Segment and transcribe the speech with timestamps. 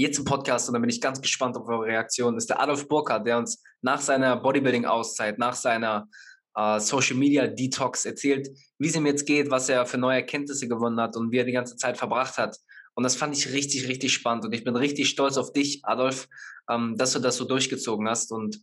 [0.00, 2.88] jetzt im Podcast, und da bin ich ganz gespannt auf eure Reaktion, ist der Adolf
[2.88, 6.08] Burkhardt, der uns nach seiner Bodybuilding-Auszeit, nach seiner
[6.56, 10.68] äh, Social Media Detox erzählt, wie es ihm jetzt geht, was er für neue Erkenntnisse
[10.68, 12.56] gewonnen hat und wie er die ganze Zeit verbracht hat.
[12.94, 14.44] Und das fand ich richtig, richtig spannend.
[14.44, 16.28] Und ich bin richtig stolz auf dich, Adolf,
[16.68, 18.58] ähm, dass du das so durchgezogen hast und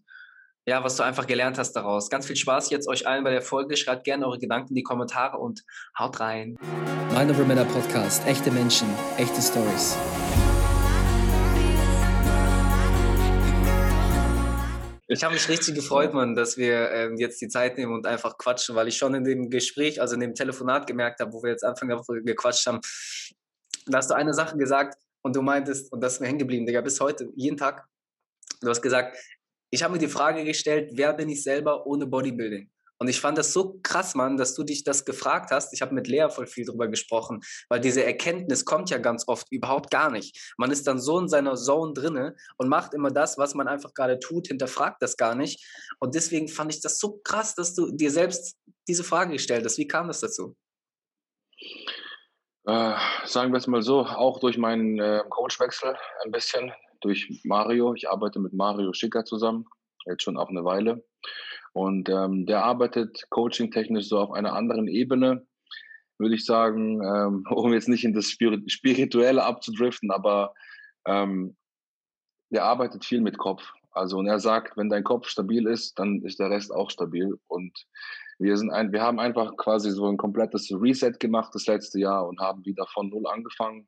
[0.67, 2.09] ja, was du einfach gelernt hast daraus.
[2.09, 3.77] Ganz viel Spaß jetzt euch allen bei der Folge.
[3.77, 5.63] Schreibt gerne eure Gedanken in die Kommentare und
[5.97, 6.57] haut rein.
[7.13, 8.27] Mind Over Männer Podcast.
[8.27, 9.97] Echte Menschen, echte Stories.
[15.17, 18.37] Ich habe mich richtig gefreut, Mann, dass wir ähm, jetzt die Zeit nehmen und einfach
[18.37, 21.49] quatschen, weil ich schon in dem Gespräch, also in dem Telefonat gemerkt habe, wo wir
[21.49, 22.81] jetzt Anfang der Woche gequatscht haben,
[23.87, 26.67] da hast du eine Sache gesagt und du meintest, und das ist mir hängen geblieben,
[26.67, 27.87] Digga, bis heute, jeden Tag,
[28.61, 29.17] du hast gesagt,
[29.71, 32.69] ich habe mir die Frage gestellt, wer bin ich selber ohne Bodybuilding?
[32.99, 35.73] Und ich fand das so krass, Mann, dass du dich das gefragt hast.
[35.73, 39.51] Ich habe mit Lea voll viel drüber gesprochen, weil diese Erkenntnis kommt ja ganz oft
[39.51, 40.53] überhaupt gar nicht.
[40.57, 43.93] Man ist dann so in seiner Zone drinne und macht immer das, was man einfach
[43.93, 45.63] gerade tut, hinterfragt das gar nicht.
[45.99, 49.77] Und deswegen fand ich das so krass, dass du dir selbst diese Frage gestellt hast.
[49.77, 50.55] Wie kam das dazu?
[52.65, 52.95] Äh,
[53.25, 55.95] sagen wir es mal so, auch durch meinen äh, Coachwechsel
[56.25, 57.93] ein bisschen, durch Mario.
[57.93, 59.65] Ich arbeite mit Mario Schicker zusammen,
[60.05, 61.05] jetzt schon auch eine Weile.
[61.77, 65.45] Und ähm, der arbeitet coaching-technisch so auf einer anderen Ebene,
[66.17, 70.55] würde ich sagen, ähm, um jetzt nicht in das Spirituelle abzudriften, aber
[71.05, 71.55] ähm,
[72.49, 73.61] der arbeitet viel mit Kopf.
[73.91, 77.37] Also und er sagt, wenn dein Kopf stabil ist, dann ist der Rest auch stabil.
[77.45, 77.85] Und
[78.39, 82.27] wir sind ein, wir haben einfach quasi so ein komplettes Reset gemacht das letzte Jahr
[82.27, 83.87] und haben wieder von null angefangen.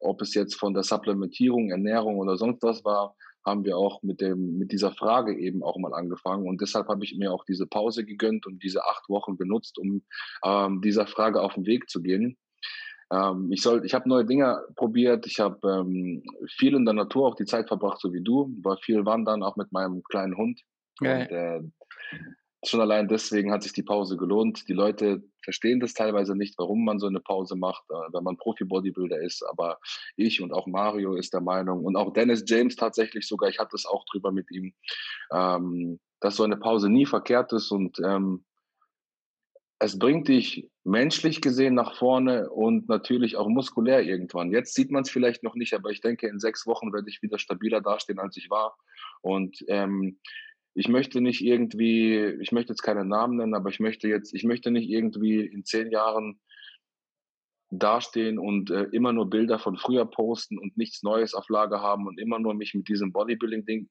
[0.00, 4.20] Ob es jetzt von der Supplementierung, Ernährung oder sonst was war, haben wir auch mit,
[4.20, 6.48] dem, mit dieser Frage eben auch mal angefangen.
[6.48, 10.02] Und deshalb habe ich mir auch diese Pause gegönnt und diese acht Wochen genutzt, um
[10.44, 12.36] ähm, dieser Frage auf den Weg zu gehen.
[13.12, 15.26] Ähm, ich ich habe neue Dinge probiert.
[15.26, 16.22] Ich habe ähm,
[16.56, 18.54] viel in der Natur auch die Zeit verbracht, so wie du.
[18.62, 20.60] War viel wandern, auch mit meinem kleinen Hund.
[21.00, 21.60] Und, äh,
[22.64, 24.68] schon allein deswegen hat sich die Pause gelohnt.
[24.68, 28.36] Die Leute verstehen das teilweise nicht, warum man so eine Pause macht, äh, wenn man
[28.36, 29.42] Profi-Bodybuilder ist.
[29.42, 29.78] Aber
[30.16, 33.76] ich und auch Mario ist der Meinung und auch Dennis James tatsächlich sogar, ich hatte
[33.76, 34.74] es auch drüber mit ihm,
[35.32, 38.44] ähm, dass so eine Pause nie verkehrt ist und ähm,
[39.82, 44.52] es bringt dich menschlich gesehen nach vorne und natürlich auch muskulär irgendwann.
[44.52, 47.22] Jetzt sieht man es vielleicht noch nicht, aber ich denke, in sechs Wochen werde ich
[47.22, 48.76] wieder stabiler dastehen, als ich war.
[49.22, 50.18] Und ähm,
[50.80, 54.44] ich möchte nicht irgendwie, ich möchte jetzt keine Namen nennen, aber ich möchte jetzt, ich
[54.44, 56.40] möchte nicht irgendwie in zehn Jahren
[57.70, 62.06] dastehen und äh, immer nur Bilder von früher posten und nichts Neues auf Lager haben
[62.06, 63.90] und immer nur mich mit diesem Bodybuilding-Ding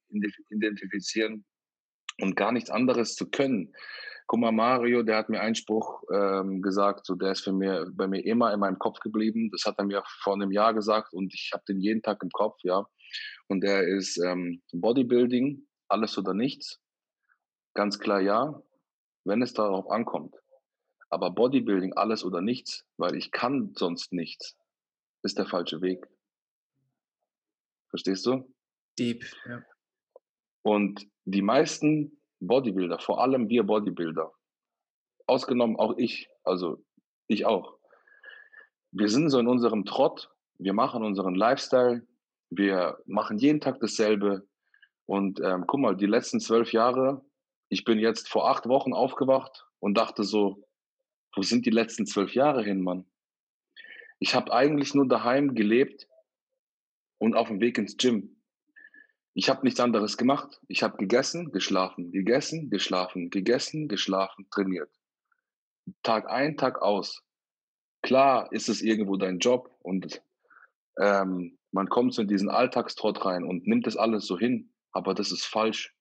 [0.49, 1.45] identifizieren
[2.21, 3.71] und gar nichts anderes zu können.
[4.25, 7.85] Guck mal, Mario, der hat mir einen Spruch ähm, gesagt, so der ist für mir,
[7.93, 9.51] bei mir immer in meinem Kopf geblieben.
[9.51, 12.31] Das hat er mir vor einem Jahr gesagt und ich habe den jeden Tag im
[12.31, 12.83] Kopf, ja.
[13.47, 16.79] Und der ist ähm, Bodybuilding alles oder nichts?
[17.73, 18.61] Ganz klar ja,
[19.25, 20.35] wenn es darauf ankommt.
[21.09, 24.57] Aber Bodybuilding, alles oder nichts, weil ich kann sonst nichts,
[25.23, 26.05] ist der falsche Weg.
[27.89, 28.53] Verstehst du?
[28.97, 29.63] Deep, ja.
[30.61, 34.31] Und die meisten Bodybuilder, vor allem wir Bodybuilder,
[35.25, 36.83] ausgenommen auch ich, also
[37.27, 37.77] ich auch,
[38.91, 42.05] wir sind so in unserem Trott, wir machen unseren Lifestyle,
[42.49, 44.47] wir machen jeden Tag dasselbe,
[45.09, 47.25] und ähm, guck mal, die letzten zwölf Jahre,
[47.67, 50.63] ich bin jetzt vor acht Wochen aufgewacht und dachte so,
[51.35, 53.09] wo sind die letzten zwölf Jahre hin, Mann?
[54.19, 56.07] Ich habe eigentlich nur daheim gelebt
[57.17, 58.39] und auf dem Weg ins Gym.
[59.33, 60.61] Ich habe nichts anderes gemacht.
[60.67, 64.91] Ich habe gegessen, geschlafen, gegessen, geschlafen, gegessen, geschlafen, trainiert.
[66.03, 67.23] Tag ein, Tag aus.
[68.03, 70.21] Klar ist es irgendwo dein Job und
[70.99, 74.71] ähm, man kommt so in diesen Alltagstrott rein und nimmt das alles so hin.
[74.99, 75.95] Aber das ist falsch.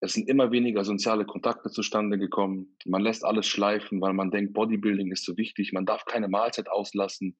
[0.00, 2.76] Es sind immer weniger soziale Kontakte zustande gekommen.
[2.84, 5.72] Man lässt alles schleifen, weil man denkt, Bodybuilding ist so wichtig.
[5.72, 7.36] Man darf keine Mahlzeit auslassen.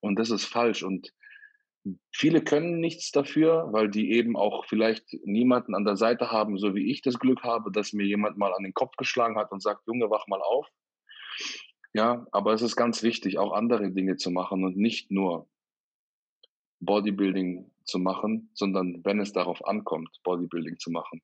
[0.00, 0.82] Und das ist falsch.
[0.82, 1.14] Und
[2.10, 6.74] viele können nichts dafür, weil die eben auch vielleicht niemanden an der Seite haben, so
[6.74, 9.62] wie ich das Glück habe, dass mir jemand mal an den Kopf geschlagen hat und
[9.62, 10.66] sagt, Junge, wach mal auf.
[11.92, 15.48] Ja, aber es ist ganz wichtig, auch andere Dinge zu machen und nicht nur
[16.80, 21.22] Bodybuilding zu machen, sondern wenn es darauf ankommt, Bodybuilding zu machen.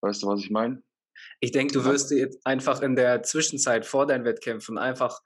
[0.00, 0.82] Weißt du, was ich meine?
[1.40, 5.20] Ich denke, du wirst dir jetzt einfach in der Zwischenzeit vor deinen Wettkämpfen einfach,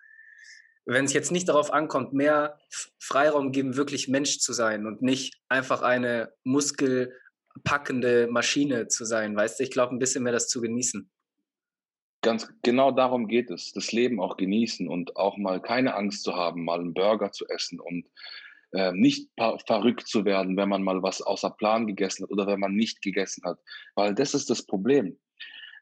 [0.85, 2.59] wenn es jetzt nicht darauf ankommt, mehr
[2.99, 9.37] Freiraum geben, wirklich Mensch zu sein und nicht einfach eine muskelpackende Maschine zu sein.
[9.37, 11.11] Weißt du, ich glaube, ein bisschen mehr das zu genießen.
[12.23, 16.35] Ganz genau darum geht es, das Leben auch genießen und auch mal keine Angst zu
[16.35, 18.07] haben, mal einen Burger zu essen und
[18.73, 19.29] äh, nicht
[19.67, 23.03] verrückt zu werden, wenn man mal was außer Plan gegessen hat oder wenn man nicht
[23.03, 23.59] gegessen hat.
[23.95, 25.19] Weil das ist das Problem.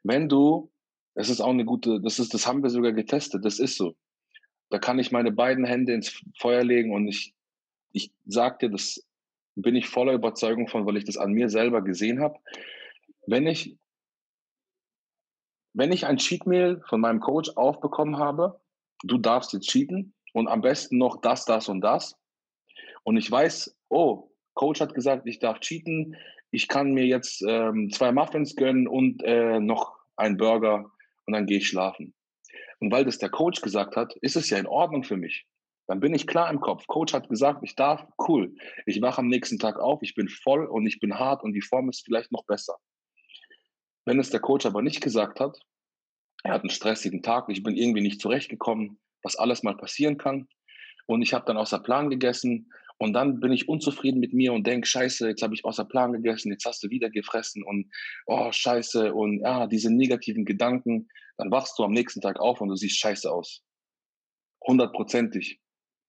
[0.03, 0.71] Wenn du,
[1.15, 3.95] das ist auch eine gute, das ist, das haben wir sogar getestet, das ist so.
[4.69, 7.33] Da kann ich meine beiden Hände ins Feuer legen und ich,
[7.91, 9.05] ich sag dir, das
[9.55, 12.39] bin ich voller Überzeugung von, weil ich das an mir selber gesehen habe.
[13.27, 13.77] Wenn ich,
[15.73, 18.59] wenn ich ein Cheat Meal von meinem Coach aufbekommen habe,
[19.03, 22.17] du darfst jetzt cheaten und am besten noch das, das und das,
[23.03, 26.15] und ich weiß, oh, Coach hat gesagt, ich darf cheaten,
[26.51, 30.91] ich kann mir jetzt ähm, zwei Muffins gönnen und äh, noch einen Burger
[31.25, 32.13] und dann gehe ich schlafen.
[32.79, 35.45] Und weil das der Coach gesagt hat, ist es ja in Ordnung für mich.
[35.87, 36.87] Dann bin ich klar im Kopf.
[36.87, 38.55] Coach hat gesagt, ich darf, cool.
[38.85, 41.61] Ich wache am nächsten Tag auf, ich bin voll und ich bin hart und die
[41.61, 42.77] Form ist vielleicht noch besser.
[44.05, 45.59] Wenn es der Coach aber nicht gesagt hat,
[46.43, 50.47] er hat einen stressigen Tag, ich bin irgendwie nicht zurechtgekommen, was alles mal passieren kann.
[51.05, 52.71] Und ich habe dann außer Plan gegessen
[53.01, 56.13] und dann bin ich unzufrieden mit mir und denke, scheiße, jetzt habe ich außer Plan
[56.13, 57.91] gegessen, jetzt hast du wieder gefressen und
[58.27, 61.09] oh, scheiße und ja, diese negativen Gedanken.
[61.37, 63.63] Dann wachst du am nächsten Tag auf und du siehst scheiße aus.
[64.67, 65.59] Hundertprozentig.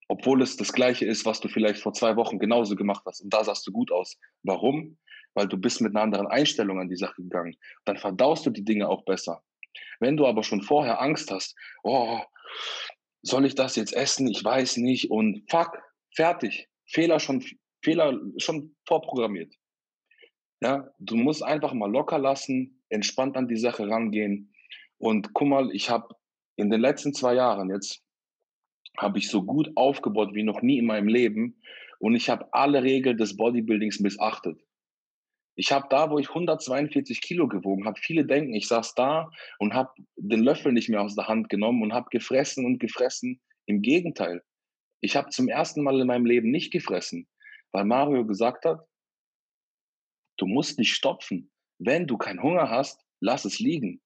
[0.08, 3.22] Obwohl es das Gleiche ist, was du vielleicht vor zwei Wochen genauso gemacht hast.
[3.22, 4.18] Und da sahst du gut aus.
[4.42, 4.98] Warum?
[5.32, 7.56] Weil du bist mit einer anderen Einstellung an die Sache gegangen.
[7.86, 9.42] Dann verdaust du die Dinge auch besser.
[9.98, 12.20] Wenn du aber schon vorher Angst hast, oh,
[13.22, 14.28] soll ich das jetzt essen?
[14.28, 15.10] Ich weiß nicht.
[15.10, 15.78] Und fuck,
[16.14, 16.68] fertig.
[16.92, 17.44] Fehler schon,
[17.82, 19.54] Fehler schon vorprogrammiert.
[20.60, 24.54] Ja, du musst einfach mal locker lassen, entspannt an die Sache rangehen.
[24.98, 26.14] Und guck mal, ich habe
[26.56, 28.04] in den letzten zwei Jahren jetzt
[28.98, 31.60] habe ich so gut aufgebaut wie noch nie in meinem Leben
[31.98, 34.60] und ich habe alle Regeln des Bodybuildings missachtet.
[35.54, 39.74] Ich habe da, wo ich 142 Kilo gewogen habe, viele denken, ich saß da und
[39.74, 43.40] habe den Löffel nicht mehr aus der Hand genommen und habe gefressen und gefressen.
[43.66, 44.42] Im Gegenteil,
[45.02, 47.28] ich habe zum ersten Mal in meinem Leben nicht gefressen,
[47.72, 48.86] weil Mario gesagt hat,
[50.38, 51.50] du musst nicht stopfen.
[51.78, 54.00] Wenn du keinen Hunger hast, lass es liegen.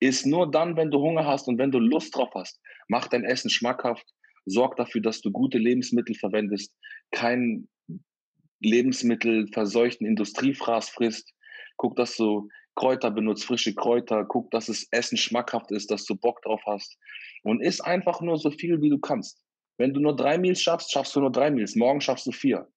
[0.00, 3.24] Ist nur dann, wenn du Hunger hast und wenn du Lust drauf hast, mach dein
[3.24, 4.04] Essen schmackhaft,
[4.44, 6.74] sorg dafür, dass du gute Lebensmittel verwendest,
[7.12, 7.68] kein
[8.60, 11.32] Lebensmittel verseuchten Industriefraß frisst,
[11.76, 16.16] guck, dass du Kräuter benutzt, frische Kräuter, guck, dass das Essen schmackhaft ist, dass du
[16.16, 16.98] Bock drauf hast
[17.44, 19.44] und isst einfach nur so viel, wie du kannst.
[19.80, 21.74] Wenn du nur drei Meals schaffst, schaffst du nur drei Meals.
[21.74, 22.70] Morgen schaffst du vier.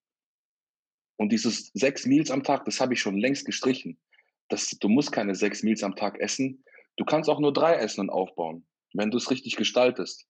[1.18, 4.00] Und dieses sechs Meals am Tag, das habe ich schon längst gestrichen.
[4.48, 6.64] Das, du musst keine sechs Meals am Tag essen.
[6.96, 10.26] Du kannst auch nur drei essen und aufbauen, wenn du es richtig gestaltest.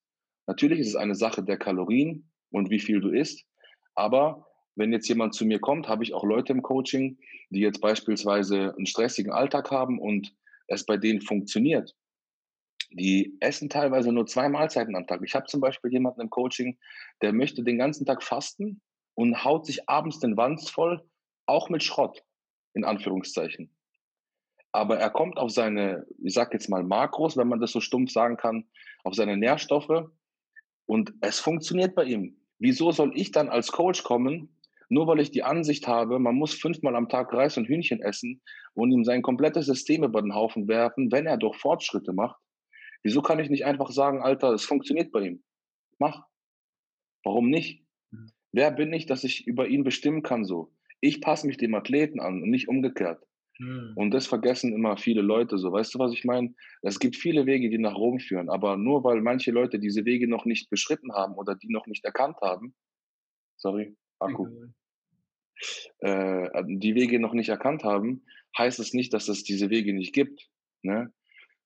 [0.47, 3.45] Natürlich ist es eine Sache der Kalorien und wie viel du isst.
[3.93, 4.45] Aber
[4.75, 7.17] wenn jetzt jemand zu mir kommt, habe ich auch Leute im Coaching,
[7.51, 10.35] die jetzt beispielsweise einen stressigen Alltag haben und
[10.67, 11.95] es bei denen funktioniert
[12.95, 15.21] die essen teilweise nur zwei Mahlzeiten am Tag.
[15.23, 16.77] Ich habe zum Beispiel jemanden im Coaching,
[17.21, 18.81] der möchte den ganzen Tag fasten
[19.15, 21.03] und haut sich abends den Wanz voll,
[21.45, 22.23] auch mit Schrott,
[22.73, 23.75] in Anführungszeichen.
[24.71, 28.11] Aber er kommt auf seine, ich sag jetzt mal Makros, wenn man das so stumpf
[28.11, 28.65] sagen kann,
[29.03, 30.09] auf seine Nährstoffe
[30.85, 32.37] und es funktioniert bei ihm.
[32.59, 34.57] Wieso soll ich dann als Coach kommen,
[34.87, 38.41] nur weil ich die Ansicht habe, man muss fünfmal am Tag Reis und Hühnchen essen
[38.73, 42.39] und ihm sein komplettes System über den Haufen werfen, wenn er doch Fortschritte macht?
[43.05, 45.43] Wieso kann ich nicht einfach sagen, Alter, es funktioniert bei ihm?
[45.99, 46.25] Mach.
[47.23, 47.85] Warum nicht?
[48.09, 48.31] Mhm.
[48.51, 50.73] Wer bin ich, dass ich über ihn bestimmen kann so?
[51.01, 53.23] Ich passe mich dem Athleten an und nicht umgekehrt.
[53.59, 53.93] Mhm.
[53.95, 55.71] Und das vergessen immer viele Leute so.
[55.71, 56.55] Weißt du, was ich meine?
[56.81, 60.27] Es gibt viele Wege, die nach Rom führen, aber nur weil manche Leute diese Wege
[60.27, 62.73] noch nicht beschritten haben oder die noch nicht erkannt haben,
[63.55, 64.73] sorry, Akku, mhm.
[65.99, 68.25] äh, die Wege noch nicht erkannt haben,
[68.57, 70.49] heißt es nicht, dass es diese Wege nicht gibt.
[70.81, 71.13] Ne?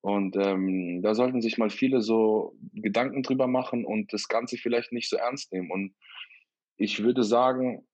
[0.01, 4.93] Und ähm, da sollten sich mal viele so Gedanken drüber machen und das Ganze vielleicht
[4.93, 5.71] nicht so ernst nehmen.
[5.71, 5.95] Und
[6.77, 7.85] ich würde sagen,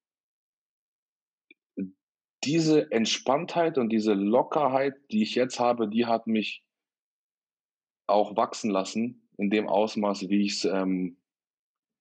[2.43, 6.63] diese Entspanntheit und diese Lockerheit, die ich jetzt habe, die hat mich
[8.07, 11.17] auch wachsen lassen in dem Ausmaß, wie ich es ähm,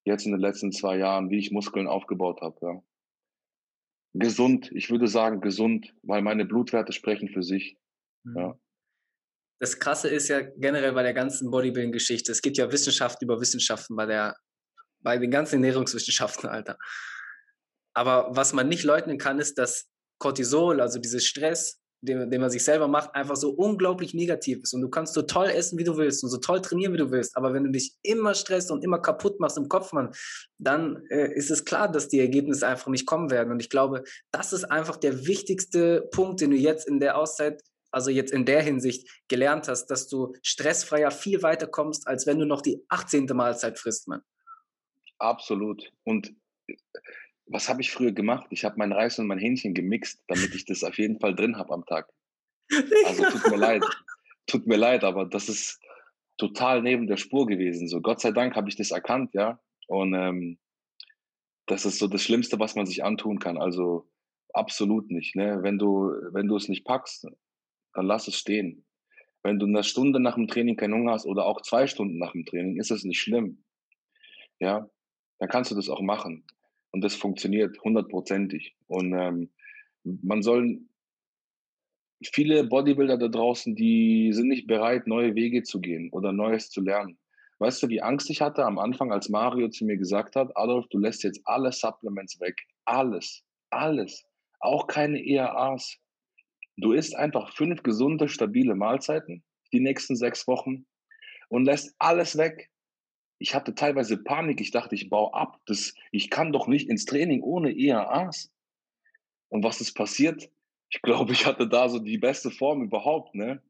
[0.05, 2.59] jetzt in den letzten zwei Jahren, wie ich Muskeln aufgebaut habe.
[2.61, 2.83] Ja.
[4.13, 7.79] Gesund, ich würde sagen gesund, weil meine Blutwerte sprechen für sich.
[8.25, 8.37] Mhm.
[8.37, 8.59] Ja
[9.61, 13.97] das Krasse ist ja generell bei der ganzen Bodybuilding-Geschichte, es gibt ja Wissenschaft über Wissenschaften
[13.97, 14.37] bei, der,
[15.01, 16.77] bei den ganzen Ernährungswissenschaften, Alter.
[17.95, 19.87] Aber was man nicht leugnen kann, ist, dass
[20.19, 24.75] Cortisol, also dieses Stress, den, den man sich selber macht, einfach so unglaublich negativ ist.
[24.75, 27.11] Und du kannst so toll essen, wie du willst und so toll trainieren, wie du
[27.11, 27.37] willst.
[27.37, 30.13] Aber wenn du dich immer stresst und immer kaputt machst im Kopf, Mann,
[30.59, 33.53] dann äh, ist es klar, dass die Ergebnisse einfach nicht kommen werden.
[33.53, 37.63] Und ich glaube, das ist einfach der wichtigste Punkt, den du jetzt in der Auszeit
[37.95, 42.39] also jetzt in der Hinsicht gelernt hast, dass du stressfreier viel weiter kommst, als wenn
[42.39, 43.27] du noch die 18.
[43.27, 44.23] Mahlzeit frisst, man.
[45.19, 45.93] Absolut.
[46.05, 46.35] Und
[47.47, 48.47] was habe ich früher gemacht?
[48.51, 51.57] Ich habe mein Reis und mein Hähnchen gemixt, damit ich das auf jeden Fall drin
[51.57, 52.11] habe am Tag.
[53.05, 53.85] Also tut mir leid.
[54.47, 55.81] Tut mir leid, aber das ist
[56.37, 57.89] total neben der Spur gewesen.
[57.89, 59.61] So Gott sei Dank habe ich das erkannt, ja.
[59.87, 60.59] Und ähm,
[61.67, 63.57] das ist so das Schlimmste, was man sich antun kann.
[63.57, 64.09] Also
[64.53, 65.37] absolut nicht.
[65.37, 65.63] Ne?
[65.63, 67.27] Wenn du, wenn du es nicht packst,
[67.95, 68.85] dann lass es stehen.
[69.43, 72.33] Wenn du eine Stunde nach dem Training keinen Hunger hast oder auch zwei Stunden nach
[72.33, 73.65] dem Training, ist es nicht schlimm.
[74.59, 74.89] Ja,
[75.39, 76.45] dann kannst du das auch machen.
[76.93, 78.77] Und das funktioniert hundertprozentig.
[78.87, 79.51] Und ähm,
[80.05, 80.81] man soll
[82.33, 86.81] viele Bodybuilder da draußen, die sind nicht bereit, neue Wege zu gehen oder Neues zu
[86.81, 87.19] lernen.
[87.59, 90.87] Weißt du, wie Angst ich hatte am Anfang, als Mario zu mir gesagt hat, Adolf,
[90.89, 92.57] du lässt jetzt alle Supplements weg.
[92.85, 94.25] Alles, alles.
[94.61, 95.99] Auch keine ERAs.
[96.77, 100.87] Du isst einfach fünf gesunde, stabile Mahlzeiten die nächsten sechs Wochen
[101.49, 102.71] und lässt alles weg.
[103.39, 104.61] Ich hatte teilweise Panik.
[104.61, 105.61] Ich dachte, ich baue ab.
[105.67, 108.51] Das, ich kann doch nicht ins Training ohne ERAs.
[109.49, 110.51] Und was ist passiert?
[110.89, 113.35] Ich glaube, ich hatte da so die beste Form überhaupt.
[113.35, 113.63] Ne?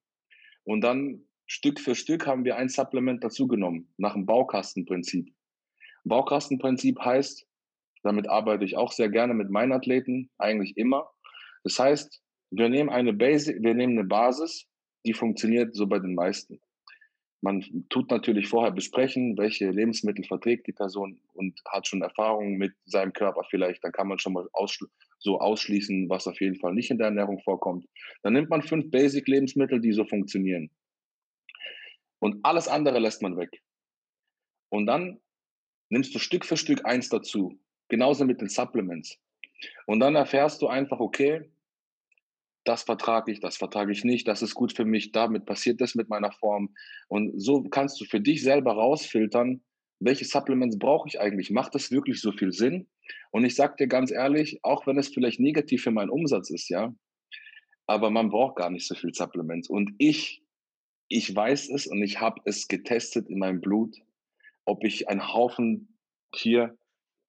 [0.64, 5.34] Und dann Stück für Stück haben wir ein Supplement dazugenommen, nach dem Baukastenprinzip.
[6.04, 7.46] Baukastenprinzip heißt,
[8.02, 11.10] damit arbeite ich auch sehr gerne mit meinen Athleten, eigentlich immer.
[11.62, 12.22] Das heißt,
[12.56, 14.66] wir nehmen eine Basic, wir nehmen eine Basis,
[15.04, 16.60] die funktioniert so bei den meisten.
[17.40, 22.72] Man tut natürlich vorher besprechen, welche Lebensmittel verträgt die Person und hat schon Erfahrungen mit
[22.86, 23.84] seinem Körper vielleicht.
[23.84, 24.86] Dann kann man schon mal ausschl
[25.18, 27.86] so ausschließen, was auf jeden Fall nicht in der Ernährung vorkommt.
[28.22, 30.70] Dann nimmt man fünf Basic-Lebensmittel, die so funktionieren.
[32.18, 33.62] Und alles andere lässt man weg.
[34.70, 35.20] Und dann
[35.90, 37.58] nimmst du Stück für Stück eins dazu.
[37.88, 39.18] Genauso mit den Supplements.
[39.86, 41.50] Und dann erfährst du einfach, okay,
[42.64, 45.94] das vertrage ich, das vertrage ich nicht, das ist gut für mich, damit passiert das
[45.94, 46.74] mit meiner Form.
[47.08, 49.62] Und so kannst du für dich selber rausfiltern,
[50.00, 51.50] welche Supplements brauche ich eigentlich?
[51.50, 52.88] Macht das wirklich so viel Sinn?
[53.30, 56.68] Und ich sage dir ganz ehrlich, auch wenn es vielleicht negativ für meinen Umsatz ist,
[56.68, 56.94] ja,
[57.86, 59.68] aber man braucht gar nicht so viel Supplements.
[59.68, 60.42] Und ich,
[61.08, 63.96] ich weiß es und ich habe es getestet in meinem Blut,
[64.64, 65.98] ob ich einen Haufen
[66.34, 66.76] hier,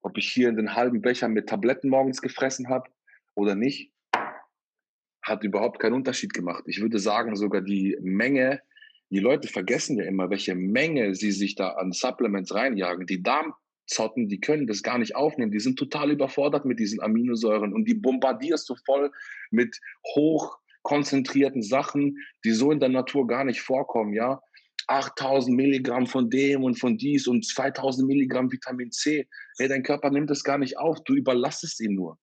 [0.02, 2.90] ob ich hier den halben Becher mit Tabletten morgens gefressen habe
[3.34, 3.92] oder nicht
[5.26, 6.64] hat überhaupt keinen Unterschied gemacht.
[6.66, 8.62] Ich würde sagen, sogar die Menge,
[9.10, 13.06] die Leute vergessen ja immer, welche Menge sie sich da an Supplements reinjagen.
[13.06, 15.50] Die Darmzotten, die können das gar nicht aufnehmen.
[15.50, 19.10] Die sind total überfordert mit diesen Aminosäuren und die bombardierst du voll
[19.50, 19.76] mit
[20.14, 24.40] hochkonzentrierten Sachen, die so in der Natur gar nicht vorkommen, ja.
[24.88, 29.26] 8000 Milligramm von dem und von dies und 2000 Milligramm Vitamin C.
[29.58, 31.02] Hey, dein Körper nimmt das gar nicht auf.
[31.02, 32.16] Du überlastest ihn nur.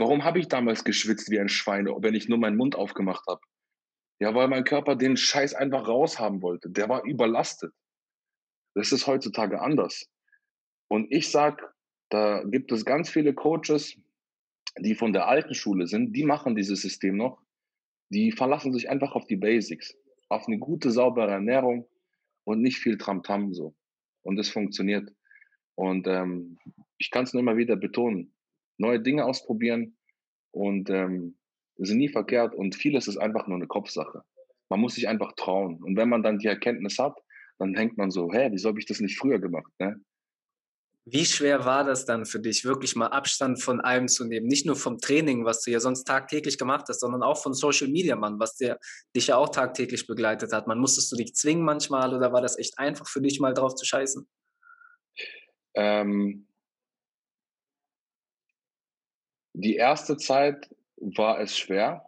[0.00, 3.42] Warum habe ich damals geschwitzt wie ein Schwein, wenn ich nur meinen Mund aufgemacht habe?
[4.18, 6.70] Ja, weil mein Körper den Scheiß einfach raushaben wollte.
[6.70, 7.74] Der war überlastet.
[8.74, 10.08] Das ist heutzutage anders.
[10.88, 11.74] Und ich sag,
[12.08, 13.94] da gibt es ganz viele Coaches,
[14.78, 17.42] die von der alten Schule sind, die machen dieses System noch.
[18.08, 19.94] Die verlassen sich einfach auf die Basics,
[20.30, 21.86] auf eine gute, saubere Ernährung
[22.44, 23.74] und nicht viel Tramtam so.
[24.22, 25.12] Und es funktioniert.
[25.74, 26.58] Und ähm,
[26.96, 28.32] ich kann es nur immer wieder betonen
[28.80, 29.96] neue Dinge ausprobieren
[30.52, 31.36] und ähm,
[31.76, 34.22] sind nie verkehrt und vieles ist einfach nur eine Kopfsache.
[34.68, 35.82] Man muss sich einfach trauen.
[35.82, 37.16] Und wenn man dann die Erkenntnis hat,
[37.58, 39.72] dann denkt man so, hä, wieso habe ich das nicht früher gemacht?
[39.78, 40.00] Ne?
[41.06, 44.46] Wie schwer war das dann für dich, wirklich mal Abstand von allem zu nehmen?
[44.46, 47.88] Nicht nur vom Training, was du ja sonst tagtäglich gemacht hast, sondern auch von Social
[47.88, 48.78] Media, Mann, was dir,
[49.16, 50.66] dich ja auch tagtäglich begleitet hat.
[50.66, 53.74] Man musstest du dich zwingen manchmal oder war das echt einfach für dich mal drauf
[53.74, 54.28] zu scheißen?
[55.74, 56.46] Ähm,
[59.52, 62.04] die erste Zeit war es schwer.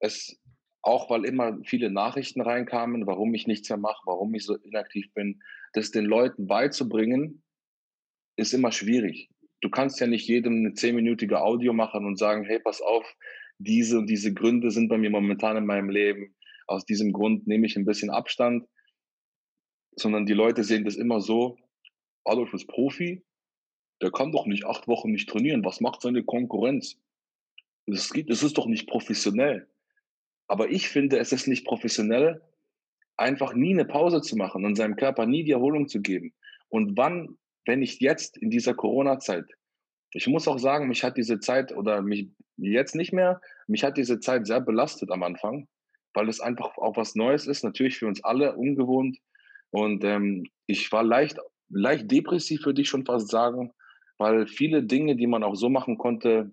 [0.00, 0.40] Es,
[0.82, 5.12] auch weil immer viele Nachrichten reinkamen, warum ich nichts mehr mache, warum ich so inaktiv
[5.12, 5.42] bin,
[5.74, 7.42] das den Leuten beizubringen,
[8.36, 9.28] ist immer schwierig.
[9.60, 13.04] Du kannst ja nicht jedem eine zehnminütige Audio machen und sagen, hey, pass auf,
[13.58, 16.34] diese und diese Gründe sind bei mir momentan in meinem Leben.
[16.66, 18.66] Aus diesem Grund nehme ich ein bisschen Abstand.
[19.96, 21.58] Sondern die Leute sehen das immer so,
[22.24, 23.22] Adolf ist Profi,
[24.02, 25.64] der kann doch nicht acht Wochen nicht trainieren.
[25.64, 26.96] Was macht seine Konkurrenz?
[27.86, 29.68] Das, geht, ist doch nicht professionell.
[30.48, 32.42] Aber ich finde, es ist nicht professionell,
[33.16, 36.32] einfach nie eine Pause zu machen und seinem Körper nie die Erholung zu geben.
[36.68, 39.44] Und wann, wenn nicht jetzt in dieser Corona-Zeit?
[40.12, 43.96] Ich muss auch sagen, mich hat diese Zeit oder mich jetzt nicht mehr, mich hat
[43.96, 45.68] diese Zeit sehr belastet am Anfang,
[46.14, 49.18] weil es einfach auch was Neues ist, natürlich für uns alle ungewohnt.
[49.70, 51.38] Und ähm, ich war leicht,
[51.68, 53.72] leicht depressiv, würde ich schon fast sagen,
[54.20, 56.52] weil viele Dinge, die man auch so machen konnte,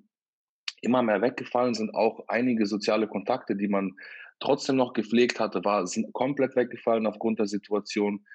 [0.81, 1.93] immer mehr weggefallen sind.
[1.93, 3.97] Auch einige soziale Kontakte, die man
[4.39, 8.25] trotzdem noch gepflegt hatte, war, sind komplett weggefallen aufgrund der Situation.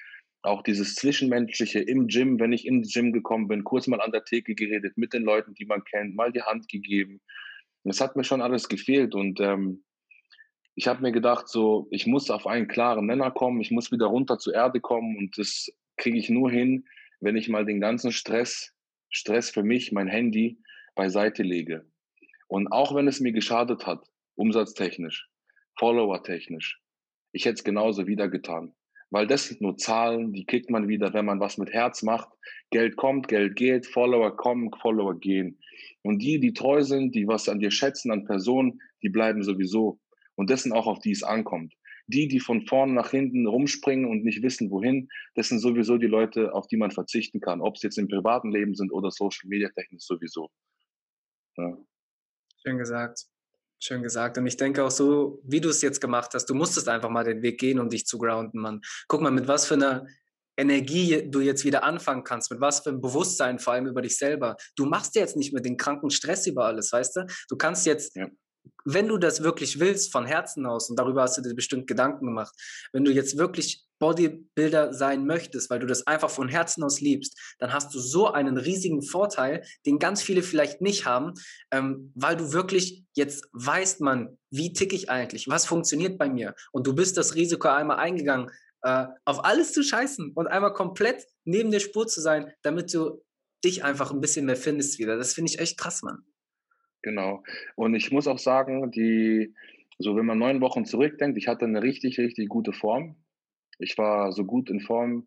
[0.43, 4.25] Auch dieses Zwischenmenschliche im Gym, wenn ich ins Gym gekommen bin, kurz mal an der
[4.25, 7.23] Theke geredet mit den Leuten, die man kennt, mal die Hand gegeben.
[7.85, 9.83] Das hat mir schon alles gefehlt und ähm,
[10.75, 14.07] ich habe mir gedacht, so, ich muss auf einen klaren Nenner kommen, ich muss wieder
[14.07, 16.85] runter zur Erde kommen und das kriege ich nur hin,
[17.21, 18.75] wenn ich mal den ganzen Stress,
[19.13, 20.59] Stress für mich, mein Handy
[20.95, 21.87] beiseite lege.
[22.49, 24.05] Und auch wenn es mir geschadet hat,
[24.35, 25.29] umsatztechnisch,
[25.79, 26.83] followertechnisch,
[27.33, 28.75] ich hätte es genauso wieder getan.
[29.11, 32.31] Weil das sind nur Zahlen, die kriegt man wieder, wenn man was mit Herz macht.
[32.71, 35.59] Geld kommt, Geld geht, Follower kommen, Follower gehen.
[36.01, 40.01] Und die, die treu sind, die was an dir schätzen, an Personen, die bleiben sowieso.
[40.35, 41.75] Und das sind auch, auf die es ankommt.
[42.07, 46.07] Die, die von vorne nach hinten rumspringen und nicht wissen, wohin, das sind sowieso die
[46.07, 47.61] Leute, auf die man verzichten kann.
[47.61, 50.51] Ob es jetzt im privaten Leben sind oder Social Media technisch sowieso.
[51.57, 51.77] Ja.
[52.65, 53.21] Schön gesagt.
[53.79, 54.39] Schön gesagt.
[54.39, 57.25] Und ich denke auch so, wie du es jetzt gemacht hast, du musstest einfach mal
[57.25, 58.81] den Weg gehen, um dich zu grounden, Mann.
[59.09, 60.07] Guck mal, mit was für einer
[60.57, 64.17] Energie du jetzt wieder anfangen kannst, mit was für einem Bewusstsein vor allem über dich
[64.17, 64.57] selber.
[64.77, 67.27] Du machst jetzt nicht mehr den kranken Stress über alles, weißt du?
[67.49, 68.29] Du kannst jetzt ja
[68.85, 72.27] wenn du das wirklich willst, von Herzen aus, und darüber hast du dir bestimmt Gedanken
[72.27, 72.55] gemacht,
[72.93, 77.39] wenn du jetzt wirklich Bodybuilder sein möchtest, weil du das einfach von Herzen aus liebst,
[77.59, 81.35] dann hast du so einen riesigen Vorteil, den ganz viele vielleicht nicht haben,
[81.71, 86.55] ähm, weil du wirklich jetzt weißt, man, wie ticke ich eigentlich, was funktioniert bei mir,
[86.73, 88.51] und du bist das Risiko einmal eingegangen,
[88.83, 93.23] äh, auf alles zu scheißen und einmal komplett neben der Spur zu sein, damit du
[93.65, 95.17] dich einfach ein bisschen mehr findest wieder.
[95.17, 96.25] Das finde ich echt krass, Mann.
[97.03, 97.43] Genau.
[97.75, 99.55] Und ich muss auch sagen, die,
[99.99, 103.17] so wenn man neun Wochen zurückdenkt, ich hatte eine richtig, richtig gute Form.
[103.79, 105.27] Ich war so gut in Form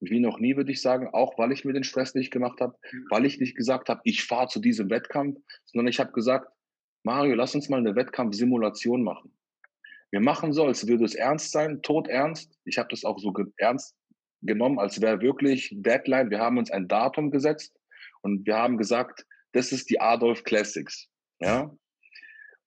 [0.00, 2.76] wie noch nie, würde ich sagen, auch weil ich mir den Stress nicht gemacht habe,
[2.92, 3.06] mhm.
[3.10, 6.52] weil ich nicht gesagt habe, ich fahre zu diesem Wettkampf, sondern ich habe gesagt,
[7.02, 9.32] Mario, lass uns mal eine Wettkampfsimulation machen.
[10.10, 12.58] Wir machen so, als würde es ernst sein, tot ernst.
[12.64, 13.94] Ich habe das auch so ernst
[14.40, 16.30] genommen, als wäre wirklich Deadline.
[16.30, 17.78] Wir haben uns ein Datum gesetzt
[18.22, 21.08] und wir haben gesagt, das ist die Adolf Classics.
[21.40, 21.70] Ja?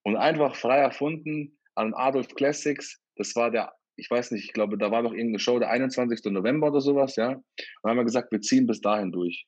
[0.02, 4.78] Und einfach frei erfunden an Adolf Classics, das war der, ich weiß nicht, ich glaube,
[4.78, 6.24] da war noch irgendeine Show, der 21.
[6.32, 7.30] November oder sowas, ja.
[7.30, 9.46] Und haben wir gesagt, wir ziehen bis dahin durch.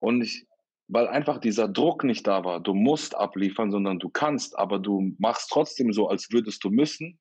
[0.00, 0.46] Und ich,
[0.88, 5.14] weil einfach dieser Druck nicht da war, du musst abliefern, sondern du kannst, aber du
[5.18, 7.18] machst trotzdem so, als würdest du müssen,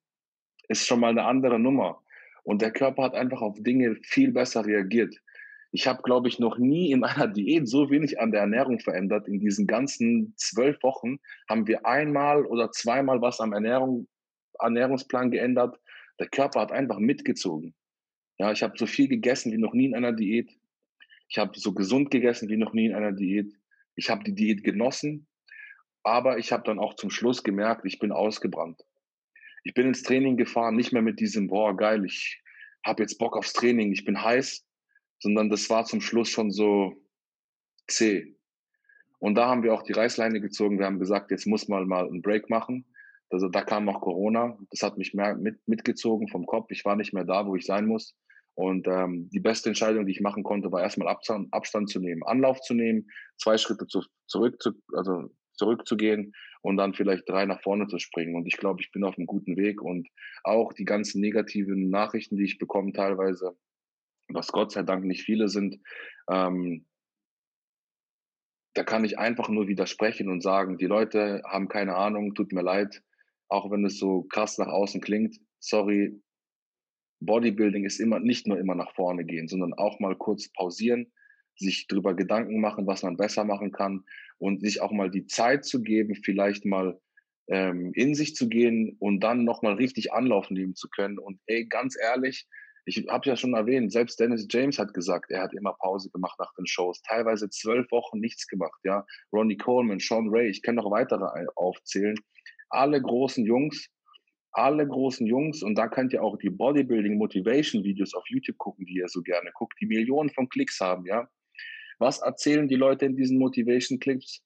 [0.67, 2.01] ist schon mal eine andere Nummer.
[2.43, 5.15] Und der Körper hat einfach auf Dinge viel besser reagiert.
[5.75, 9.27] Ich habe, glaube ich, noch nie in einer Diät so wenig an der Ernährung verändert.
[9.27, 14.07] In diesen ganzen zwölf Wochen haben wir einmal oder zweimal was am Ernährung,
[14.57, 15.77] Ernährungsplan geändert.
[16.17, 17.75] Der Körper hat einfach mitgezogen.
[18.37, 20.49] Ja, ich habe so viel gegessen wie noch nie in einer Diät.
[21.27, 23.51] Ich habe so gesund gegessen wie noch nie in einer Diät.
[23.97, 25.27] Ich habe die Diät genossen,
[26.03, 28.81] aber ich habe dann auch zum Schluss gemerkt, ich bin ausgebrannt.
[29.65, 32.41] Ich bin ins Training gefahren, nicht mehr mit diesem, boah, geil, ich
[32.85, 34.65] habe jetzt Bock aufs Training, ich bin heiß,
[35.19, 36.93] sondern das war zum Schluss schon so
[37.87, 38.35] zäh.
[39.19, 40.77] Und da haben wir auch die Reißleine gezogen.
[40.77, 42.85] Wir haben gesagt, jetzt muss man mal einen Break machen.
[43.29, 44.57] Also da kam auch Corona.
[44.69, 46.69] Das hat mich mehr mit, mitgezogen vom Kopf.
[46.69, 48.15] Ich war nicht mehr da, wo ich sein muss.
[48.55, 52.23] Und ähm, die beste Entscheidung, die ich machen konnte, war erstmal Abstand, Abstand zu nehmen,
[52.23, 57.61] Anlauf zu nehmen, zwei Schritte zu, zurück, zu, also zurückzugehen und dann vielleicht drei nach
[57.61, 58.35] vorne zu springen.
[58.35, 59.81] Und ich glaube, ich bin auf einem guten Weg.
[59.81, 60.07] Und
[60.43, 63.57] auch die ganzen negativen Nachrichten, die ich bekomme, teilweise,
[64.27, 65.79] was Gott sei Dank nicht viele sind,
[66.29, 66.85] ähm,
[68.73, 72.61] da kann ich einfach nur widersprechen und sagen, die Leute haben keine Ahnung, tut mir
[72.61, 73.01] leid,
[73.47, 76.21] auch wenn es so krass nach außen klingt, sorry,
[77.21, 81.11] Bodybuilding ist immer nicht nur immer nach vorne gehen, sondern auch mal kurz pausieren,
[81.55, 84.03] sich darüber Gedanken machen, was man besser machen kann
[84.37, 86.99] und sich auch mal die Zeit zu geben, vielleicht mal
[87.47, 91.17] ähm, in sich zu gehen und dann nochmal richtig Anlauf nehmen zu können.
[91.17, 92.47] Und ey, ganz ehrlich,
[92.85, 96.39] ich habe ja schon erwähnt, selbst Dennis James hat gesagt, er hat immer Pause gemacht
[96.39, 99.05] nach den Shows, teilweise zwölf Wochen nichts gemacht, ja.
[99.33, 102.15] Ronnie Coleman, Sean Ray, ich kann noch weitere aufzählen.
[102.69, 103.89] Alle großen Jungs,
[104.51, 108.85] alle großen Jungs, und da könnt ihr auch die Bodybuilding Motivation Videos auf YouTube gucken,
[108.85, 111.27] die ihr so gerne guckt, die Millionen von Klicks haben, ja.
[111.97, 114.43] Was erzählen die Leute in diesen Motivation Clips?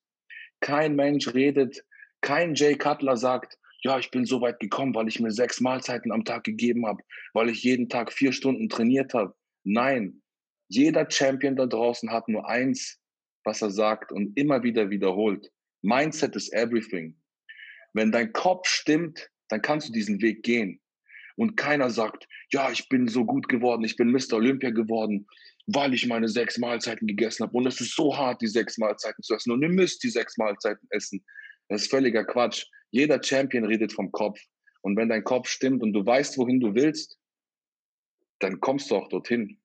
[0.62, 1.84] Kein Mensch redet,
[2.22, 6.12] kein Jay Cutler sagt, ja, ich bin so weit gekommen, weil ich mir sechs Mahlzeiten
[6.12, 7.02] am Tag gegeben habe,
[7.34, 9.34] weil ich jeden Tag vier Stunden trainiert habe.
[9.64, 10.22] Nein,
[10.68, 13.00] jeder Champion da draußen hat nur eins,
[13.44, 15.50] was er sagt und immer wieder wiederholt.
[15.82, 17.16] Mindset is everything.
[17.94, 20.80] Wenn dein Kopf stimmt, dann kannst du diesen Weg gehen.
[21.38, 24.34] Und keiner sagt, ja, ich bin so gut geworden, ich bin Mr.
[24.34, 25.26] Olympia geworden,
[25.68, 27.58] weil ich meine sechs Mahlzeiten gegessen habe.
[27.58, 29.52] Und es ist so hart, die sechs Mahlzeiten zu essen.
[29.52, 31.24] Und ihr müsst die sechs Mahlzeiten essen.
[31.70, 32.66] Das ist völliger Quatsch.
[32.92, 34.40] Jeder Champion redet vom Kopf.
[34.82, 37.18] Und wenn dein Kopf stimmt und du weißt, wohin du willst,
[38.40, 39.60] dann kommst du auch dorthin.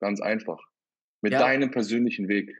[0.00, 0.60] Ganz einfach.
[1.22, 1.40] Mit ja.
[1.40, 2.54] deinem persönlichen Weg.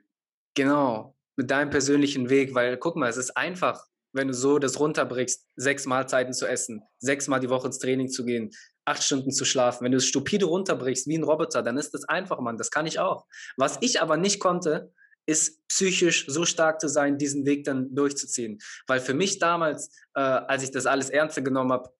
[0.54, 4.80] Genau, mit deinem persönlichen Weg, weil guck mal, es ist einfach, wenn du so das
[4.80, 8.50] runterbrichst, sechs Mahlzeiten zu essen, sechsmal die Woche ins Training zu gehen,
[8.86, 9.84] acht Stunden zu schlafen.
[9.84, 12.56] Wenn du es stupide runterbrichst wie ein Roboter, dann ist das einfach, Mann.
[12.56, 13.26] Das kann ich auch.
[13.58, 14.92] Was ich aber nicht konnte,
[15.26, 18.58] ist psychisch so stark zu sein, diesen Weg dann durchzuziehen.
[18.86, 21.90] Weil für mich damals, äh, als ich das alles ernster genommen habe,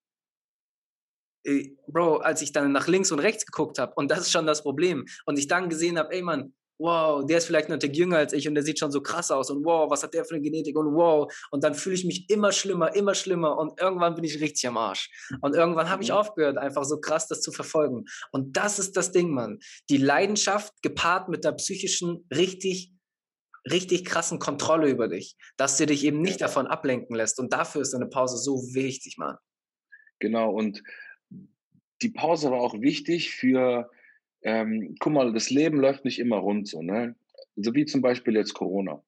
[1.45, 4.47] äh, Bro, als ich dann nach links und rechts geguckt habe, und das ist schon
[4.47, 8.19] das Problem, und ich dann gesehen habe, ey Mann, wow, der ist vielleicht noch jünger
[8.19, 10.35] als ich und der sieht schon so krass aus und wow, was hat der für
[10.35, 11.33] eine Genetik und wow.
[11.51, 14.77] Und dann fühle ich mich immer schlimmer, immer schlimmer und irgendwann bin ich richtig am
[14.77, 15.11] Arsch.
[15.41, 16.17] Und irgendwann habe ich mhm.
[16.17, 18.05] aufgehört, einfach so krass das zu verfolgen.
[18.31, 19.59] Und das ist das Ding, Mann.
[19.89, 22.93] Die Leidenschaft gepaart mit der psychischen, richtig,
[23.71, 27.39] richtig krassen Kontrolle über dich, dass du dich eben nicht davon ablenken lässt.
[27.39, 29.37] Und dafür ist eine Pause so wichtig, Mann.
[30.19, 30.83] Genau, und
[32.03, 33.91] die Pause war auch wichtig für
[34.43, 37.17] ähm, guck mal, das Leben läuft nicht immer rund so, ne?
[37.57, 39.03] So wie zum Beispiel jetzt Corona.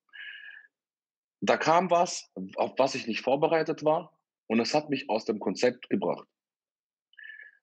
[1.41, 4.19] Da kam was, auf was ich nicht vorbereitet war,
[4.49, 6.27] und es hat mich aus dem Konzept gebracht.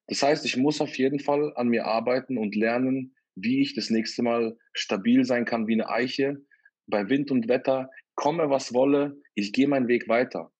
[0.06, 3.90] Das heißt, ich muss auf jeden Fall an mir arbeiten und lernen, wie ich das
[3.90, 6.45] nächste Mal stabil sein kann wie eine Eiche,
[6.86, 10.52] bei Wind und Wetter, komme was wolle, ich gehe meinen Weg weiter.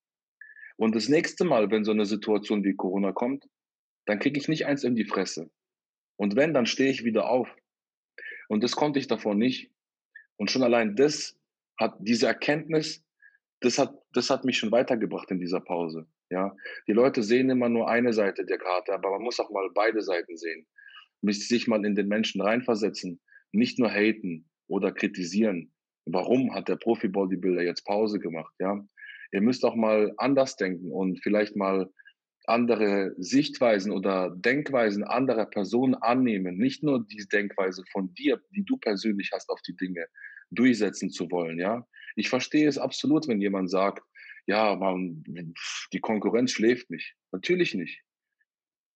[0.77, 3.45] Und das nächste Mal, wenn so eine Situation wie Corona kommt,
[4.05, 5.51] dann kriege ich nicht eins in die Fresse.
[6.17, 7.49] Und wenn, dann stehe ich wieder auf.
[8.49, 9.71] Und das konnte ich davor nicht.
[10.37, 11.39] Und schon allein das
[11.79, 13.05] hat diese Erkenntnis,
[13.61, 16.07] das hat, das hat mich schon weitergebracht in dieser Pause.
[16.31, 16.57] Ja,
[16.89, 20.03] die Leute sehen immer nur eine Seite der Karte, aber man muss auch mal beide
[20.03, 20.67] Seiten sehen.
[21.23, 23.21] Müsste sich mal in den Menschen reinversetzen,
[23.53, 25.73] nicht nur haten oder kritisieren.
[26.07, 28.55] Warum hat der Profi-Bodybuilder jetzt Pause gemacht?
[28.59, 28.83] Ja,
[29.33, 31.91] ihr müsst auch mal anders denken und vielleicht mal
[32.47, 38.77] andere Sichtweisen oder Denkweisen anderer Personen annehmen, nicht nur die Denkweise von dir, die du
[38.77, 40.07] persönlich hast auf die Dinge,
[40.51, 41.87] durchsetzen zu wollen, ja.
[42.15, 44.03] Ich verstehe es absolut, wenn jemand sagt,
[44.47, 45.25] ja, man,
[45.93, 47.15] die Konkurrenz schläft nicht.
[47.33, 48.01] Natürlich nicht.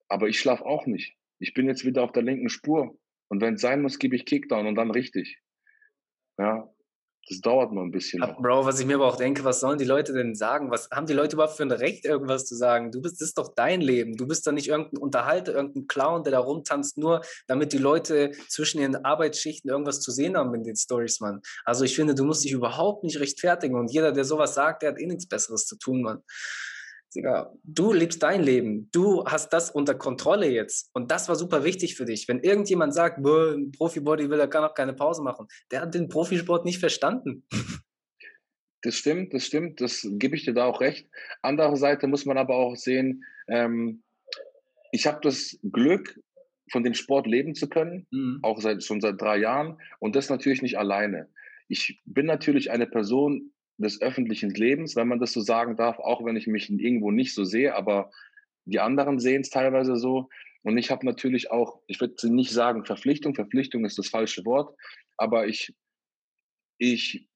[0.08, 1.16] Aber ich schlafe auch nicht.
[1.40, 2.96] Ich bin jetzt wieder auf der linken Spur.
[3.28, 5.40] Und wenn es sein muss, gebe ich Kickdown und dann richtig.
[6.38, 6.72] Ja,
[7.28, 8.20] das dauert nur ein bisschen.
[8.20, 8.40] Noch.
[8.40, 10.70] Bro, was ich mir aber auch denke, was sollen die Leute denn sagen?
[10.70, 12.90] Was haben die Leute überhaupt für ein Recht, irgendwas zu sagen?
[12.90, 14.16] Du bist, das ist doch dein Leben.
[14.16, 18.32] Du bist doch nicht irgendein Unterhalter, irgendein Clown, der da rumtanzt, nur damit die Leute
[18.48, 21.40] zwischen ihren Arbeitsschichten irgendwas zu sehen haben in den Stories, Mann.
[21.64, 23.76] Also ich finde, du musst dich überhaupt nicht rechtfertigen.
[23.76, 26.22] Und jeder, der sowas sagt, der hat eh nichts Besseres zu tun, Mann.
[27.14, 31.64] Digga, du lebst dein Leben, du hast das unter Kontrolle jetzt und das war super
[31.64, 32.28] wichtig für dich.
[32.28, 36.78] Wenn irgendjemand sagt, ein Profi-Bodybuilder kann auch keine Pause machen, der hat den Profisport nicht
[36.78, 37.44] verstanden.
[38.82, 41.06] Das stimmt, das stimmt, das gebe ich dir da auch recht.
[41.42, 44.02] Andere Seite muss man aber auch sehen, ähm,
[44.90, 46.18] ich habe das Glück,
[46.70, 48.38] von dem Sport leben zu können, mhm.
[48.42, 51.28] auch seit, schon seit drei Jahren und das natürlich nicht alleine.
[51.68, 56.24] Ich bin natürlich eine Person, des öffentlichen Lebens, wenn man das so sagen darf, auch
[56.24, 58.10] wenn ich mich irgendwo nicht so sehe, aber
[58.64, 60.28] die anderen sehen es teilweise so.
[60.62, 64.76] Und ich habe natürlich auch, ich würde nicht sagen Verpflichtung, Verpflichtung ist das falsche Wort,
[65.16, 65.74] aber ich,
[66.78, 67.26] ich,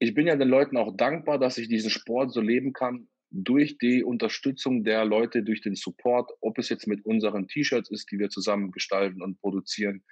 [0.00, 3.78] ich bin ja den Leuten auch dankbar, dass ich diesen Sport so leben kann, durch
[3.78, 8.18] die Unterstützung der Leute, durch den Support, ob es jetzt mit unseren T-Shirts ist, die
[8.18, 10.02] wir zusammen gestalten und produzieren,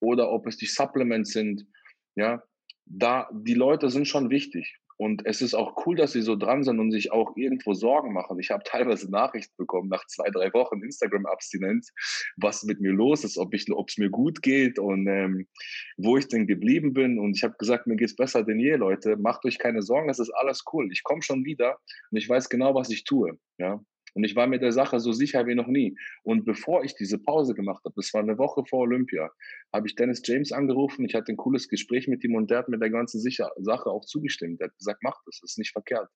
[0.00, 1.66] oder ob es die Supplements sind,
[2.14, 2.42] ja,
[2.86, 4.78] da, die Leute sind schon wichtig.
[4.96, 8.12] Und es ist auch cool, dass sie so dran sind und sich auch irgendwo Sorgen
[8.12, 8.38] machen.
[8.38, 11.92] Ich habe teilweise Nachrichten bekommen nach zwei, drei Wochen Instagram-Abstinenz,
[12.36, 15.48] was mit mir los ist, ob es mir gut geht und ähm,
[15.96, 17.18] wo ich denn geblieben bin.
[17.18, 19.16] Und ich habe gesagt, mir geht es besser denn je, Leute.
[19.16, 20.90] Macht euch keine Sorgen, es ist alles cool.
[20.92, 21.78] Ich komme schon wieder
[22.10, 23.38] und ich weiß genau, was ich tue.
[23.58, 23.80] Ja.
[24.14, 25.98] Und ich war mir der Sache so sicher wie noch nie.
[26.22, 29.30] Und bevor ich diese Pause gemacht habe, das war eine Woche vor Olympia,
[29.72, 31.04] habe ich Dennis James angerufen.
[31.04, 33.90] Ich hatte ein cooles Gespräch mit ihm und der hat mir der ganzen Sicher Sache
[33.90, 34.60] auch zugestimmt.
[34.60, 36.08] Er hat gesagt, mach das, das ist nicht verkehrt.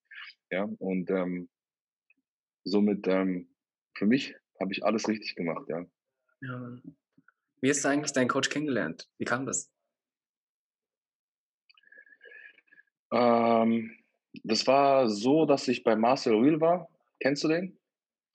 [0.51, 1.49] Ja, und ähm,
[2.65, 3.49] somit ähm,
[3.97, 5.67] für mich habe ich alles richtig gemacht.
[5.69, 5.85] Ja.
[6.43, 6.79] ja.
[7.61, 9.09] Wie hast du eigentlich deinen Coach kennengelernt?
[9.19, 9.73] Wie kam das?
[13.11, 13.97] Ähm,
[14.45, 16.89] das war so, dass ich bei Marcel Rühl war.
[17.21, 17.79] Kennst du den?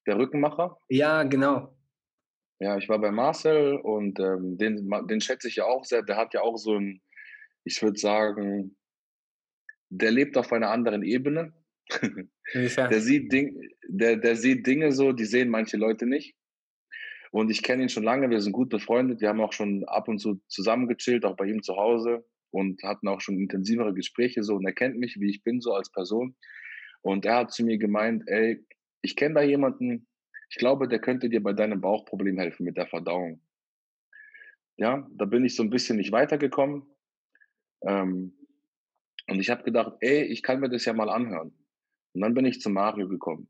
[0.05, 0.77] Der Rückenmacher?
[0.89, 1.75] Ja, genau.
[2.59, 6.03] Ja, ich war bei Marcel und ähm, den, den schätze ich ja auch sehr.
[6.03, 7.01] Der hat ja auch so ein,
[7.63, 8.75] ich würde sagen,
[9.89, 11.53] der lebt auf einer anderen Ebene.
[12.53, 16.35] der, sieht Ding, der, der sieht Dinge so, die sehen manche Leute nicht.
[17.31, 19.19] Und ich kenne ihn schon lange, wir sind gut befreundet.
[19.19, 22.83] Wir haben auch schon ab und zu zusammen gechillt, auch bei ihm zu Hause und
[22.83, 25.91] hatten auch schon intensivere Gespräche so und er kennt mich, wie ich bin, so als
[25.91, 26.35] Person.
[27.01, 28.63] Und er hat zu mir gemeint, ey,
[29.03, 30.07] ich kenne da jemanden,
[30.49, 33.41] ich glaube, der könnte dir bei deinem Bauchproblem helfen mit der Verdauung.
[34.77, 36.83] Ja, da bin ich so ein bisschen nicht weitergekommen.
[37.81, 38.33] Ähm,
[39.27, 41.53] und ich habe gedacht, ey, ich kann mir das ja mal anhören.
[42.13, 43.49] Und dann bin ich zu Mario gekommen.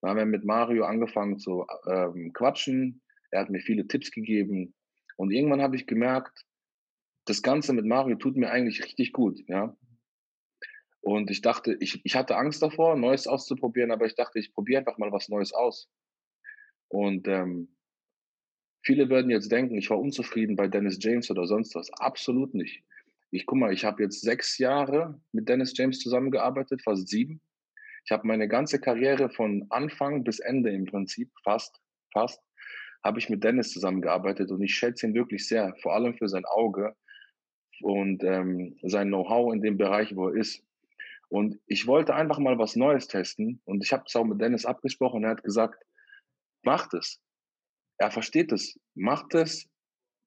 [0.00, 3.02] Dann haben wir mit Mario angefangen zu ähm, quatschen.
[3.30, 4.74] Er hat mir viele Tipps gegeben.
[5.16, 6.44] Und irgendwann habe ich gemerkt,
[7.24, 9.76] das Ganze mit Mario tut mir eigentlich richtig gut, ja.
[11.00, 14.80] Und ich dachte, ich, ich hatte Angst davor, Neues auszuprobieren, aber ich dachte, ich probiere
[14.80, 15.88] einfach mal was Neues aus.
[16.88, 17.76] Und ähm,
[18.82, 21.90] viele würden jetzt denken, ich war unzufrieden bei Dennis James oder sonst was.
[21.92, 22.82] Absolut nicht.
[23.30, 27.40] Ich guck mal, ich habe jetzt sechs Jahre mit Dennis James zusammengearbeitet, fast sieben.
[28.04, 31.78] Ich habe meine ganze Karriere von Anfang bis Ende im Prinzip, fast,
[32.12, 32.42] fast,
[33.04, 36.46] habe ich mit Dennis zusammengearbeitet und ich schätze ihn wirklich sehr, vor allem für sein
[36.46, 36.96] Auge
[37.82, 40.64] und ähm, sein Know-how in dem Bereich, wo er ist.
[41.28, 44.64] Und ich wollte einfach mal was Neues testen und ich habe es auch mit Dennis
[44.64, 45.24] abgesprochen.
[45.24, 45.84] Er hat gesagt,
[46.62, 47.20] macht es.
[47.98, 48.78] Er versteht es.
[48.94, 49.68] Macht es.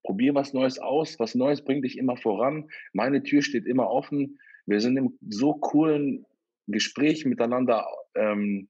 [0.04, 1.20] Probier was Neues aus.
[1.20, 2.70] Was Neues bringt dich immer voran.
[2.94, 4.40] Meine Tür steht immer offen.
[4.66, 6.26] Wir sind im so coolen
[6.68, 8.70] Gespräch miteinander ähm,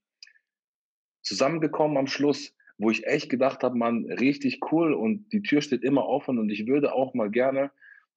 [1.22, 5.84] zusammengekommen am Schluss, wo ich echt gedacht habe, man, richtig cool und die Tür steht
[5.84, 7.70] immer offen und ich würde auch mal gerne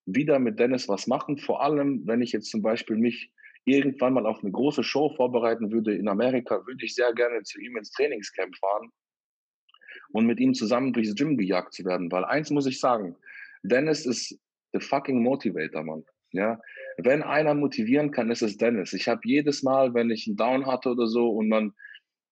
[0.06, 1.38] wieder mit Dennis was machen.
[1.38, 3.32] Vor allem, wenn ich jetzt zum Beispiel mich
[3.66, 7.60] irgendwann mal auf eine große Show vorbereiten würde in Amerika, würde ich sehr gerne zu
[7.60, 8.92] ihm ins Trainingscamp fahren
[10.10, 12.12] und mit ihm zusammen durchs Gym gejagt zu werden.
[12.12, 13.16] Weil eins muss ich sagen,
[13.64, 14.40] Dennis ist
[14.74, 16.06] the fucking Motivator, Mann.
[16.32, 16.60] Ja,
[16.98, 18.94] wenn einer motivieren kann, ist es Dennis.
[18.94, 21.74] Ich habe jedes Mal, wenn ich einen Down hatte oder so und man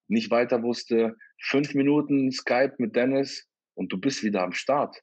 [0.08, 5.02] nicht weiter wusste, fünf Minuten Skype mit Dennis und du bist wieder am Start.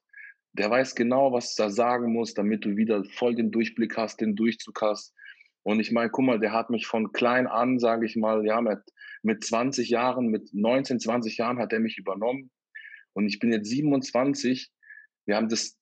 [0.53, 4.35] Der weiß genau, was er sagen muss, damit du wieder voll den Durchblick hast, den
[4.35, 5.15] Durchzug hast.
[5.63, 8.61] Und ich meine, guck mal, der hat mich von klein an, sage ich mal, ja,
[8.61, 8.79] mit,
[9.21, 12.49] mit 20 Jahren, mit 19, 20 Jahren hat er mich übernommen.
[13.13, 14.71] Und ich bin jetzt 27.
[15.25, 15.77] Wir haben das,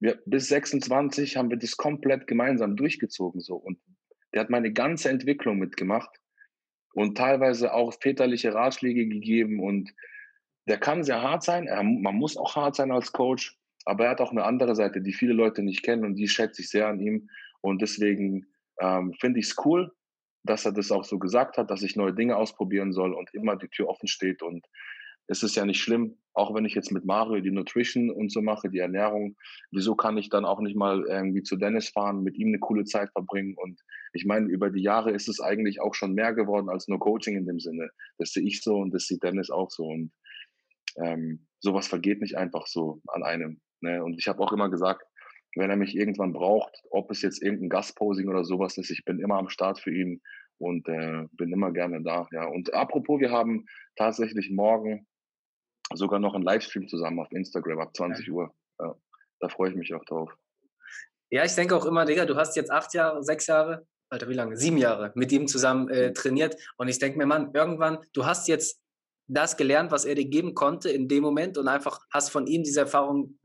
[0.00, 3.56] wir, bis 26 haben wir das komplett gemeinsam durchgezogen, so.
[3.56, 3.78] Und
[4.34, 6.10] der hat meine ganze Entwicklung mitgemacht
[6.92, 9.60] und teilweise auch väterliche Ratschläge gegeben.
[9.60, 9.94] Und
[10.68, 11.66] der kann sehr hart sein.
[11.68, 13.56] Er, man muss auch hart sein als Coach.
[13.86, 16.60] Aber er hat auch eine andere Seite, die viele Leute nicht kennen und die schätze
[16.60, 17.30] ich sehr an ihm.
[17.60, 18.46] Und deswegen
[18.80, 19.92] ähm, finde ich es cool,
[20.44, 23.56] dass er das auch so gesagt hat, dass ich neue Dinge ausprobieren soll und immer
[23.56, 24.42] die Tür offen steht.
[24.42, 24.66] Und
[25.28, 28.42] es ist ja nicht schlimm, auch wenn ich jetzt mit Mario die Nutrition und so
[28.42, 29.36] mache, die Ernährung,
[29.72, 32.84] wieso kann ich dann auch nicht mal irgendwie zu Dennis fahren, mit ihm eine coole
[32.84, 33.56] Zeit verbringen?
[33.56, 33.80] Und
[34.12, 37.36] ich meine, über die Jahre ist es eigentlich auch schon mehr geworden als nur Coaching
[37.36, 37.90] in dem Sinne.
[38.18, 39.86] Das sehe ich so und das sieht Dennis auch so.
[39.86, 40.12] Und
[40.96, 43.60] ähm, sowas vergeht nicht einfach so an einem.
[43.80, 44.04] Ne?
[44.04, 45.02] Und ich habe auch immer gesagt,
[45.56, 49.18] wenn er mich irgendwann braucht, ob es jetzt irgendein Gastposing oder sowas ist, ich bin
[49.18, 50.22] immer am Start für ihn
[50.58, 52.28] und äh, bin immer gerne da.
[52.30, 52.46] Ja.
[52.46, 53.66] Und apropos, wir haben
[53.96, 55.06] tatsächlich morgen
[55.94, 58.54] sogar noch einen Livestream zusammen auf Instagram ab 20 Uhr.
[58.78, 58.94] Ja.
[59.40, 60.30] Da freue ich mich auch drauf.
[61.30, 64.34] Ja, ich denke auch immer, Digga, du hast jetzt acht Jahre, sechs Jahre, Alter, wie
[64.34, 64.56] lange?
[64.56, 66.56] Sieben Jahre mit ihm zusammen äh, trainiert.
[66.76, 68.80] Und ich denke mir, Mann, irgendwann, du hast jetzt
[69.26, 72.62] das gelernt, was er dir geben konnte in dem Moment und einfach hast von ihm
[72.62, 73.38] diese Erfahrung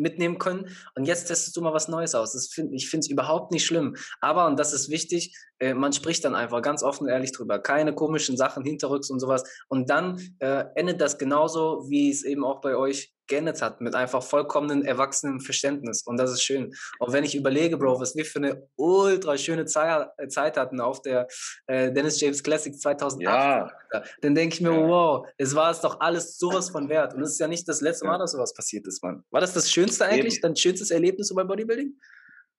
[0.00, 0.68] mitnehmen können.
[0.94, 2.48] Und jetzt testest du mal was Neues aus.
[2.52, 3.96] Find, ich finde es überhaupt nicht schlimm.
[4.20, 7.58] Aber, und das ist wichtig, äh, man spricht dann einfach ganz offen und ehrlich drüber.
[7.58, 9.44] Keine komischen Sachen hinterrücks und sowas.
[9.68, 13.94] Und dann äh, endet das genauso, wie es eben auch bei euch geendet hat, mit
[13.94, 16.02] einfach vollkommenen erwachsenen Verständnis.
[16.02, 16.74] Und das ist schön.
[16.98, 21.00] Und wenn ich überlege, Bro, was wir für eine ultra schöne Zeit, Zeit hatten auf
[21.00, 21.28] der
[21.66, 24.02] äh, Dennis James Classic 2008, ja.
[24.20, 24.88] dann denke ich mir, ja.
[24.88, 27.14] wow, es war es doch alles sowas von wert.
[27.14, 29.22] Und es ist ja nicht das letzte Mal, dass sowas passiert ist, Mann.
[29.30, 30.42] War das das Schönste eigentlich, Eben.
[30.42, 31.94] dein schönstes Erlebnis beim Bodybuilding?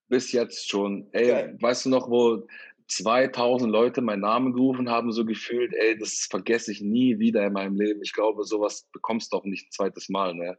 [0.07, 1.07] Bis jetzt schon.
[1.13, 2.45] Ey, weißt du noch, wo
[2.91, 7.53] 2000 Leute meinen Namen gerufen haben, so gefühlt, ey, das vergesse ich nie wieder in
[7.53, 8.01] meinem Leben.
[8.03, 10.57] Ich glaube, sowas bekommst du auch nicht ein zweites Mal, ne?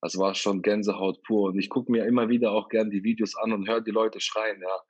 [0.00, 1.50] Das war schon Gänsehaut pur.
[1.50, 4.20] Und ich gucke mir immer wieder auch gern die Videos an und höre die Leute
[4.20, 4.80] schreien, ja.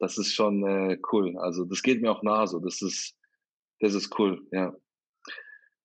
[0.00, 1.38] Das ist schon äh, cool.
[1.38, 2.58] Also das geht mir auch nah so.
[2.58, 3.16] Das ist,
[3.78, 4.74] das ist cool, ja.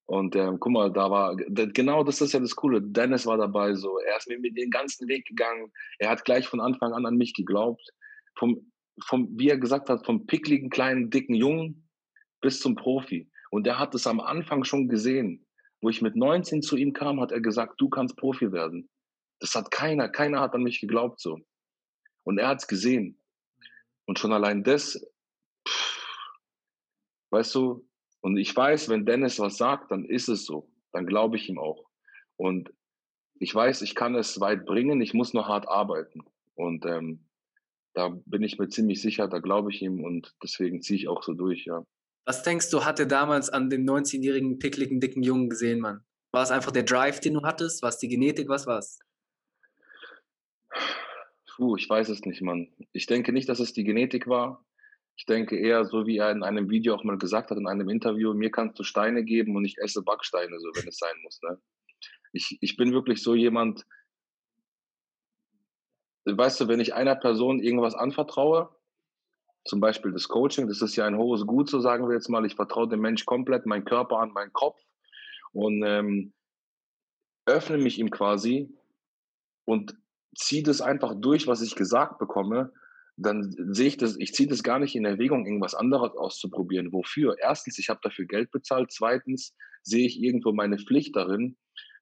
[0.08, 2.82] Und ähm, guck mal, da war, genau das ist ja das Coole.
[2.82, 4.00] Dennis war dabei, so.
[4.00, 5.72] Er ist mit mir den ganzen Weg gegangen.
[6.00, 7.88] Er hat gleich von Anfang an an mich geglaubt.
[8.36, 8.72] Vom
[9.06, 11.90] vom, wie er gesagt hat, vom pickligen, kleinen, dicken Jungen
[12.42, 13.30] bis zum Profi.
[13.52, 15.46] Und er hat es am Anfang schon gesehen.
[15.82, 18.90] Wo ich mit 19 zu ihm kam, hat er gesagt, du kannst Profi werden.
[19.40, 21.40] Das hat keiner, keiner hat an mich geglaubt so.
[22.24, 23.18] Und er hat es gesehen.
[24.06, 25.00] Und schon allein das,
[25.68, 26.40] pff,
[27.30, 27.88] weißt du,
[28.22, 30.70] und ich weiß, wenn Dennis was sagt, dann ist es so.
[30.92, 31.90] Dann glaube ich ihm auch.
[32.36, 32.74] Und
[33.40, 36.22] ich weiß, ich kann es weit bringen, ich muss nur hart arbeiten.
[36.56, 37.29] Und ähm,
[37.94, 41.24] da bin ich mir ziemlich sicher, da glaube ich ihm und deswegen ziehe ich auch
[41.24, 41.84] so durch, ja.
[42.26, 46.04] Was denkst du, hatte damals an dem 19-jährigen, pickligen, dicken Jungen gesehen, Mann?
[46.32, 47.82] War es einfach der Drive, den du hattest?
[47.82, 48.50] War es die Genetik?
[48.50, 49.00] Was war es?
[51.56, 52.72] Puh, ich weiß es nicht, Mann.
[52.94, 54.64] Ich denke nicht, dass es die Genetik war.
[55.18, 57.90] Ich denke eher, so wie er in einem Video auch mal gesagt hat, in einem
[57.90, 61.42] Interview, mir kannst du Steine geben und ich esse Backsteine, so wenn es sein muss.
[61.42, 61.60] Ne?
[62.32, 63.86] Ich, ich bin wirklich so jemand,
[66.38, 68.70] weißt du, wenn ich einer Person irgendwas anvertraue,
[69.66, 72.46] zum Beispiel das Coaching, das ist ja ein hohes Gut, so sagen wir jetzt mal,
[72.46, 74.82] ich vertraue dem Mensch komplett, meinen Körper an, meinen Kopf
[75.52, 76.34] und ähm,
[77.46, 78.74] öffne mich ihm quasi
[79.66, 79.96] und
[80.36, 82.72] ziehe das einfach durch, was ich gesagt bekomme,
[83.18, 86.94] dann sehe ich das, ich ziehe das gar nicht in Erwägung, irgendwas anderes auszuprobieren.
[86.94, 87.36] Wofür?
[87.38, 88.92] Erstens, ich habe dafür Geld bezahlt.
[88.92, 91.58] Zweitens, sehe ich irgendwo meine Pflicht darin,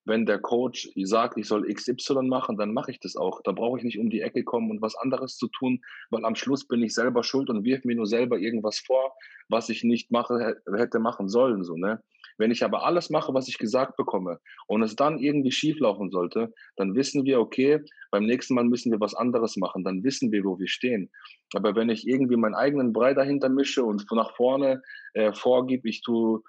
[0.07, 3.41] wenn der Coach sagt, ich soll XY machen, dann mache ich das auch.
[3.43, 6.35] Da brauche ich nicht um die Ecke kommen und was anderes zu tun, weil am
[6.35, 9.13] Schluss bin ich selber schuld und wirf mir nur selber irgendwas vor,
[9.49, 11.63] was ich nicht mache, hätte machen sollen.
[11.63, 12.01] So, ne?
[12.37, 16.09] Wenn ich aber alles mache, was ich gesagt bekomme und es dann irgendwie schief laufen
[16.09, 19.83] sollte, dann wissen wir, okay, beim nächsten Mal müssen wir was anderes machen.
[19.83, 21.11] Dann wissen wir, wo wir stehen.
[21.53, 24.81] Aber wenn ich irgendwie meinen eigenen Brei dahinter mische und nach vorne
[25.13, 26.41] äh, vorgib, ich tue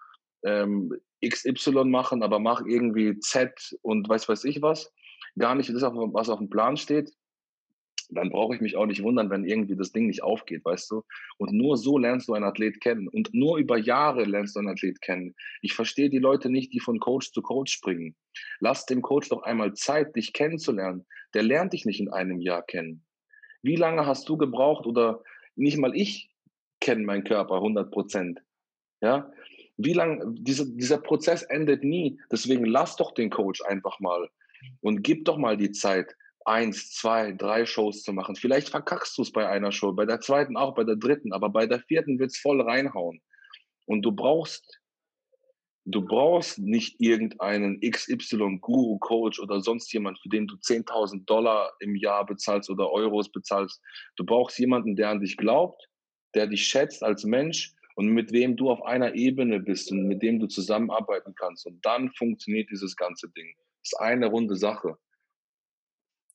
[0.44, 4.92] ähm, XY machen, aber mach irgendwie Z und weiß weiß ich was,
[5.38, 7.12] gar nicht das, was auf dem Plan steht,
[8.11, 11.03] dann brauche ich mich auch nicht wundern, wenn irgendwie das Ding nicht aufgeht, weißt du?
[11.37, 13.09] Und nur so lernst du einen Athlet kennen.
[13.09, 15.35] Und nur über Jahre lernst du einen Athlet kennen.
[15.61, 18.16] Ich verstehe die Leute nicht, die von Coach zu Coach springen.
[18.61, 21.07] Lass dem Coach doch einmal Zeit, dich kennenzulernen.
[21.35, 23.05] Der lernt dich nicht in einem Jahr kennen.
[23.62, 25.22] Wie lange hast du gebraucht oder
[25.55, 26.31] nicht mal ich
[26.81, 28.40] kenne meinen Körper 100 Prozent?
[29.01, 29.31] Ja,
[29.79, 32.21] wie lange, diese, dieser Prozess endet nie.
[32.31, 34.29] Deswegen lass doch den Coach einfach mal
[34.81, 36.14] und gib doch mal die Zeit,
[36.45, 38.35] eins, zwei, drei Shows zu machen.
[38.35, 41.49] Vielleicht verkackst du es bei einer Show, bei der zweiten auch, bei der dritten, aber
[41.49, 43.21] bei der vierten wird es voll reinhauen.
[43.87, 44.81] Und du brauchst,
[45.85, 52.27] du brauchst nicht irgendeinen XY-Guru-Coach oder sonst jemand, für den du 10.000 Dollar im Jahr
[52.27, 53.81] bezahlst oder Euros bezahlst.
[54.17, 55.88] Du brauchst jemanden, der an dich glaubt,
[56.35, 60.22] der dich schätzt als Mensch und mit wem du auf einer Ebene bist und mit
[60.22, 61.66] dem du zusammenarbeiten kannst.
[61.66, 63.52] Und dann funktioniert dieses ganze Ding.
[63.56, 64.96] Das ist eine runde Sache.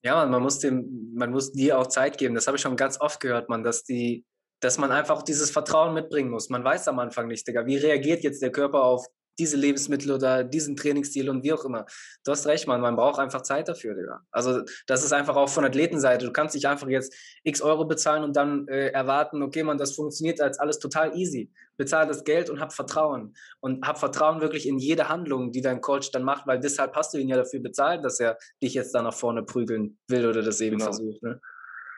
[0.03, 2.35] Ja, man muss dem, man muss dir auch Zeit geben.
[2.35, 4.25] Das habe ich schon ganz oft gehört, man, dass die,
[4.59, 6.49] dass man einfach dieses Vertrauen mitbringen muss.
[6.49, 9.07] Man weiß am Anfang nicht, Digga, wie reagiert jetzt der Körper auf
[9.39, 11.85] diese Lebensmittel oder diesen Trainingsstil und wie auch immer.
[12.23, 14.21] Du hast recht, man, man braucht einfach Zeit dafür, Digga.
[14.31, 16.25] Also das ist einfach auch von Athletenseite.
[16.25, 19.93] Du kannst nicht einfach jetzt x Euro bezahlen und dann äh, erwarten, okay, man, das
[19.93, 21.51] funktioniert als alles total easy.
[21.75, 23.33] Bezahl das Geld und hab Vertrauen.
[23.59, 27.13] Und hab Vertrauen wirklich in jede Handlung, die dein Coach dann macht, weil deshalb hast
[27.13, 30.43] du ihn ja dafür bezahlt, dass er dich jetzt da nach vorne prügeln will oder
[30.43, 30.91] das eben genau.
[30.91, 31.23] versucht.
[31.23, 31.41] Ne?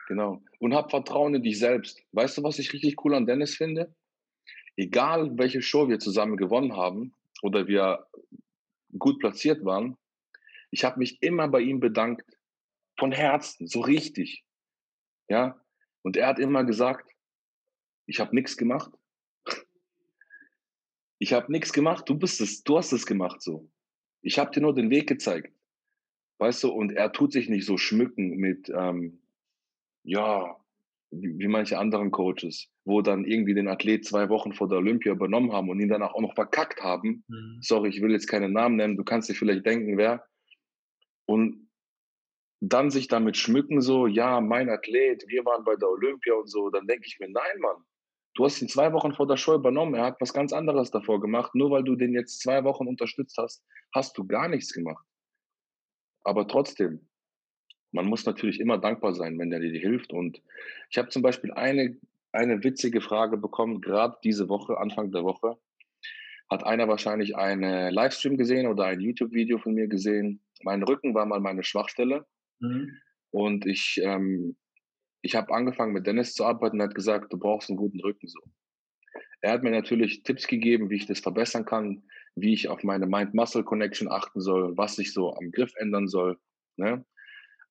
[0.08, 0.42] Genau.
[0.60, 2.00] Und hab Vertrauen in dich selbst.
[2.12, 3.94] Weißt du, was ich richtig cool an Dennis finde?
[4.76, 8.06] Egal, welche Show wir zusammen gewonnen haben, oder wir
[8.98, 9.96] gut platziert waren,
[10.70, 12.36] ich habe mich immer bei ihm bedankt,
[12.98, 14.44] von Herzen, so richtig.
[15.28, 15.60] Ja,
[16.02, 17.10] und er hat immer gesagt,
[18.06, 18.92] ich habe nichts gemacht.
[21.18, 23.70] Ich habe nichts gemacht, du bist es, du hast es gemacht so.
[24.20, 25.50] Ich habe dir nur den Weg gezeigt.
[26.36, 29.22] Weißt du, und er tut sich nicht so schmücken mit, ähm,
[30.02, 30.62] ja,
[31.10, 35.12] wie, wie manche anderen Coaches, wo dann irgendwie den Athlet zwei Wochen vor der Olympia
[35.12, 37.24] übernommen haben und ihn danach auch noch verkackt haben.
[37.26, 37.58] Mhm.
[37.60, 40.24] Sorry, ich will jetzt keinen Namen nennen, du kannst dir vielleicht denken, wer.
[41.26, 41.68] Und
[42.60, 46.70] dann sich damit schmücken, so, ja, mein Athlet, wir waren bei der Olympia und so,
[46.70, 47.76] dann denke ich mir, nein, Mann,
[48.34, 51.20] du hast ihn zwei Wochen vor der Show übernommen, er hat was ganz anderes davor
[51.20, 55.04] gemacht, nur weil du den jetzt zwei Wochen unterstützt hast, hast du gar nichts gemacht.
[56.22, 57.08] Aber trotzdem,
[57.92, 60.12] man muss natürlich immer dankbar sein, wenn der dir hilft.
[60.12, 60.42] Und
[60.90, 61.96] ich habe zum Beispiel eine,
[62.36, 65.56] eine witzige Frage bekommen, gerade diese Woche, Anfang der Woche.
[66.48, 70.42] Hat einer wahrscheinlich einen Livestream gesehen oder ein YouTube-Video von mir gesehen.
[70.62, 72.26] Mein Rücken war mal meine Schwachstelle.
[72.60, 72.96] Mhm.
[73.30, 74.56] Und ich, ähm,
[75.22, 78.00] ich habe angefangen mit Dennis zu arbeiten und er hat gesagt, du brauchst einen guten
[78.00, 78.40] Rücken so.
[79.40, 82.04] Er hat mir natürlich Tipps gegeben, wie ich das verbessern kann,
[82.36, 86.38] wie ich auf meine Mind-Muscle-Connection achten soll, was ich so am Griff ändern soll.
[86.76, 87.04] Ne?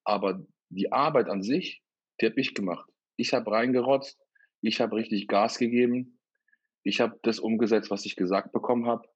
[0.04, 1.81] Aber die Arbeit an sich,
[2.19, 2.90] die habe ich gemacht.
[3.17, 4.25] Ich habe reingerotzt,
[4.62, 6.19] ich habe richtig Gas gegeben,
[6.83, 9.08] ich habe das umgesetzt, was ich gesagt bekommen habe.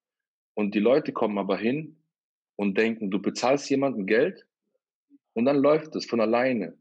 [0.54, 2.02] Und die Leute kommen aber hin
[2.56, 4.46] und denken, du bezahlst jemandem Geld
[5.34, 6.76] und dann läuft es von alleine.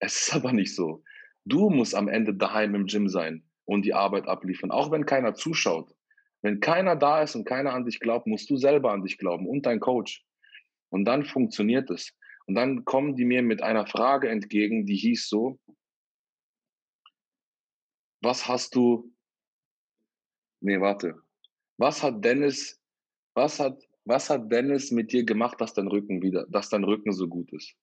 [0.00, 1.04] Es ist aber nicht so.
[1.44, 5.34] Du musst am Ende daheim im Gym sein und die Arbeit abliefern, auch wenn keiner
[5.34, 5.94] zuschaut.
[6.42, 9.46] Wenn keiner da ist und keiner an dich glaubt, musst du selber an dich glauben
[9.46, 10.24] und dein Coach.
[10.90, 12.12] Und dann funktioniert es.
[12.46, 15.60] Und dann kommen die mir mit einer Frage entgegen, die hieß so,
[18.22, 19.12] was hast du,
[20.60, 21.20] nee, warte,
[21.76, 22.80] was hat Dennis,
[23.34, 27.12] was hat, was hat Dennis mit dir gemacht, dass dein Rücken wieder, dass dein Rücken
[27.12, 27.74] so gut ist?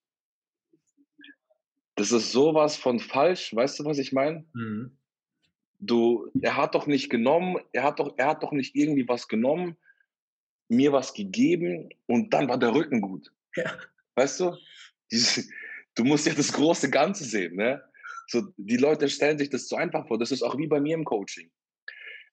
[1.96, 3.54] Das ist sowas von falsch.
[3.54, 4.46] Weißt du, was ich meine?
[4.54, 4.96] Mhm.
[5.80, 9.28] Du, er hat doch nicht genommen, er hat doch, er hat doch nicht irgendwie was
[9.28, 9.76] genommen,
[10.68, 13.30] mir was gegeben und dann war der Rücken gut.
[13.56, 13.78] Ja.
[14.14, 14.56] Weißt du?
[15.10, 15.42] Diese,
[15.94, 17.82] du musst ja das große Ganze sehen, ne?
[18.30, 20.16] So, die Leute stellen sich das zu einfach vor.
[20.16, 21.50] Das ist auch wie bei mir im Coaching.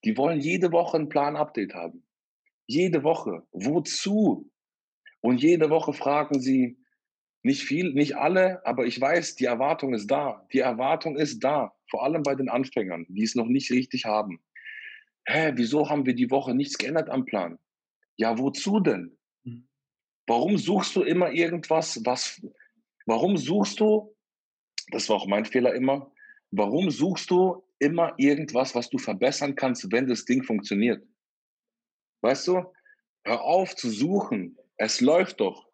[0.03, 2.05] Die wollen jede Woche ein Plan-Update haben.
[2.67, 3.41] Jede Woche.
[3.51, 4.51] Wozu?
[5.21, 6.77] Und jede Woche fragen sie,
[7.41, 10.45] nicht viel, nicht alle, aber ich weiß, die Erwartung ist da.
[10.53, 11.73] Die Erwartung ist da.
[11.89, 14.39] Vor allem bei den Anfängern, die es noch nicht richtig haben.
[15.25, 17.57] Hä, wieso haben wir die Woche nichts geändert am Plan?
[18.17, 19.17] Ja, wozu denn?
[19.45, 19.67] Hm.
[20.27, 22.45] Warum suchst du immer irgendwas, was,
[23.07, 24.15] warum suchst du,
[24.91, 26.11] das war auch mein Fehler immer,
[26.51, 31.05] warum suchst du immer irgendwas, was du verbessern kannst, wenn das Ding funktioniert?
[32.21, 32.65] Weißt du,
[33.23, 34.57] hör auf zu suchen.
[34.77, 35.67] Es läuft doch.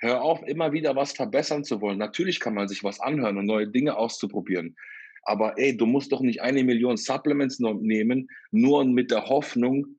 [0.00, 1.98] Hör auf, immer wieder was verbessern zu wollen.
[1.98, 4.76] Natürlich kann man sich was anhören und neue Dinge auszuprobieren.
[5.22, 9.98] Aber ey, du musst doch nicht eine Million Supplements nehmen, nur mit der Hoffnung,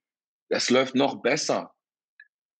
[0.49, 1.74] es läuft noch besser.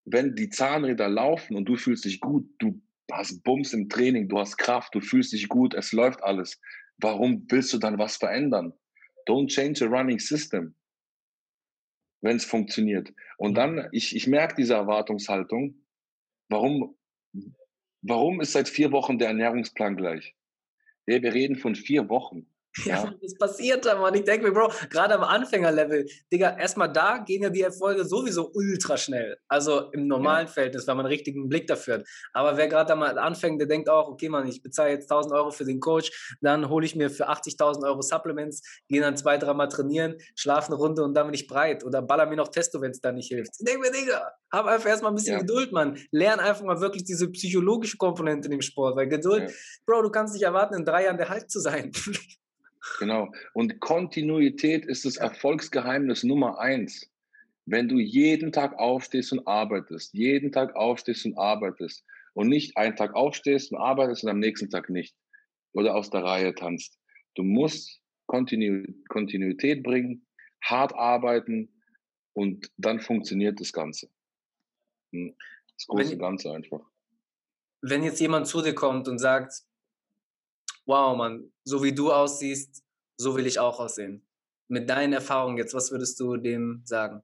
[0.06, 2.82] Wenn die Zahnräder laufen und du fühlst dich gut, du
[3.12, 6.60] hast Bums im Training, du hast Kraft, du fühlst dich gut, es läuft alles.
[6.97, 8.74] Warum willst du dann was verändern?
[9.28, 10.76] Don't change a running system
[12.22, 13.14] wenn es funktioniert.
[13.38, 13.88] Und dann, mhm.
[13.91, 15.76] ich, ich merke diese Erwartungshaltung.
[16.49, 16.97] Warum,
[18.01, 20.36] warum ist seit vier Wochen der Ernährungsplan gleich?
[21.05, 22.47] Ja, wir reden von vier Wochen.
[22.86, 24.14] Ja, was passiert da, Mann?
[24.14, 28.52] Ich denke mir, Bro, gerade am Anfängerlevel, Digga, erstmal da gehen ja die Erfolge sowieso
[28.54, 29.38] ultra schnell.
[29.48, 30.54] Also im normalen ja.
[30.54, 32.08] Verhältnis, weil man einen richtigen Blick dafür hat.
[32.34, 35.34] Aber wer gerade da mal anfängt, der denkt auch, okay, Mann, ich bezahle jetzt 1000
[35.34, 39.38] Euro für den Coach, dann hole ich mir für 80.000 Euro Supplements, gehe dann zwei,
[39.38, 41.84] dreimal trainieren, schlafe eine Runde und dann bin ich breit.
[41.84, 43.52] Oder baller mir noch Testo, wenn es da nicht hilft.
[43.60, 45.40] Ich denke mir, Digga, hab einfach erstmal ein bisschen ja.
[45.40, 45.98] Geduld, Mann.
[46.12, 49.56] Lern einfach mal wirklich diese psychologische Komponente in dem Sport, weil Geduld, ja.
[49.86, 51.92] Bro, du kannst nicht erwarten, in drei Jahren der Halt zu sein.
[53.00, 53.32] Genau.
[53.54, 57.10] Und Kontinuität ist das Erfolgsgeheimnis Nummer eins.
[57.66, 62.04] Wenn du jeden Tag aufstehst und arbeitest, jeden Tag aufstehst und arbeitest
[62.34, 65.16] und nicht einen Tag aufstehst und arbeitest und am nächsten Tag nicht
[65.74, 66.98] oder aus der Reihe tanzt.
[67.36, 70.26] Du musst Kontinu Kontinuität bringen,
[70.64, 71.70] hart arbeiten
[72.34, 74.10] und dann funktioniert das Ganze.
[75.12, 75.36] Hm.
[75.76, 76.82] Das große wenn, Ganze einfach.
[77.82, 79.64] Wenn jetzt jemand zu dir kommt und sagt,
[80.90, 82.84] wow, Mann, so wie du aussiehst,
[83.16, 84.26] so will ich auch aussehen.
[84.68, 87.22] Mit deinen Erfahrungen jetzt, was würdest du dem sagen?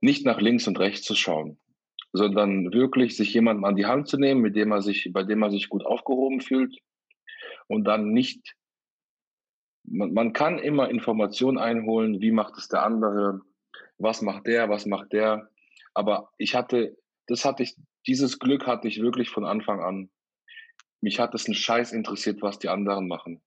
[0.00, 1.58] Nicht nach links und rechts zu schauen,
[2.12, 5.42] sondern wirklich sich jemandem an die Hand zu nehmen, mit dem er sich, bei dem
[5.42, 6.78] er sich gut aufgehoben fühlt
[7.66, 8.54] und dann nicht,
[9.82, 13.40] man, man kann immer Informationen einholen, wie macht es der andere,
[13.98, 15.50] was macht der, was macht der,
[15.94, 17.74] aber ich hatte, das hatte ich,
[18.06, 20.10] dieses Glück hatte ich wirklich von Anfang an.
[21.04, 23.42] Mich hat es einen Scheiß interessiert, was die anderen machen.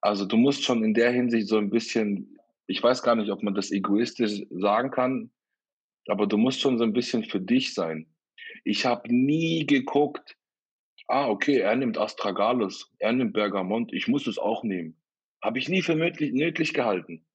[0.00, 3.42] Also du musst schon in der Hinsicht so ein bisschen, ich weiß gar nicht, ob
[3.42, 5.30] man das egoistisch sagen kann,
[6.08, 8.06] aber du musst schon so ein bisschen für dich sein.
[8.64, 10.38] Ich habe nie geguckt,
[11.06, 14.96] ah, okay, er nimmt Astragalus, er nimmt Bergamont, ich muss es auch nehmen.
[15.42, 17.26] Habe ich nie für möglich, nötig gehalten.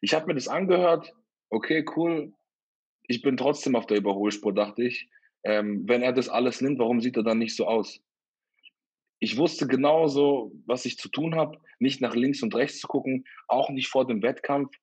[0.00, 1.14] Ich habe mir das angehört,
[1.50, 2.32] okay, cool,
[3.08, 5.10] ich bin trotzdem auf der Überholspur, dachte ich.
[5.44, 8.02] Ähm, wenn er das alles nimmt, warum sieht er dann nicht so aus?
[9.20, 13.24] Ich wusste genauso, was ich zu tun habe, nicht nach links und rechts zu gucken,
[13.48, 14.76] auch nicht vor dem Wettkampf.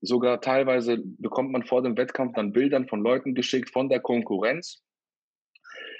[0.00, 4.84] Sogar teilweise bekommt man vor dem Wettkampf dann Bildern von Leuten geschickt, von der Konkurrenz.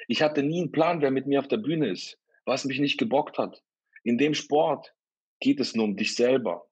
[0.07, 2.99] Ich hatte nie einen Plan, wer mit mir auf der Bühne ist, was mich nicht
[2.99, 3.63] gebockt hat.
[4.05, 4.95] In dem Sport
[5.41, 6.67] geht es nur um dich selber.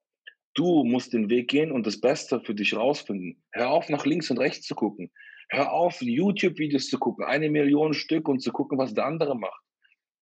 [0.54, 3.42] Du musst den Weg gehen und das Beste für dich rausfinden.
[3.52, 5.10] Hör auf, nach links und rechts zu gucken.
[5.48, 9.65] Hör auf, YouTube-Videos zu gucken, eine Million Stück und zu gucken, was der andere macht.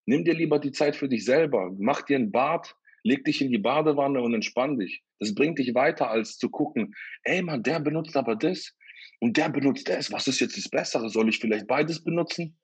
[0.06, 1.72] Nimm dir lieber die Zeit für dich selber.
[1.78, 5.02] Mach dir ein Bad, leg dich in die Badewanne und entspann dich.
[5.18, 8.74] Das bringt dich weiter, als zu gucken, ey Mann, der benutzt aber das
[9.20, 10.12] und der benutzt das.
[10.12, 11.08] Was ist jetzt das Bessere?
[11.08, 12.58] Soll ich vielleicht beides benutzen?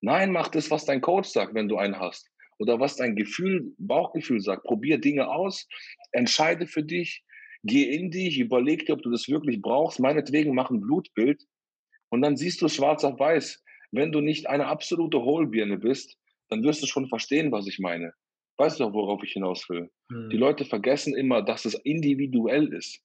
[0.00, 2.28] Nein, mach das, was dein Coach sagt, wenn du einen hast.
[2.58, 4.64] Oder was dein Gefühl, Bauchgefühl sagt.
[4.64, 5.66] Probier Dinge aus,
[6.12, 7.24] entscheide für dich,
[7.64, 10.00] geh in dich, überleg dir, ob du das wirklich brauchst.
[10.00, 11.42] Meinetwegen mach ein Blutbild
[12.10, 13.62] und dann siehst du schwarz auf weiß.
[13.90, 16.18] Wenn du nicht eine absolute Hohlbirne bist,
[16.48, 18.12] dann wirst du schon verstehen, was ich meine.
[18.58, 19.90] Weißt du, worauf ich hinaus will?
[20.10, 20.30] Hm.
[20.30, 23.02] Die Leute vergessen immer, dass es individuell ist.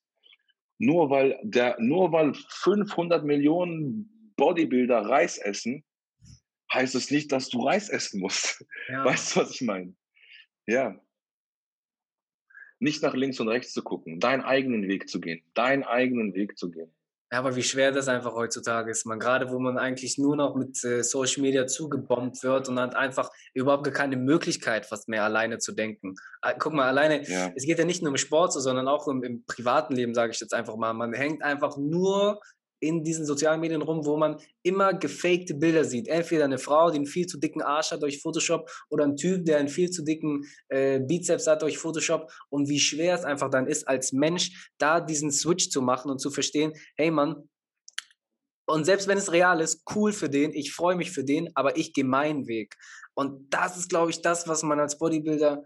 [0.78, 5.84] Nur weil, der, nur weil 500 Millionen Bodybuilder Reis essen,
[6.72, 8.64] heißt es nicht, dass du Reis essen musst.
[8.88, 9.04] Ja.
[9.04, 9.94] Weißt du, was ich meine?
[10.66, 10.98] Ja.
[12.78, 16.58] Nicht nach links und rechts zu gucken, deinen eigenen Weg zu gehen, deinen eigenen Weg
[16.58, 16.92] zu gehen.
[17.32, 19.18] Ja, aber wie schwer das einfach heutzutage ist, man.
[19.18, 23.30] Gerade wo man eigentlich nur noch mit äh, Social Media zugebombt wird und hat einfach
[23.54, 26.14] überhaupt gar keine Möglichkeit, fast mehr alleine zu denken.
[26.42, 27.50] Äh, guck mal, alleine, ja.
[27.56, 30.40] es geht ja nicht nur um Sport, sondern auch im, im privaten Leben, sage ich
[30.40, 30.92] jetzt einfach mal.
[30.92, 32.38] Man hängt einfach nur
[32.82, 36.08] in diesen sozialen Medien rum, wo man immer gefakte Bilder sieht.
[36.08, 39.44] Entweder eine Frau, die einen viel zu dicken Arsch hat durch Photoshop oder ein Typ,
[39.44, 43.50] der einen viel zu dicken äh, Bizeps hat durch Photoshop und wie schwer es einfach
[43.50, 47.48] dann ist, als Mensch da diesen Switch zu machen und zu verstehen, hey Mann,
[48.66, 51.76] und selbst wenn es real ist, cool für den, ich freue mich für den, aber
[51.76, 52.74] ich gehe meinen Weg.
[53.14, 55.62] Und das ist, glaube ich, das, was man als Bodybuilder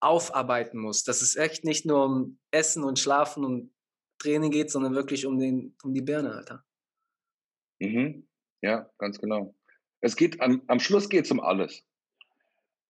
[0.00, 1.04] aufarbeiten muss.
[1.04, 3.70] Das ist echt nicht nur um Essen und Schlafen und
[4.18, 6.64] Training geht, sondern wirklich um, den, um die Birne, Alter.
[7.78, 8.26] Mhm.
[8.62, 9.54] Ja, ganz genau.
[10.00, 11.84] Es geht am, am Schluss geht es um alles.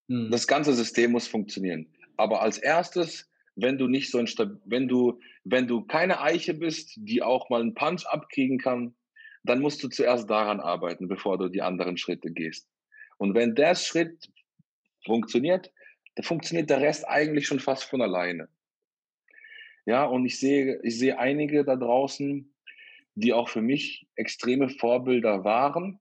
[0.09, 0.31] Mhm.
[0.31, 1.93] Das ganze System muss funktionieren.
[2.16, 4.29] Aber als erstes, wenn du nicht so ein
[4.64, 8.95] wenn du, wenn du keine Eiche bist, die auch mal einen Punch abkriegen kann,
[9.45, 12.68] dann musst du zuerst daran arbeiten, bevor du die anderen Schritte gehst.
[13.18, 14.29] Und wenn der Schritt
[15.05, 15.72] funktioniert,
[16.16, 18.49] dann funktioniert der Rest eigentlich schon fast von alleine.
[19.87, 22.53] Ja, und ich sehe, ich sehe einige da draußen,
[23.14, 26.01] die auch für mich extreme Vorbilder waren.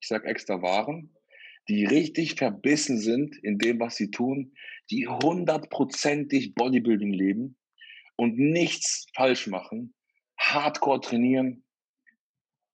[0.00, 1.14] Ich sage extra waren,
[1.68, 4.54] die richtig verbissen sind in dem, was sie tun,
[4.90, 7.56] die hundertprozentig Bodybuilding leben
[8.16, 9.94] und nichts falsch machen,
[10.38, 11.64] hardcore trainieren,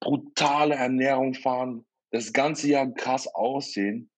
[0.00, 4.10] brutale Ernährung fahren, das ganze Jahr krass aussehen,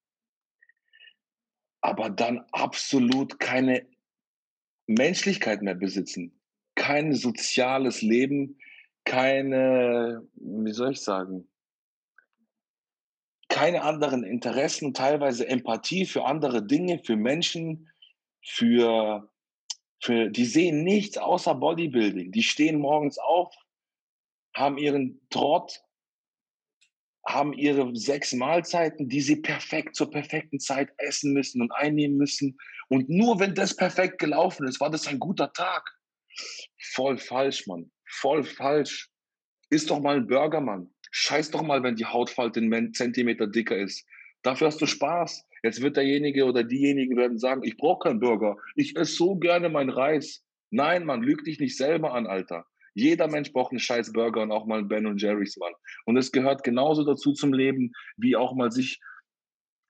[1.82, 3.91] aber dann absolut keine
[4.94, 6.32] Menschlichkeit mehr besitzen,
[6.74, 8.58] kein soziales Leben,
[9.04, 11.48] keine, wie soll ich sagen,
[13.48, 17.90] keine anderen Interessen, teilweise Empathie für andere Dinge, für Menschen,
[18.42, 19.30] für,
[20.00, 22.32] für, die sehen nichts außer Bodybuilding.
[22.32, 23.54] Die stehen morgens auf,
[24.54, 25.82] haben ihren Trott,
[27.26, 32.58] haben ihre sechs Mahlzeiten, die sie perfekt zur perfekten Zeit essen müssen und einnehmen müssen.
[32.88, 35.82] Und nur wenn das perfekt gelaufen ist, war das ein guter Tag.
[36.94, 37.90] Voll falsch, Mann.
[38.06, 39.08] Voll falsch.
[39.70, 40.92] Ist doch mal ein Burger, Mann.
[41.12, 44.04] Scheiß doch mal, wenn die Hautfalte einen Zentimeter dicker ist.
[44.42, 45.46] Dafür hast du Spaß.
[45.62, 48.56] Jetzt wird derjenige oder diejenigen werden sagen, ich brauche keinen Burger.
[48.74, 50.42] Ich esse so gerne meinen Reis.
[50.70, 52.66] Nein, Mann, lüg dich nicht selber an, Alter.
[52.94, 55.72] Jeder Mensch braucht einen scheiß Burger und auch mal Ben und Jerry's, Mann.
[56.04, 59.00] Und es gehört genauso dazu zum Leben, wie auch mal sich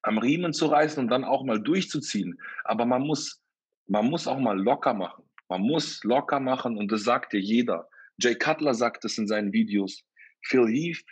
[0.03, 2.39] am Riemen zu reißen und dann auch mal durchzuziehen.
[2.65, 3.41] Aber man muss,
[3.87, 5.25] man muss auch mal locker machen.
[5.49, 7.89] Man muss locker machen und das sagt dir jeder.
[8.19, 10.05] Jay Cutler sagt es in seinen Videos.
[10.43, 11.05] Phil Heath.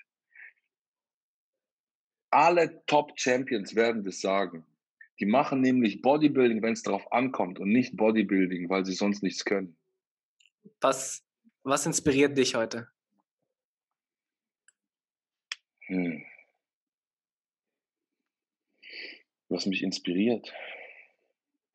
[2.31, 4.65] Alle Top-Champions werden das sagen.
[5.19, 9.45] Die machen nämlich Bodybuilding, wenn es darauf ankommt und nicht Bodybuilding, weil sie sonst nichts
[9.45, 9.77] können.
[10.81, 11.23] Was
[11.63, 12.89] was inspiriert dich heute?
[15.87, 16.25] Hm.
[19.49, 20.53] Was mich inspiriert?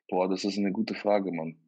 [0.07, 1.59] Boah, das ist eine gute Frage, Mann.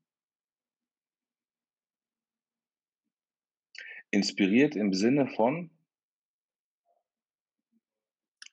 [4.12, 5.70] Inspiriert im Sinne von?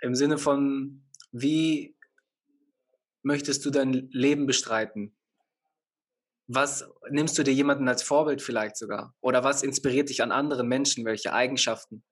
[0.00, 1.96] Im Sinne von, wie
[3.22, 5.13] möchtest du dein Leben bestreiten?
[6.46, 9.14] Was nimmst du dir jemanden als Vorbild vielleicht sogar?
[9.20, 11.04] Oder was inspiriert dich an anderen Menschen?
[11.04, 12.04] Welche Eigenschaften?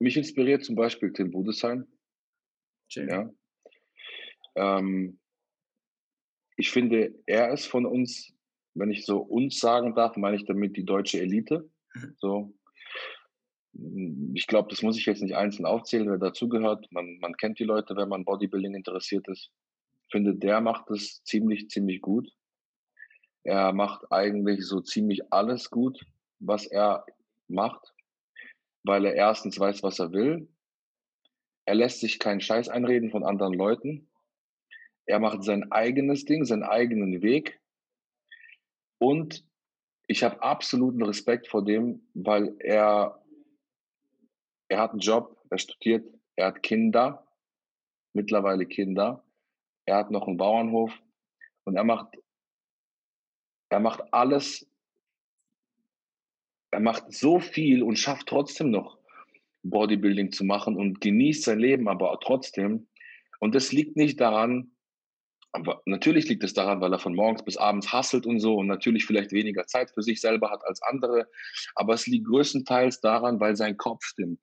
[0.00, 1.86] Mich inspiriert zum Beispiel Tim Budesheim.
[2.88, 3.08] Schön.
[3.08, 3.30] Ja.
[4.56, 5.20] Ähm,
[6.56, 8.34] ich finde, er ist von uns,
[8.74, 11.70] wenn ich so uns sagen darf, meine ich damit die deutsche Elite.
[11.94, 12.16] Mhm.
[12.18, 12.54] So.
[14.34, 16.90] Ich glaube, das muss ich jetzt nicht einzeln aufzählen, wer dazugehört.
[16.90, 19.52] Man, man kennt die Leute, wenn man Bodybuilding interessiert ist
[20.10, 22.30] finde, der macht es ziemlich, ziemlich gut.
[23.44, 26.04] Er macht eigentlich so ziemlich alles gut,
[26.38, 27.06] was er
[27.48, 27.94] macht,
[28.82, 30.48] weil er erstens weiß, was er will.
[31.64, 34.08] Er lässt sich keinen Scheiß einreden von anderen Leuten.
[35.06, 37.60] Er macht sein eigenes Ding, seinen eigenen Weg.
[38.98, 39.44] Und
[40.08, 43.22] ich habe absoluten Respekt vor dem, weil er,
[44.68, 47.26] er hat einen Job, er studiert, er hat Kinder,
[48.12, 49.25] mittlerweile Kinder
[49.86, 50.92] er hat noch einen Bauernhof
[51.64, 52.08] und er macht,
[53.70, 54.68] er macht alles,
[56.70, 58.98] er macht so viel und schafft trotzdem noch
[59.62, 62.88] Bodybuilding zu machen und genießt sein Leben aber trotzdem.
[63.40, 64.72] Und das liegt nicht daran,
[65.52, 68.66] aber natürlich liegt es daran, weil er von morgens bis abends hasselt und so und
[68.66, 71.28] natürlich vielleicht weniger Zeit für sich selber hat als andere.
[71.74, 74.40] Aber es liegt größtenteils daran, weil sein Kopf stimmt.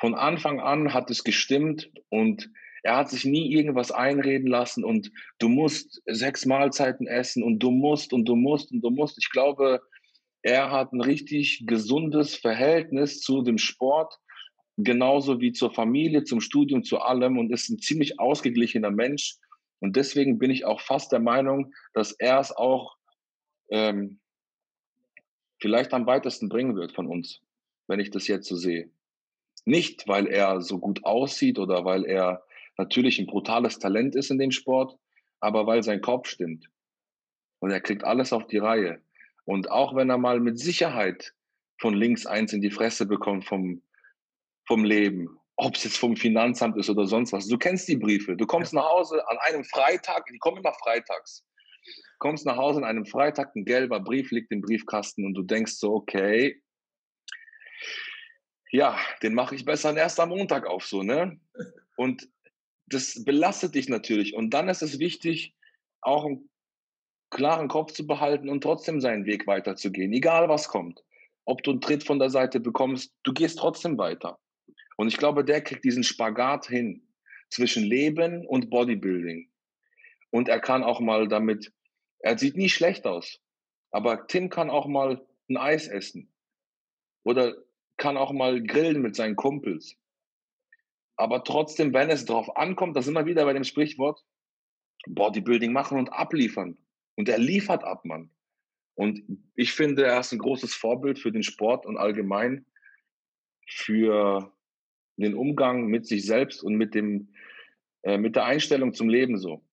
[0.00, 2.50] Von Anfang an hat es gestimmt und
[2.82, 7.70] er hat sich nie irgendwas einreden lassen und du musst sechs Mahlzeiten essen und du
[7.70, 9.18] musst und du musst und du musst.
[9.18, 9.80] Ich glaube,
[10.42, 14.14] er hat ein richtig gesundes Verhältnis zu dem Sport,
[14.76, 19.36] genauso wie zur Familie, zum Studium, zu allem und ist ein ziemlich ausgeglichener Mensch.
[19.80, 22.96] Und deswegen bin ich auch fast der Meinung, dass er es auch
[23.70, 24.20] ähm,
[25.60, 27.40] vielleicht am weitesten bringen wird von uns,
[27.88, 28.90] wenn ich das jetzt so sehe.
[29.64, 32.44] Nicht, weil er so gut aussieht oder weil er
[32.78, 34.96] natürlich ein brutales Talent ist in dem Sport,
[35.40, 36.70] aber weil sein Kopf stimmt.
[37.60, 39.02] Und er kriegt alles auf die Reihe.
[39.44, 41.34] Und auch wenn er mal mit Sicherheit
[41.80, 43.82] von links eins in die Fresse bekommt vom,
[44.66, 47.48] vom Leben, ob es jetzt vom Finanzamt ist oder sonst was.
[47.48, 48.36] Du kennst die Briefe.
[48.36, 51.44] Du kommst nach Hause an einem Freitag, die kommen immer freitags.
[52.18, 55.72] Kommst nach Hause an einem Freitag, ein gelber Brief liegt im Briefkasten und du denkst
[55.72, 56.62] so, okay,
[58.70, 61.40] ja, den mache ich besser erst am Montag auf, so, ne?
[61.96, 62.28] Und
[62.88, 64.34] das belastet dich natürlich.
[64.34, 65.54] Und dann ist es wichtig,
[66.00, 66.48] auch einen
[67.30, 71.02] klaren Kopf zu behalten und trotzdem seinen Weg weiterzugehen, egal was kommt.
[71.44, 74.38] Ob du einen Tritt von der Seite bekommst, du gehst trotzdem weiter.
[74.96, 77.06] Und ich glaube, der kriegt diesen Spagat hin
[77.50, 79.50] zwischen Leben und Bodybuilding.
[80.30, 81.72] Und er kann auch mal damit,
[82.18, 83.40] er sieht nie schlecht aus,
[83.90, 86.32] aber Tim kann auch mal ein Eis essen
[87.24, 87.54] oder
[87.96, 89.96] kann auch mal grillen mit seinen Kumpels.
[91.18, 94.24] Aber trotzdem, wenn es drauf ankommt, da sind wir wieder bei dem Sprichwort,
[95.06, 96.78] Bodybuilding machen und abliefern.
[97.16, 98.30] Und er liefert ab, Mann.
[98.94, 99.22] Und
[99.54, 102.66] ich finde, er ist ein großes Vorbild für den Sport und allgemein
[103.66, 104.52] für
[105.16, 107.32] den Umgang mit sich selbst und mit dem,
[108.02, 109.64] äh, mit der Einstellung zum Leben so.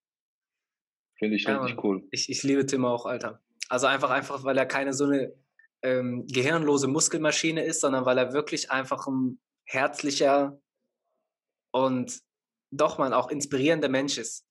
[1.17, 2.07] Finde ich ja, richtig cool.
[2.11, 3.41] Ich, ich liebe Tim auch, Alter.
[3.69, 5.33] Also einfach, einfach, weil er keine so eine
[5.83, 10.59] ähm, gehirnlose Muskelmaschine ist, sondern weil er wirklich einfach ein herzlicher,
[11.75, 12.21] und
[12.71, 14.45] doch man auch inspirierender Mensch ist.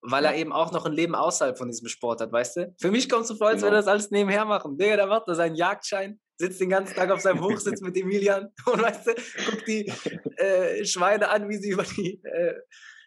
[0.00, 2.74] Weil er eben auch noch ein Leben außerhalb von diesem Sport hat, weißt du?
[2.80, 3.66] Für mich kommt es so vor, als genau.
[3.66, 4.76] würde er das alles nebenher machen.
[4.78, 8.48] Digga, der macht da seinen Jagdschein, sitzt den ganzen Tag auf seinem Hochsitz mit Emilian
[8.66, 9.14] und weißt du,
[9.50, 9.92] guckt die
[10.36, 12.54] äh, Schweine an, wie sie über die äh,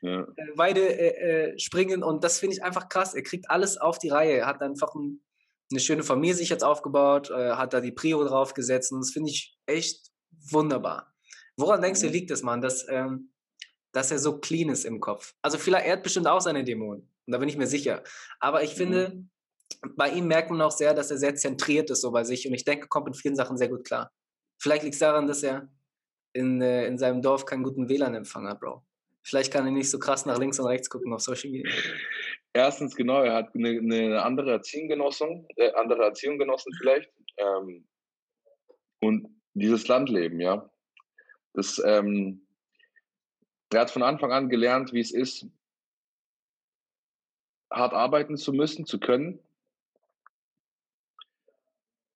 [0.02, 0.22] ja.
[0.22, 2.04] Äh, Weide äh, äh, springen.
[2.04, 3.16] Und das finde ich einfach krass.
[3.16, 4.38] Er kriegt alles auf die Reihe.
[4.38, 5.24] Er hat einfach ein,
[5.72, 8.92] eine schöne Familie sich jetzt aufgebaut, äh, hat da die Prio draufgesetzt.
[8.92, 10.12] Und das finde ich echt
[10.52, 11.12] wunderbar.
[11.58, 12.62] Woran denkst du, liegt das, Mann?
[12.62, 13.32] Dass, ähm,
[13.98, 15.34] dass er so clean ist im Kopf.
[15.42, 17.02] Also vielleicht, er hat bestimmt auch seine Dämonen.
[17.02, 18.04] Und da bin ich mir sicher.
[18.40, 19.30] Aber ich finde, mhm.
[19.96, 22.48] bei ihm merkt man auch sehr, dass er sehr zentriert ist so bei sich.
[22.48, 24.12] Und ich denke, kommt in vielen Sachen sehr gut klar.
[24.62, 25.68] Vielleicht liegt es daran, dass er
[26.34, 28.86] in, äh, in seinem Dorf keinen guten WLAN-Empfang hat, Bro.
[29.24, 31.74] Vielleicht kann er nicht so krass nach links und rechts gucken auf Social Media.
[32.54, 37.12] Erstens, genau, er hat eine, eine andere Erziehung genossen, äh, andere Erziehung genossen vielleicht.
[37.38, 37.88] Ähm,
[39.02, 40.70] und dieses Landleben, ja.
[41.56, 42.47] Das, ähm,
[43.74, 45.48] er hat von Anfang an gelernt, wie es ist,
[47.72, 49.40] hart arbeiten zu müssen, zu können,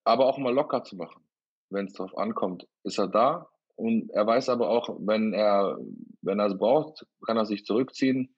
[0.04, 1.22] aber auch mal locker zu machen,
[1.70, 2.66] wenn es darauf ankommt.
[2.84, 5.78] Ist er da und er weiß aber auch, wenn er
[6.22, 8.34] wenn er es braucht, kann er sich zurückziehen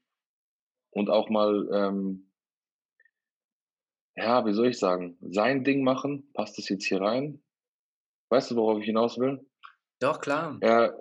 [0.91, 2.31] und auch mal, ähm,
[4.17, 6.31] ja, wie soll ich sagen, sein Ding machen.
[6.35, 7.43] Passt das jetzt hier rein?
[8.31, 9.45] Weißt du, worauf ich hinaus will?
[10.01, 10.57] Doch, klar.
[10.61, 10.97] Er,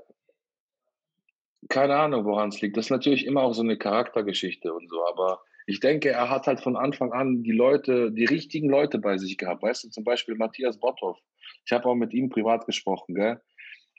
[1.70, 2.78] keine Ahnung, woran es liegt.
[2.78, 6.47] Das ist natürlich immer auch so eine Charaktergeschichte und so, aber ich denke, er hat
[6.47, 9.64] halt von Anfang an die Leute, die richtigen Leute bei sich gehabt.
[9.64, 11.18] Weißt du, zum Beispiel Matthias Botthoff.
[11.66, 13.41] Ich habe auch mit ihm privat gesprochen, gell?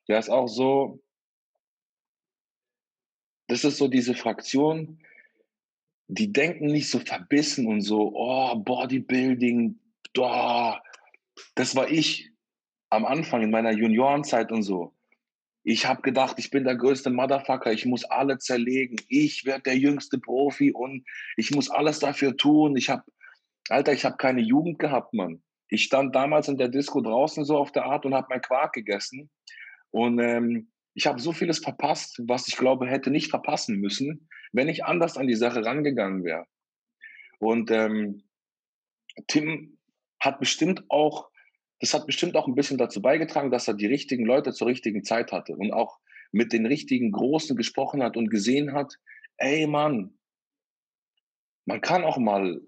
[0.08, 1.02] Der ist auch so,
[3.48, 4.98] das ist so diese Fraktion,
[6.08, 9.80] die denken nicht so verbissen und so, oh, Bodybuilding,
[10.18, 10.74] oh,
[11.54, 12.30] das war ich
[12.90, 14.94] am Anfang in meiner Juniorenzeit und so.
[15.66, 19.78] Ich habe gedacht, ich bin der größte Motherfucker, ich muss alle zerlegen, ich werde der
[19.78, 21.06] jüngste Profi und
[21.38, 22.76] ich muss alles dafür tun.
[22.76, 23.02] Ich habe,
[23.70, 25.42] Alter, ich habe keine Jugend gehabt, Mann.
[25.68, 28.74] Ich stand damals in der Disco draußen so auf der Art und habe mein Quark
[28.74, 29.30] gegessen.
[29.90, 34.68] Und ähm, ich habe so vieles verpasst, was ich glaube, hätte nicht verpassen müssen, wenn
[34.68, 36.44] ich anders an die Sache rangegangen wäre.
[37.38, 38.22] Und ähm,
[39.28, 39.78] Tim
[40.20, 41.30] hat bestimmt auch
[41.80, 45.04] das hat bestimmt auch ein bisschen dazu beigetragen, dass er die richtigen Leute zur richtigen
[45.04, 45.98] Zeit hatte und auch
[46.32, 48.94] mit den richtigen Großen gesprochen hat und gesehen hat,
[49.36, 50.18] ey Mann,
[51.66, 52.60] man kann auch mal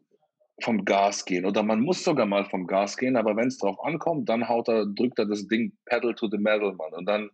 [0.62, 3.76] vom Gas gehen oder man muss sogar mal vom Gas gehen, aber wenn es drauf
[3.84, 7.30] ankommt, dann haut er, drückt er das Ding Pedal to the Metal, Mann, und dann,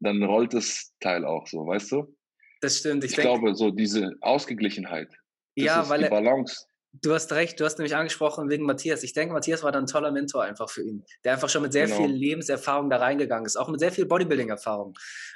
[0.00, 2.16] dann rollt das Teil auch so, weißt du?
[2.60, 3.04] Das stimmt.
[3.04, 5.14] Ich, ich glaube, so diese Ausgeglichenheit,
[5.54, 6.66] ja, weil die Balance.
[7.00, 9.02] Du hast recht, du hast nämlich angesprochen wegen Matthias.
[9.02, 11.72] Ich denke, Matthias war dann ein toller Mentor einfach für ihn, der einfach schon mit
[11.72, 11.96] sehr genau.
[11.98, 14.94] viel Lebenserfahrung da reingegangen ist, auch mit sehr viel Bodybuilding-Erfahrung.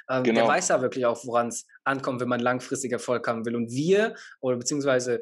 [0.09, 0.41] Ähm, genau.
[0.41, 3.55] Der weiß ja wirklich auch, woran es ankommt, wenn man langfristig Erfolg haben will.
[3.55, 5.21] Und wir, oder beziehungsweise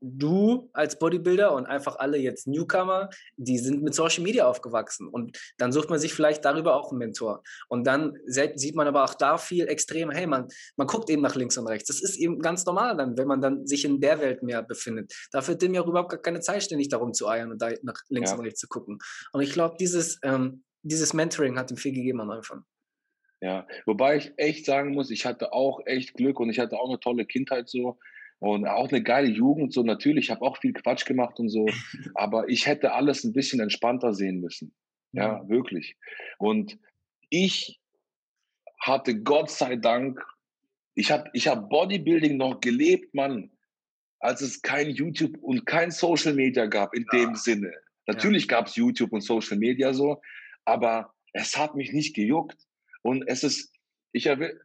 [0.00, 5.08] du als Bodybuilder und einfach alle jetzt Newcomer, die sind mit Social Media aufgewachsen.
[5.08, 7.42] Und dann sucht man sich vielleicht darüber auch einen Mentor.
[7.68, 11.34] Und dann sieht man aber auch da viel extrem, hey, man, man guckt eben nach
[11.34, 11.88] links und rechts.
[11.88, 15.12] Das ist eben ganz normal dann, wenn man dann sich in der Welt mehr befindet.
[15.32, 18.00] Dafür hat dem ja überhaupt gar keine Zeit, ständig darum zu eiern und da nach
[18.08, 18.36] links ja.
[18.36, 18.98] und rechts zu gucken.
[19.32, 22.64] Und ich glaube, dieses, ähm, dieses Mentoring hat ihm viel gegeben am Anfang.
[23.40, 26.88] Ja, wobei ich echt sagen muss, ich hatte auch echt Glück und ich hatte auch
[26.88, 27.98] eine tolle Kindheit so
[28.40, 29.72] und auch eine geile Jugend.
[29.72, 31.66] So natürlich, ich habe auch viel Quatsch gemacht und so,
[32.14, 34.74] aber ich hätte alles ein bisschen entspannter sehen müssen.
[35.12, 35.48] Ja, mhm.
[35.48, 35.96] wirklich.
[36.38, 36.78] Und
[37.30, 37.80] ich
[38.80, 40.24] hatte Gott sei Dank,
[40.94, 43.50] ich habe ich hab Bodybuilding noch gelebt, Mann,
[44.20, 47.18] als es kein YouTube und kein Social Media gab in ja.
[47.18, 47.72] dem Sinne.
[48.06, 48.48] Natürlich ja.
[48.58, 50.20] gab es YouTube und Social Media so,
[50.64, 52.56] aber es hat mich nicht gejuckt.
[53.02, 53.72] Und es ist,
[54.12, 54.60] ich will,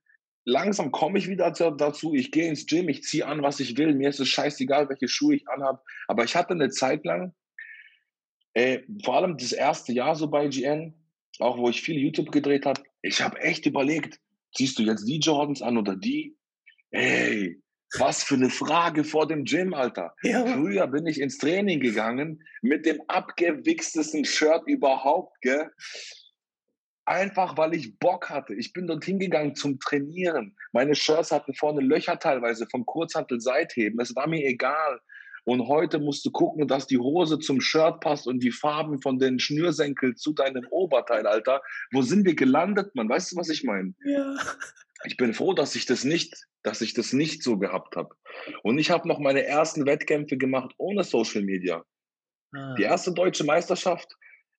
[0.46, 3.94] langsam komme ich wieder dazu, ich gehe ins Gym, ich ziehe an, was ich will,
[3.94, 5.82] mir ist es scheißegal, welche Schuhe ich anhabe.
[6.08, 7.34] Aber ich hatte eine Zeit lang,
[8.54, 10.94] äh, vor allem das erste Jahr so bei GN,
[11.40, 14.20] auch wo ich viel YouTube gedreht habe, ich habe echt überlegt,
[14.56, 16.38] ziehst du jetzt die Jordans an oder die?
[16.92, 17.60] Ey,
[17.98, 20.14] was für eine Frage vor dem Gym, Alter.
[20.24, 20.46] Ja.
[20.46, 25.70] Früher bin ich ins Training gegangen mit dem abgewichstesten Shirt überhaupt, gell?
[27.06, 28.54] Einfach weil ich Bock hatte.
[28.54, 30.56] Ich bin dort hingegangen zum Trainieren.
[30.72, 34.00] Meine Shirts hatten vorne Löcher teilweise vom Kurzhantel Seitheben.
[34.00, 35.00] Es war mir egal.
[35.46, 39.20] Und heute musst du gucken, dass die Hose zum Shirt passt und die Farben von
[39.20, 41.62] den Schnürsenkeln zu deinem Oberteil, Alter.
[41.92, 43.10] Wo sind wir gelandet, Mann?
[43.10, 43.94] Weißt du, was ich meine?
[44.06, 44.36] Ja.
[45.06, 46.34] Ich bin froh, dass ich das nicht,
[46.64, 48.16] dass ich das nicht so gehabt habe.
[48.62, 51.84] Und ich habe noch meine ersten Wettkämpfe gemacht ohne Social Media.
[52.56, 52.76] Ah.
[52.76, 54.16] Die erste deutsche Meisterschaft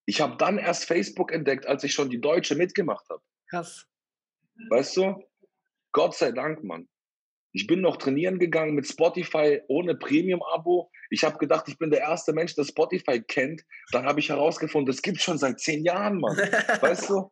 [0.06, 3.22] ich habe dann erst Facebook entdeckt, als ich schon die Deutsche mitgemacht habe.
[3.48, 3.86] Krass.
[4.70, 5.22] Weißt du?
[5.92, 6.88] Gott sei Dank, Mann.
[7.52, 10.90] Ich bin noch trainieren gegangen mit Spotify ohne Premium-Abo.
[11.10, 13.62] Ich habe gedacht, ich bin der erste Mensch, der Spotify kennt.
[13.92, 16.36] Dann habe ich herausgefunden, das gibt schon seit zehn Jahren, Mann.
[16.80, 17.30] weißt du?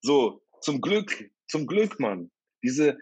[0.00, 2.32] So, zum Glück, zum Glück, Mann.
[2.64, 2.98] Diese,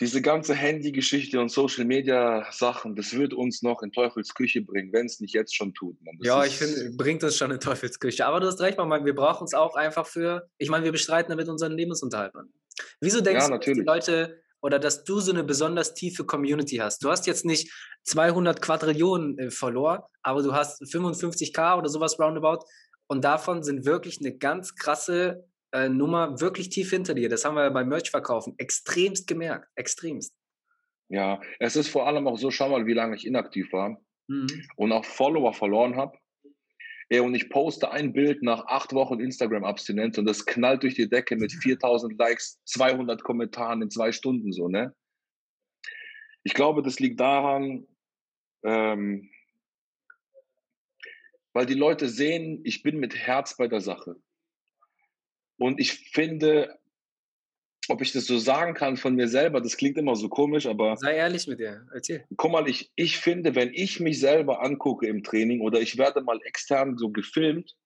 [0.00, 5.20] diese ganze Handy-Geschichte und Social-Media-Sachen, das wird uns noch in Teufels Küche bringen, wenn es
[5.20, 5.96] nicht jetzt schon tut.
[6.20, 8.26] ja, ich finde, bringt uns schon in Teufels Küche.
[8.26, 11.30] Aber du hast recht, man, wir brauchen es auch einfach für, ich meine, wir bestreiten
[11.30, 12.34] damit unseren Lebensunterhalt.
[12.34, 12.52] Man.
[13.00, 16.76] Wieso denkst ja, du, dass die Leute oder dass du so eine besonders tiefe Community
[16.76, 17.04] hast?
[17.04, 17.70] Du hast jetzt nicht
[18.04, 22.64] 200 Quadrillionen äh, verloren, aber du hast 55k oder sowas roundabout
[23.08, 27.28] und davon sind wirklich eine ganz krasse äh, Nummer wirklich tief hinter dir.
[27.28, 29.68] Das haben wir beim Merch-Verkaufen extremst gemerkt.
[29.74, 30.34] Extremst.
[31.08, 34.46] Ja, es ist vor allem auch so, schau mal, wie lange ich inaktiv war mhm.
[34.76, 36.16] und auch Follower verloren habe.
[37.10, 41.10] Ja, und ich poste ein Bild nach acht Wochen Instagram-Abstinenz und das knallt durch die
[41.10, 44.94] Decke mit 4000 Likes, 200 Kommentaren in zwei Stunden so, ne?
[46.44, 47.86] Ich glaube, das liegt daran,
[48.64, 49.30] ähm,
[51.52, 54.16] weil die Leute sehen, ich bin mit Herz bei der Sache.
[55.62, 56.76] Und ich finde,
[57.86, 60.96] ob ich das so sagen kann von mir selber, das klingt immer so komisch, aber.
[60.96, 62.24] Sei ehrlich mit dir, erzähl.
[62.36, 66.20] Guck mal, ich, ich finde, wenn ich mich selber angucke im Training oder ich werde
[66.20, 67.76] mal extern so gefilmt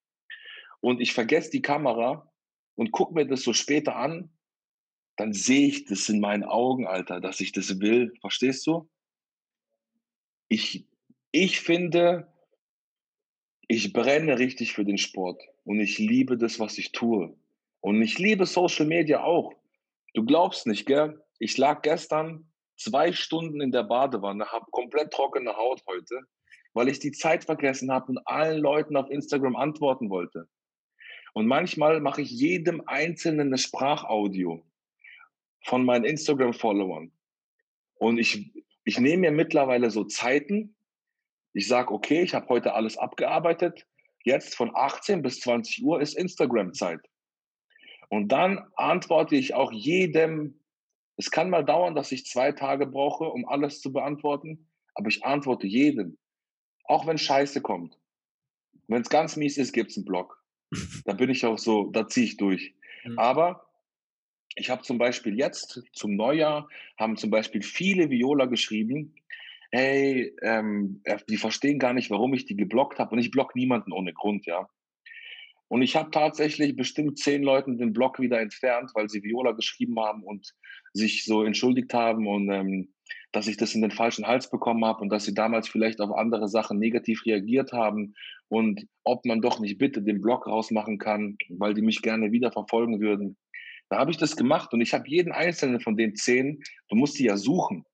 [0.81, 2.33] und ich vergesse die Kamera
[2.77, 4.31] und gucke mir das so später an,
[5.19, 8.15] dann sehe ich das in meinen Augen, Alter, dass ich das will.
[8.23, 8.89] Verstehst du?
[10.49, 10.89] Ich,
[11.31, 12.33] ich finde,
[13.69, 17.37] ich brenne richtig für den Sport und ich liebe das, was ich tue.
[17.81, 19.53] Und ich liebe Social Media auch.
[20.15, 21.23] Du glaubst nicht, gell?
[21.39, 26.21] Ich lag gestern zwei Stunden in der Badewanne, habe komplett trockene Haut heute,
[26.75, 30.49] weil ich die Zeit vergessen habe und allen Leuten auf Instagram antworten wollte.
[31.35, 34.67] Und manchmal mache ich jedem Einzelnen eine Sprachaudio
[35.65, 37.13] von meinen Instagram-Followern.
[37.97, 38.53] Und ich,
[38.85, 40.77] ich nehme mir mittlerweile so Zeiten.
[41.53, 43.87] Ich sage, okay, ich habe heute alles abgearbeitet.
[44.25, 47.01] Jetzt von 18 bis 20 Uhr ist Instagram-Zeit.
[48.09, 50.61] Und dann antworte ich auch jedem,
[51.17, 55.25] es kann mal dauern, dass ich zwei Tage brauche, um alles zu beantworten, aber ich
[55.25, 56.19] antworte jedem.
[56.85, 57.99] Auch wenn Scheiße kommt.
[58.89, 60.43] Wenn es ganz mies ist, gibt es einen Blog.
[61.05, 62.75] Da bin ich auch so, da ziehe ich durch.
[63.05, 63.19] Mhm.
[63.19, 63.67] Aber
[64.55, 69.15] ich habe zum Beispiel jetzt zum Neujahr, haben zum Beispiel viele Viola geschrieben,
[69.71, 73.13] hey, ähm, äh, die verstehen gar nicht, warum ich die geblockt habe.
[73.13, 74.69] Und ich block niemanden ohne Grund, ja.
[75.69, 79.99] Und ich habe tatsächlich bestimmt zehn Leuten den Blog wieder entfernt, weil sie Viola geschrieben
[79.99, 80.55] haben und
[80.93, 82.89] sich so entschuldigt haben und ähm,
[83.33, 86.17] dass ich das in den falschen Hals bekommen habe und dass sie damals vielleicht auf
[86.17, 88.15] andere Sachen negativ reagiert haben
[88.49, 92.53] und ob man doch nicht bitte den Blog rausmachen kann, weil die mich gerne wieder
[92.53, 93.37] verfolgen würden.
[93.89, 97.19] Da habe ich das gemacht und ich habe jeden einzelnen von den zehn, du musst
[97.19, 97.85] die ja suchen.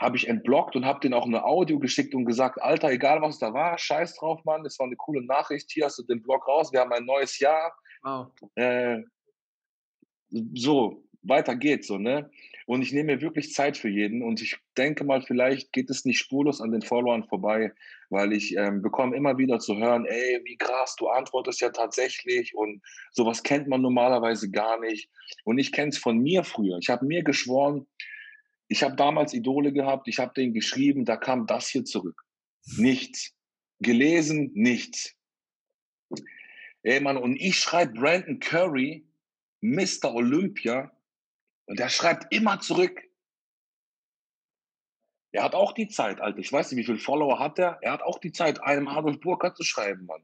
[0.00, 3.38] Habe ich entblockt und habe den auch eine Audio geschickt und gesagt, Alter, egal was
[3.38, 6.48] da war, scheiß drauf, Mann, das war eine coole Nachricht, hier hast du den Blog
[6.48, 7.72] raus, wir haben ein neues Jahr.
[8.02, 8.32] Wow.
[8.54, 9.02] Äh,
[10.54, 12.30] so, weiter geht's so, ne?
[12.64, 16.04] Und ich nehme mir wirklich Zeit für jeden und ich denke mal, vielleicht geht es
[16.04, 17.72] nicht spurlos an den Followern vorbei,
[18.08, 22.54] weil ich ähm, bekomme immer wieder zu hören, ey, wie krass, du antwortest ja tatsächlich
[22.54, 22.80] und
[23.12, 25.10] sowas kennt man normalerweise gar nicht.
[25.44, 26.78] Und ich kenne es von mir früher.
[26.78, 27.86] Ich habe mir geschworen,
[28.70, 32.22] ich habe damals Idole gehabt, ich habe denen geschrieben, da kam das hier zurück.
[32.76, 33.34] Nichts.
[33.80, 35.16] Gelesen, nichts.
[36.84, 39.04] Ey, Mann, und ich schreibe Brandon Curry,
[39.60, 40.14] Mr.
[40.14, 40.92] Olympia,
[41.66, 42.96] und der schreibt immer zurück.
[45.32, 46.38] Er hat auch die Zeit, Alter.
[46.38, 47.78] Ich weiß nicht, wie viele Follower hat er.
[47.82, 50.22] Er hat auch die Zeit, einem Adolf Burkhardt zu schreiben, Mann.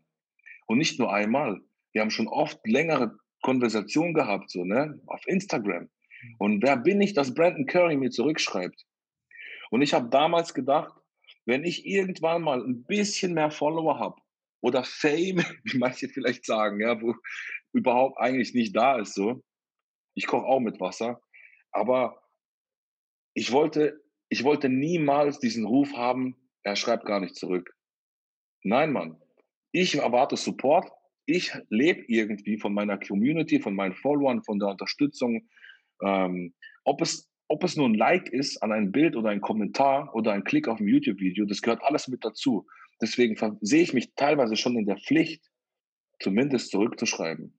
[0.66, 1.60] Und nicht nur einmal.
[1.92, 5.00] Wir haben schon oft längere Konversationen gehabt, so, ne?
[5.06, 5.88] Auf Instagram.
[6.38, 8.84] Und wer bin ich, dass Brandon Curry mir zurückschreibt?
[9.70, 10.92] Und ich habe damals gedacht,
[11.44, 14.20] wenn ich irgendwann mal ein bisschen mehr Follower habe
[14.60, 17.14] oder Fame, wie manche vielleicht sagen, ja, wo
[17.72, 19.42] überhaupt eigentlich nicht da ist, so.
[20.14, 21.20] Ich koche auch mit Wasser.
[21.72, 22.22] Aber
[23.34, 27.76] ich wollte, ich wollte niemals diesen Ruf haben, er schreibt gar nicht zurück.
[28.62, 29.20] Nein, Mann.
[29.72, 30.90] Ich erwarte Support.
[31.26, 35.48] Ich lebe irgendwie von meiner Community, von meinen Followern, von der Unterstützung.
[36.02, 40.14] Ähm, ob, es, ob es nur ein Like ist an ein Bild oder ein Kommentar
[40.14, 42.66] oder ein Klick auf ein YouTube-Video, das gehört alles mit dazu.
[43.00, 45.44] Deswegen sehe ich mich teilweise schon in der Pflicht,
[46.20, 47.58] zumindest zurückzuschreiben.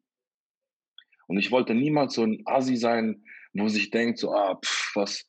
[1.27, 3.23] Und ich wollte niemals so ein Assi sein,
[3.53, 5.25] wo sich denkt, so, ah, pff, was,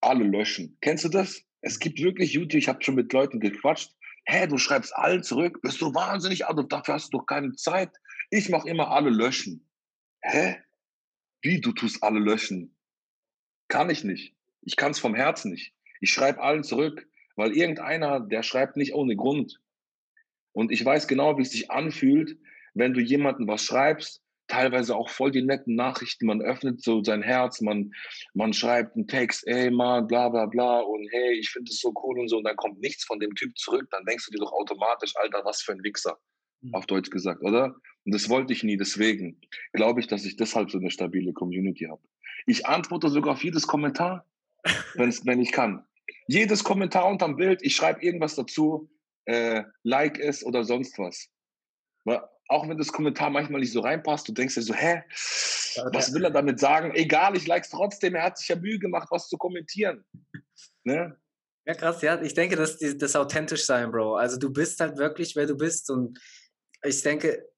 [0.00, 0.76] alle löschen.
[0.80, 1.42] Kennst du das?
[1.60, 3.92] Es gibt wirklich YouTube, ich habe schon mit Leuten gequatscht.
[4.26, 7.90] Hä, du schreibst allen zurück, bist du wahnsinnig, also dafür hast du doch keine Zeit.
[8.30, 9.68] Ich mache immer alle löschen.
[10.20, 10.56] Hä?
[11.46, 12.76] Wie, du tust alle löschen?
[13.68, 14.34] Kann ich nicht.
[14.62, 15.72] Ich kann es vom Herzen nicht.
[16.00, 19.60] Ich schreibe allen zurück, weil irgendeiner, der schreibt nicht ohne Grund.
[20.50, 22.36] Und ich weiß genau, wie es sich anfühlt,
[22.74, 26.26] wenn du jemandem was schreibst teilweise auch voll die netten Nachrichten.
[26.26, 27.92] Man öffnet so sein Herz, man,
[28.34, 31.92] man schreibt einen Text, ey Mann, bla bla bla und hey, ich finde es so
[32.02, 34.44] cool und so und dann kommt nichts von dem Typ zurück, dann denkst du dir
[34.44, 36.18] doch automatisch, Alter, was für ein Wichser.
[36.72, 37.76] Auf Deutsch gesagt, oder?
[38.04, 39.40] Und das wollte ich nie, deswegen
[39.72, 42.02] glaube ich, dass ich deshalb so eine stabile Community habe.
[42.46, 44.24] Ich antworte sogar auf jedes Kommentar,
[44.94, 45.84] wenn ich kann.
[46.28, 48.88] Jedes Kommentar unterm Bild, ich schreibe irgendwas dazu,
[49.24, 51.30] äh, like es oder sonst was
[52.48, 55.02] auch wenn das Kommentar manchmal nicht so reinpasst, du denkst dir so, hä,
[55.92, 56.92] was will er damit sagen?
[56.94, 60.04] Egal, ich like es trotzdem, er hat sich ja Mühe gemacht, was zu kommentieren.
[60.84, 61.16] Ne?
[61.66, 62.20] Ja, krass, ja.
[62.22, 64.16] Ich denke, das ist das authentisch sein, Bro.
[64.16, 65.90] Also du bist halt wirklich, wer du bist.
[65.90, 66.20] Und
[66.88, 67.48] ich denke,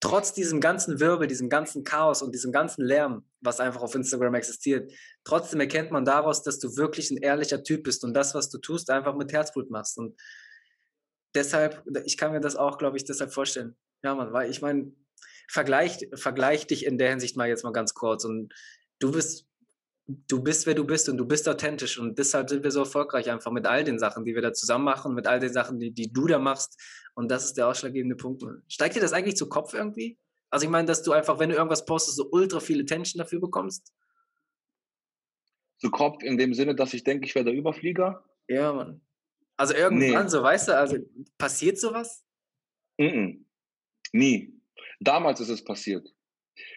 [0.00, 4.34] trotz diesem ganzen Wirbel, diesem ganzen Chaos und diesem ganzen Lärm, was einfach auf Instagram
[4.34, 4.92] existiert,
[5.24, 8.58] trotzdem erkennt man daraus, dass du wirklich ein ehrlicher Typ bist und das, was du
[8.58, 9.98] tust, einfach mit Herzblut machst.
[9.98, 10.20] Und
[11.34, 13.76] deshalb, ich kann mir das auch, glaube ich, deshalb vorstellen.
[14.02, 14.92] Ja, Mann, weil ich meine,
[15.48, 18.52] vergleich, vergleich dich in der Hinsicht mal jetzt mal ganz kurz und
[18.98, 19.45] du bist,
[20.06, 23.30] du bist, wer du bist und du bist authentisch und deshalb sind wir so erfolgreich
[23.30, 25.92] einfach mit all den Sachen, die wir da zusammen machen, mit all den Sachen, die,
[25.92, 26.80] die du da machst
[27.14, 28.44] und das ist der ausschlaggebende Punkt.
[28.68, 30.18] Steigt dir das eigentlich zu Kopf irgendwie?
[30.50, 33.40] Also ich meine, dass du einfach, wenn du irgendwas postest, so ultra viel Attention dafür
[33.40, 33.92] bekommst?
[35.78, 38.24] Zu Kopf in dem Sinne, dass ich denke, ich wäre der Überflieger?
[38.48, 39.00] Ja, Mann.
[39.56, 40.28] Also irgendwann nee.
[40.28, 40.98] so, weißt du, also
[41.36, 42.24] passiert sowas?
[42.98, 43.44] Mm, -mm.
[44.12, 44.60] Nie.
[45.00, 46.08] Damals ist es passiert.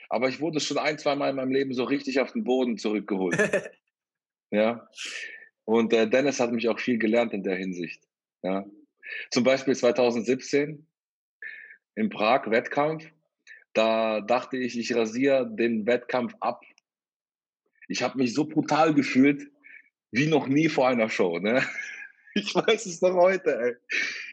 [0.10, 2.78] Aber ich wurde schon ein, zwei Mal in meinem Leben so richtig auf den Boden
[2.78, 3.38] zurückgeholt.
[4.52, 4.90] ja.
[5.66, 8.02] Und äh, Dennis hat mich auch viel gelernt in der Hinsicht.
[8.42, 8.66] Ja.
[9.30, 10.88] Zum Beispiel 2017
[11.96, 13.06] in Prag Wettkampf.
[13.74, 16.64] Da dachte ich, ich rasiere den Wettkampf ab.
[17.88, 19.52] Ich habe mich so brutal gefühlt
[20.12, 21.38] wie noch nie vor einer Show.
[21.38, 21.64] Ne?
[22.36, 23.76] Ich weiß es noch heute, ey.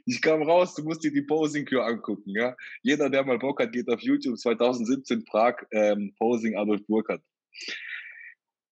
[0.05, 2.57] Ich kam raus, du musst dir die Posing-Kür angucken, ja.
[2.83, 7.23] Jeder, der mal Bock hat, geht auf YouTube 2017 Prag ähm, Posing Adolf Burkhardt.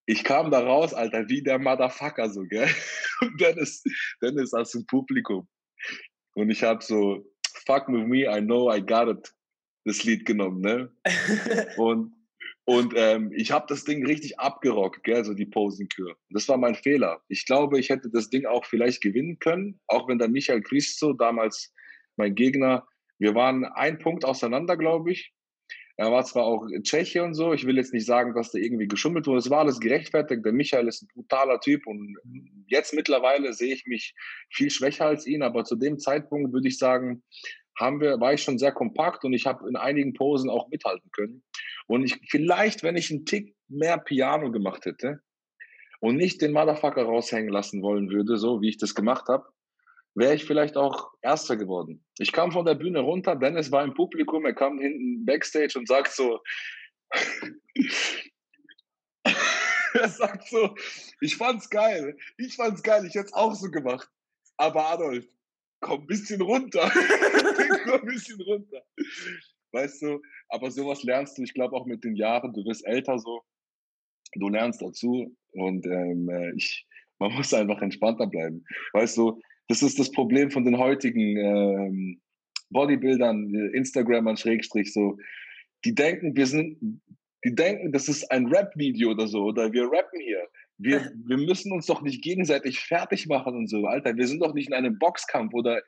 [0.05, 2.69] Ich kam da raus, Alter, wie der Motherfucker so, gell.
[3.21, 5.47] Und dann ist aus dem Publikum.
[6.35, 7.25] Und ich habe so,
[7.65, 9.33] fuck with me, I know I got it,
[9.85, 10.91] das Lied genommen, ne.
[11.77, 12.13] Und
[12.65, 16.15] und ähm, ich habe das Ding richtig abgerockt, gell, so die Posenkür.
[16.31, 17.21] Das war mein Fehler.
[17.27, 21.13] Ich glaube, ich hätte das Ding auch vielleicht gewinnen können, auch wenn der Michael Christo,
[21.13, 21.71] damals
[22.15, 22.87] mein Gegner,
[23.19, 25.31] wir waren ein Punkt auseinander, glaube ich.
[25.97, 28.87] Er war zwar auch Tscheche und so, ich will jetzt nicht sagen, dass da irgendwie
[28.87, 29.39] geschummelt wurde.
[29.39, 30.43] Es war alles gerechtfertigt.
[30.43, 32.17] Der Michael ist ein brutaler Typ und
[32.67, 34.13] jetzt mittlerweile sehe ich mich
[34.49, 37.23] viel schwächer als ihn, aber zu dem Zeitpunkt würde ich sagen,
[37.77, 41.09] haben wir, war ich schon sehr kompakt und ich habe in einigen Posen auch mithalten
[41.11, 41.43] können.
[41.87, 45.21] Und ich, vielleicht, wenn ich einen Tick mehr Piano gemacht hätte
[45.99, 49.45] und nicht den Motherfucker raushängen lassen wollen würde, so wie ich das gemacht habe,
[50.15, 52.03] wäre ich vielleicht auch Erster geworden.
[52.17, 55.87] Ich kam von der Bühne runter, Dennis war im Publikum, er kam hinten Backstage und
[55.87, 56.39] sagt so,
[59.93, 60.73] er sagt so,
[61.19, 64.09] ich fand's geil, ich fand's geil, ich hätte es auch so gemacht.
[64.57, 65.25] Aber Adolf,
[65.85, 66.91] komm ein bisschen runter.
[67.85, 68.83] komm ein bisschen runter.
[69.71, 73.19] Weißt du, aber sowas lernst du, ich glaube auch mit den Jahren, du wirst älter
[73.19, 73.41] so,
[74.35, 76.87] du lernst dazu und ähm, äh, ich,
[77.19, 78.65] man muss einfach entspannter bleiben.
[78.93, 82.21] Weißt du, das ist das Problem von den heutigen ähm,
[82.69, 85.17] Bodybuildern, Instagramern, Schrägstrich, so.
[85.83, 87.01] Die denken, wir sind,
[87.43, 90.47] die denken, das ist ein Rap-Video oder so, oder wir rappen hier.
[90.77, 94.15] Wir, wir müssen uns doch nicht gegenseitig fertig machen und so, Alter.
[94.15, 95.81] Wir sind doch nicht in einem Boxkampf oder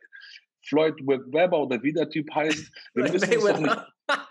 [0.68, 2.72] Floyd Webber oder wie der Typ heißt.
[2.94, 3.78] Wir müssen uns doch nicht,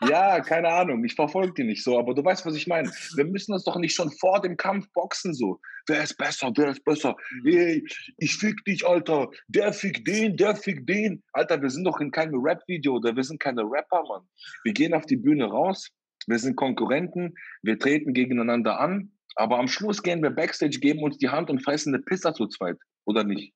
[0.08, 2.90] ja, keine Ahnung, ich verfolge die nicht so, aber du weißt, was ich meine.
[3.14, 5.60] Wir müssen uns doch nicht schon vor dem Kampf boxen so.
[5.86, 7.14] Wer ist besser, wer ist besser?
[7.42, 7.50] Mhm.
[7.50, 7.86] Hey,
[8.16, 9.28] ich fick dich, Alter.
[9.48, 11.22] Der fick den, der fick den.
[11.32, 14.22] Alter, wir sind doch in keinem Rap-Video oder wir sind keine Rapper, Mann.
[14.64, 15.90] Wir gehen auf die Bühne raus,
[16.26, 21.18] wir sind Konkurrenten, wir treten gegeneinander an, aber am Schluss gehen wir Backstage, geben uns
[21.18, 23.54] die Hand und fressen eine Pizza zu zweit, oder nicht?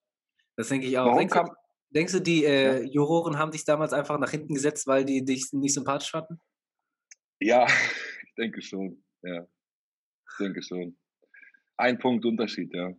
[0.56, 1.06] Das denke ich auch.
[1.06, 1.52] Warum denkst, du,
[1.90, 5.52] denkst du, die äh, Juroren haben dich damals einfach nach hinten gesetzt, weil die dich
[5.52, 6.38] nicht sympathisch fanden?
[7.40, 7.66] Ja,
[8.26, 9.02] ich denke schon.
[9.22, 10.96] Ja, ich denke schon.
[11.76, 12.92] Ein Punkt Unterschied, ja.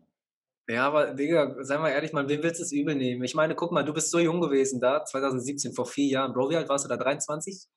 [0.68, 3.24] Ja, aber Digga, sei mal ehrlich, man, wem willst du es übel nehmen?
[3.24, 6.34] Ich meine, guck mal, du bist so jung gewesen da, 2017, vor vier Jahren.
[6.34, 6.98] Bro, wie alt warst du da?
[6.98, 7.68] 23?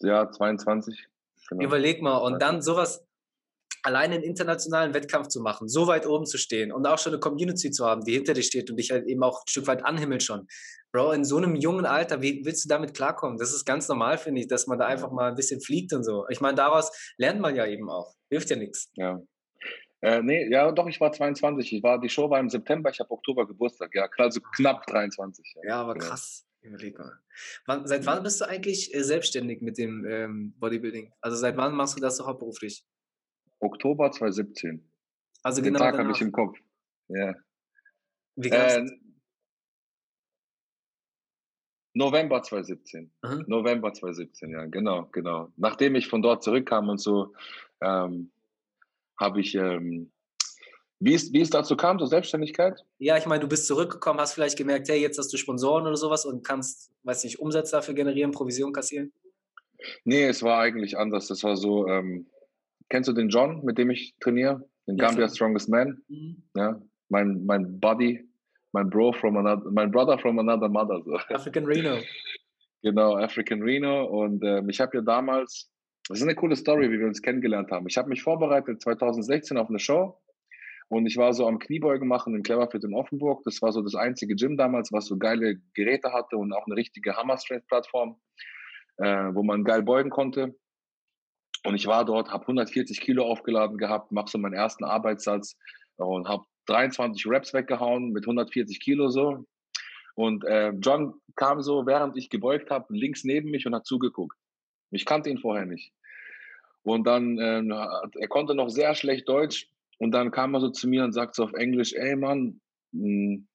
[0.00, 1.06] Ja, 22.
[1.48, 1.62] Genau.
[1.62, 3.05] Überleg mal, und dann sowas,
[3.86, 7.20] alleine einen internationalen Wettkampf zu machen, so weit oben zu stehen und auch schon eine
[7.20, 9.84] Community zu haben, die hinter dir steht und dich halt eben auch ein Stück weit
[9.84, 10.48] anhimmelt schon.
[10.92, 13.38] Bro, in so einem jungen Alter, wie willst du damit klarkommen?
[13.38, 16.02] Das ist ganz normal, finde ich, dass man da einfach mal ein bisschen fliegt und
[16.02, 16.26] so.
[16.30, 18.14] Ich meine, daraus lernt man ja eben auch.
[18.28, 18.90] Hilft ja nichts.
[18.94, 19.20] Ja.
[20.00, 21.74] Äh, nee, ja, doch, ich war 22.
[21.74, 23.94] Ich war, die Show war im September, ich habe Oktober Geburtstag.
[23.94, 25.54] Ja, also knapp 23.
[25.56, 26.06] Ja, ja aber genau.
[26.06, 26.44] krass.
[26.60, 27.12] Überleg mal.
[27.66, 31.12] Wann, seit wann bist du eigentlich äh, selbstständig mit dem ähm, Bodybuilding?
[31.20, 32.84] Also seit wann machst du das so hauptberuflich?
[33.60, 34.88] Oktober 2017.
[35.42, 36.58] Also Den genau Tag habe ich im Kopf.
[37.08, 37.34] Ja.
[38.36, 38.84] Wie äh,
[41.96, 43.10] November 2017.
[43.22, 43.44] Mhm.
[43.46, 45.48] November 2017, ja, genau, genau.
[45.56, 47.32] Nachdem ich von dort zurückkam und so,
[47.80, 48.30] ähm,
[49.18, 50.12] habe ich, ähm,
[51.00, 52.84] wie, es, wie es dazu kam, zur Selbstständigkeit?
[52.98, 55.96] Ja, ich meine, du bist zurückgekommen, hast vielleicht gemerkt, hey, jetzt hast du Sponsoren oder
[55.96, 59.10] sowas und kannst, weiß nicht, Umsatz dafür generieren, Provision kassieren?
[60.04, 61.28] Nee, es war eigentlich anders.
[61.28, 62.26] Das war so, ähm,
[62.88, 64.68] Kennst du den John, mit dem ich trainiere?
[64.86, 66.02] Den Gambia Strongest Man?
[66.08, 66.42] Mhm.
[66.54, 68.28] Ja, mein, mein Buddy,
[68.72, 71.02] mein Bro from another, mein Brother from another mother.
[71.04, 71.16] So.
[71.34, 71.98] African Reno.
[72.82, 74.04] Genau, African Reno.
[74.04, 75.72] Und ähm, ich habe ja damals,
[76.08, 77.88] das ist eine coole Story, wie wir uns kennengelernt haben.
[77.88, 80.16] Ich habe mich vorbereitet 2016 auf eine Show
[80.88, 83.42] und ich war so am Kniebeugen machen in Cleverfit in Offenburg.
[83.44, 86.76] Das war so das einzige Gym damals, was so geile Geräte hatte und auch eine
[86.76, 88.20] richtige Hammer Strength Plattform,
[88.98, 90.54] äh, wo man geil beugen konnte.
[91.66, 95.56] Und ich war dort, habe 140 Kilo aufgeladen gehabt, mache so meinen ersten Arbeitssatz
[95.96, 99.44] und habe 23 Reps weggehauen mit 140 Kilo so.
[100.14, 104.36] Und äh, John kam so, während ich gebeugt habe, links neben mich und hat zugeguckt.
[104.92, 105.92] Ich kannte ihn vorher nicht.
[106.84, 107.60] Und dann, äh,
[108.20, 109.68] er konnte noch sehr schlecht Deutsch.
[109.98, 112.60] Und dann kam er so zu mir und sagt so auf Englisch, ey Mann,
[112.92, 113.48] hm,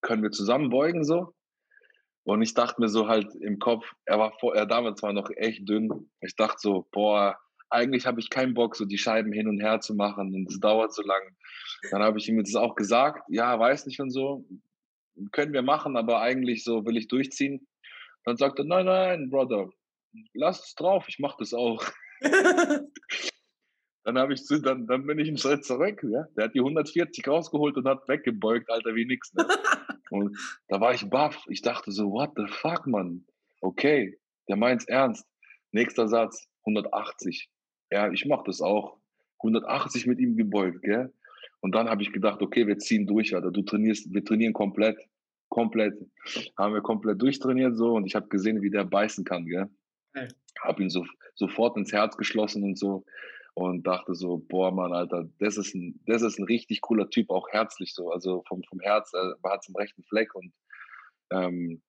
[0.00, 1.32] können wir zusammen beugen so?
[2.24, 5.30] Und ich dachte mir so halt im Kopf, er war vor, er damals war noch
[5.36, 6.10] echt dünn.
[6.20, 7.36] Ich dachte so, boah,
[7.68, 10.60] eigentlich habe ich keinen Bock, so die Scheiben hin und her zu machen und es
[10.60, 11.22] dauert so lang.
[11.90, 14.44] Dann habe ich ihm das auch gesagt, ja, weiß nicht und so,
[15.32, 17.66] können wir machen, aber eigentlich so will ich durchziehen.
[18.24, 19.70] Dann sagte er, nein, nein, Brother,
[20.32, 21.84] lass es drauf, ich mache das auch.
[24.04, 26.02] dann habe ich dann, dann bin ich einen Schritt zurück.
[26.02, 26.26] Ja?
[26.36, 29.32] Der hat die 140 rausgeholt und hat weggebeugt, Alter, wie nix.
[29.34, 29.46] Ne?
[30.10, 30.36] Und
[30.68, 31.42] da war ich baff.
[31.48, 33.24] Ich dachte so, what the fuck, Mann?
[33.62, 35.26] Okay, der meint's ernst.
[35.70, 37.48] Nächster Satz, 180.
[37.90, 38.98] Ja, ich mach das auch.
[39.38, 41.14] 180 mit ihm gebeugt, gell?
[41.60, 43.50] Und dann habe ich gedacht, okay, wir ziehen durch, Alter.
[43.50, 44.98] Du trainierst, wir trainieren komplett.
[45.48, 45.94] Komplett.
[46.58, 49.70] Haben wir komplett durchtrainiert so und ich habe gesehen, wie der beißen kann, gell?
[50.14, 50.28] Okay.
[50.60, 53.04] Hab ihn so, sofort ins Herz geschlossen und so
[53.54, 57.30] und dachte so, boah, Mann, Alter, das ist ein, das ist ein richtig cooler Typ,
[57.30, 60.52] auch herzlich so, also vom, vom Herz, er äh, hat im rechten Fleck und
[61.30, 61.82] ähm,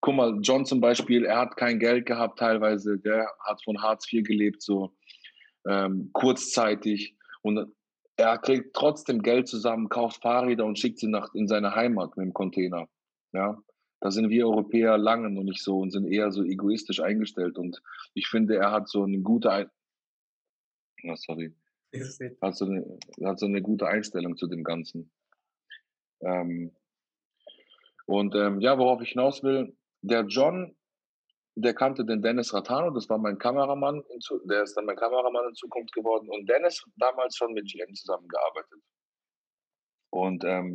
[0.00, 4.12] guck mal, John zum Beispiel, er hat kein Geld gehabt teilweise, der hat von Hartz
[4.12, 4.96] IV gelebt, so
[5.68, 7.72] ähm, kurzzeitig und
[8.16, 12.26] er kriegt trotzdem Geld zusammen, kauft Fahrräder und schickt sie nach in seine Heimat mit
[12.26, 12.88] dem Container,
[13.32, 13.56] ja,
[14.00, 17.58] da sind wir Europäer lange noch nicht so und sind eher so egoistisch eingestellt.
[17.58, 17.82] Und
[18.14, 19.70] ich finde, er hat so eine gute,
[21.04, 21.54] Oh, sorry.
[22.42, 25.10] Hat so eine, hat so eine gute Einstellung zu dem Ganzen.
[26.20, 26.72] Ähm,
[28.06, 30.76] und ähm, ja, worauf ich hinaus will, der John,
[31.54, 34.02] der kannte den Dennis Ratano, das war mein Kameramann,
[34.44, 36.28] der ist dann mein Kameramann in Zukunft geworden.
[36.28, 38.80] Und Dennis hat damals schon mit GM zusammengearbeitet.
[40.10, 40.72] Und ähm,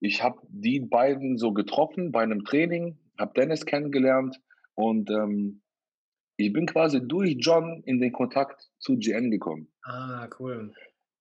[0.00, 4.38] ich habe die beiden so getroffen bei einem Training, habe Dennis kennengelernt
[4.74, 5.62] und ähm,
[6.36, 9.68] ich bin quasi durch John in den Kontakt zu GN gekommen.
[9.84, 10.72] Ah, cool.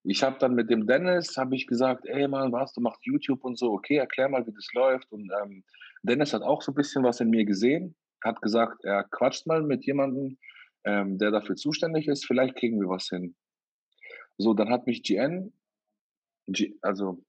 [0.03, 3.43] Ich habe dann mit dem Dennis, habe ich gesagt, ey Mann, was, du machst YouTube
[3.43, 5.11] und so, okay, erklär mal, wie das läuft.
[5.11, 5.64] Und ähm,
[6.01, 9.61] Dennis hat auch so ein bisschen was in mir gesehen, hat gesagt, er quatscht mal
[9.64, 10.38] mit jemandem,
[10.84, 13.36] ähm, der dafür zuständig ist, vielleicht kriegen wir was hin.
[14.38, 15.53] So, dann hat mich GN,
[16.47, 17.24] G, also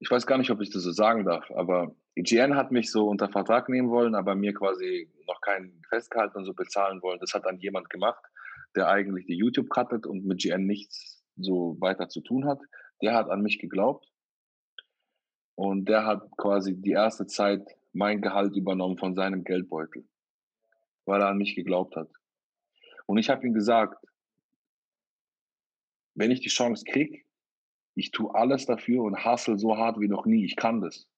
[0.00, 3.08] ich weiß gar nicht, ob ich das so sagen darf, aber GN hat mich so
[3.08, 7.18] unter Vertrag nehmen wollen, aber mir quasi noch keinen festgehalten und so bezahlen wollen.
[7.20, 8.22] Das hat dann jemand gemacht,
[8.76, 12.60] der eigentlich die YouTube cuttet und mit GN nichts so weiter zu tun hat.
[13.00, 14.06] Der hat an mich geglaubt
[15.54, 20.06] und der hat quasi die erste Zeit mein Gehalt übernommen von seinem Geldbeutel,
[21.06, 22.10] weil er an mich geglaubt hat.
[23.06, 24.04] Und ich habe ihm gesagt,
[26.14, 27.22] wenn ich die Chance kriege,
[27.94, 30.44] ich tue alles dafür und hustle so hart wie noch nie.
[30.44, 31.08] Ich kann das.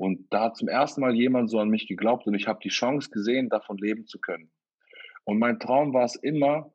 [0.00, 2.70] Und da hat zum ersten Mal jemand so an mich geglaubt und ich habe die
[2.70, 4.50] Chance gesehen, davon leben zu können.
[5.24, 6.72] Und mein Traum war es immer,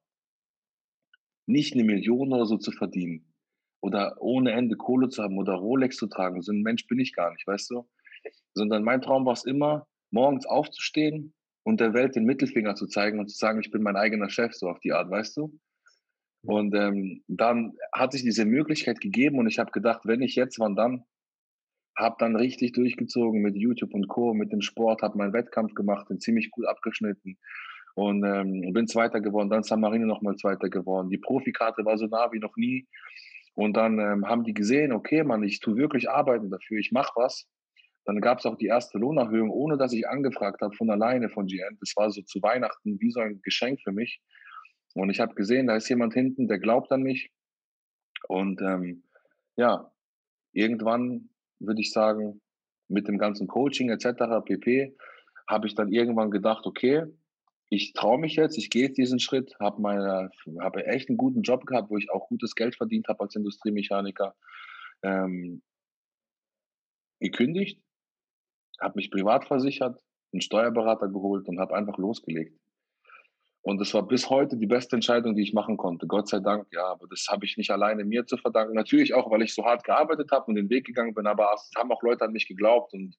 [1.48, 3.34] nicht eine Million oder so zu verdienen
[3.82, 6.44] oder ohne Ende Kohle zu haben oder Rolex zu tragen.
[6.44, 7.90] So ein Mensch bin ich gar nicht, weißt du?
[8.54, 13.18] Sondern mein Traum war es immer, morgens aufzustehen und der Welt den Mittelfinger zu zeigen
[13.18, 15.60] und zu sagen, ich bin mein eigener Chef, so auf die Art, weißt du?
[16.44, 20.60] Und ähm, dann hat sich diese Möglichkeit gegeben und ich habe gedacht, wenn ich jetzt,
[20.60, 21.06] wann dann?
[21.98, 26.10] Habe dann richtig durchgezogen mit YouTube und Co., mit dem Sport, habe meinen Wettkampf gemacht,
[26.10, 27.38] den ziemlich gut abgeschnitten
[27.96, 29.50] und ähm, bin Zweiter geworden.
[29.50, 31.10] Dann San Marino nochmal Zweiter geworden.
[31.10, 32.88] Die Profikarte war so nah wie noch nie.
[33.56, 37.14] Und dann ähm, haben die gesehen, okay, Mann, ich tue wirklich arbeiten dafür, ich mache
[37.16, 37.48] was.
[38.04, 41.48] Dann gab es auch die erste Lohnerhöhung, ohne dass ich angefragt habe, von alleine von
[41.48, 41.78] GN.
[41.80, 44.22] Das war so zu Weihnachten wie so ein Geschenk für mich.
[44.94, 47.32] Und ich habe gesehen, da ist jemand hinten, der glaubt an mich.
[48.28, 49.04] Und ähm,
[49.56, 49.92] ja,
[50.52, 51.30] irgendwann
[51.60, 52.42] würde ich sagen,
[52.88, 54.44] mit dem ganzen Coaching etc.
[54.46, 54.96] pp.
[55.48, 57.06] habe ich dann irgendwann gedacht, okay,
[57.70, 59.82] ich traue mich jetzt, ich gehe diesen Schritt, habe
[60.62, 64.36] habe echt einen guten Job gehabt, wo ich auch gutes Geld verdient habe als Industriemechaniker.
[65.02, 65.62] Ähm,
[67.20, 67.82] gekündigt,
[68.80, 70.00] habe mich privat versichert,
[70.32, 72.60] einen Steuerberater geholt und habe einfach losgelegt.
[73.66, 76.06] Und das war bis heute die beste Entscheidung, die ich machen konnte.
[76.06, 76.86] Gott sei Dank, ja.
[76.86, 78.76] Aber das habe ich nicht alleine mir zu verdanken.
[78.76, 81.26] Natürlich auch, weil ich so hart gearbeitet habe und den Weg gegangen bin.
[81.26, 83.16] Aber es haben auch Leute an mich geglaubt und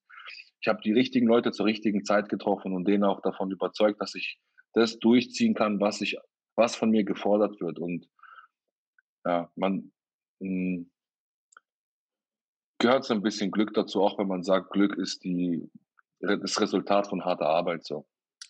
[0.61, 4.15] ich habe die richtigen Leute zur richtigen Zeit getroffen und denen auch davon überzeugt, dass
[4.15, 4.39] ich
[4.71, 6.17] das durchziehen kann, was ich,
[6.55, 7.77] was von mir gefordert wird.
[7.77, 8.07] Und
[9.25, 9.91] ja, man
[10.39, 10.91] mh, hm,
[12.79, 15.69] gehört so ein bisschen Glück dazu, auch wenn man sagt, Glück ist die,
[16.21, 18.07] das Resultat von harter Arbeit so.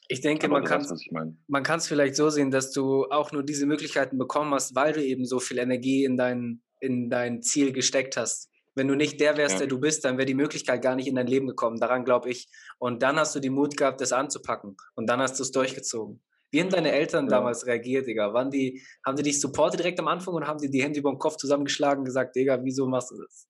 [0.10, 4.54] Ich denke, man kann es vielleicht so sehen, dass du auch nur diese Möglichkeiten bekommen
[4.54, 8.50] hast, weil du eben so viel Energie in dein, in dein Ziel gesteckt hast.
[8.76, 9.60] Wenn du nicht der wärst, ja.
[9.60, 11.80] der du bist, dann wäre die Möglichkeit gar nicht in dein Leben gekommen.
[11.80, 12.48] Daran glaube ich.
[12.78, 14.78] Und dann hast du die Mut gehabt, das anzupacken.
[14.96, 16.22] Und dann hast du es durchgezogen.
[16.52, 17.32] Wie haben deine Eltern ja.
[17.32, 18.34] damals reagiert, Digga?
[18.34, 21.12] Waren die, haben die dich supportet direkt am Anfang und haben sie die Hände über
[21.12, 23.48] den Kopf zusammengeschlagen und gesagt, Digga, wieso machst du das?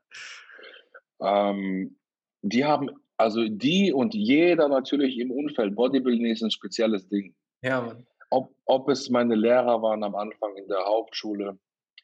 [1.21, 1.97] Ähm,
[2.41, 5.75] die haben also die und jeder natürlich im Umfeld.
[5.75, 7.35] Bodybuilding ist ein spezielles Ding.
[7.63, 8.05] Ja, Mann.
[8.29, 11.57] Ob, ob es meine Lehrer waren am Anfang in der Hauptschule,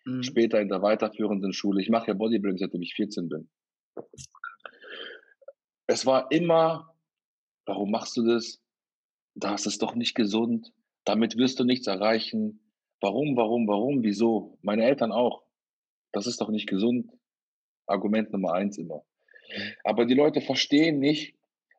[0.06, 0.24] mhm.
[0.24, 1.82] später in der weiterführenden Schule.
[1.82, 3.50] Ich mache ja Bodybuilding, seitdem ich 14 bin.
[5.86, 6.96] Es war immer,
[7.66, 8.62] warum machst du das?
[9.36, 10.74] Das ist doch nicht gesund.
[11.04, 12.62] Damit wirst du nichts erreichen.
[13.02, 14.58] Warum, warum, warum, wieso?
[14.62, 15.44] Meine Eltern auch.
[16.14, 17.12] Das ist doch nicht gesund.
[17.86, 19.04] Argument Nummer eins immer.
[19.84, 21.36] Aber die Leute verstehen nicht,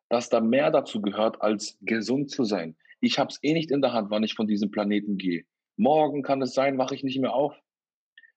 [0.09, 2.77] dass da mehr dazu gehört, als gesund zu sein.
[3.01, 5.45] Ich habe es eh nicht in der Hand, wann ich von diesem Planeten gehe.
[5.77, 7.55] Morgen kann es sein, wache ich nicht mehr auf.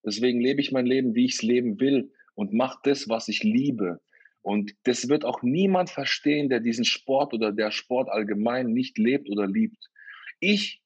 [0.03, 3.43] Deswegen lebe ich mein Leben, wie ich es leben will und mache das, was ich
[3.43, 3.99] liebe.
[4.41, 9.29] Und das wird auch niemand verstehen, der diesen Sport oder der Sport allgemein nicht lebt
[9.29, 9.89] oder liebt.
[10.39, 10.81] Ich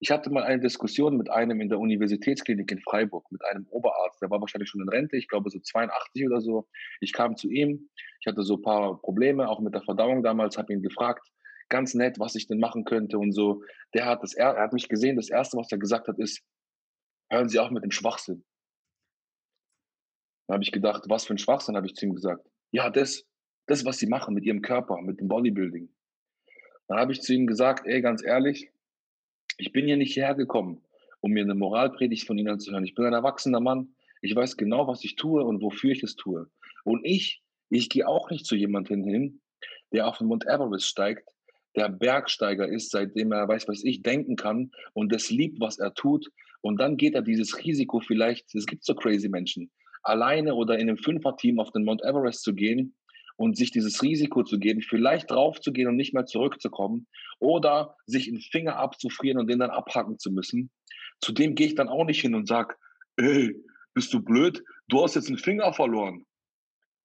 [0.00, 4.22] ich hatte mal eine Diskussion mit einem in der Universitätsklinik in Freiburg, mit einem Oberarzt,
[4.22, 6.68] der war wahrscheinlich schon in Rente, ich glaube so 82 oder so.
[7.00, 7.88] Ich kam zu ihm,
[8.20, 11.28] ich hatte so ein paar Probleme, auch mit der Verdauung damals, habe ihn gefragt,
[11.68, 13.62] ganz nett, was ich denn machen könnte und so.
[13.94, 16.42] Der hat, das, er hat mich gesehen, das Erste, was er gesagt hat, ist,
[17.30, 18.44] hören Sie auf mit dem Schwachsinn.
[20.46, 22.46] Da habe ich gedacht, was für ein Schwachsinn, habe ich zu ihm gesagt.
[22.70, 23.26] Ja, das,
[23.66, 25.92] das, was Sie machen mit Ihrem Körper, mit dem Bodybuilding.
[26.86, 28.70] Dann habe ich zu ihm gesagt, ey, ganz ehrlich,
[29.58, 30.80] ich bin hier nicht hergekommen,
[31.20, 32.84] um mir eine Moralpredigt von ihnen zu hören.
[32.84, 33.94] Ich bin ein erwachsener Mann.
[34.22, 36.48] Ich weiß genau, was ich tue und wofür ich es tue.
[36.84, 39.40] Und ich, ich gehe auch nicht zu jemandem hin,
[39.92, 41.28] der auf den Mount Everest steigt,
[41.76, 45.92] der Bergsteiger ist, seitdem er weiß, was ich denken kann und das liebt, was er
[45.92, 46.30] tut.
[46.60, 49.70] Und dann geht er dieses Risiko vielleicht, es gibt so crazy Menschen,
[50.02, 52.94] alleine oder in einem Fünferteam auf den Mount Everest zu gehen
[53.38, 57.06] und sich dieses Risiko zu geben, vielleicht draufzugehen und nicht mehr zurückzukommen
[57.38, 60.70] oder sich einen Finger abzufrieren und den dann abhacken zu müssen.
[61.20, 62.74] Zudem gehe ich dann auch nicht hin und sage,
[63.16, 63.54] ey,
[63.94, 64.62] bist du blöd?
[64.88, 66.26] Du hast jetzt einen Finger verloren.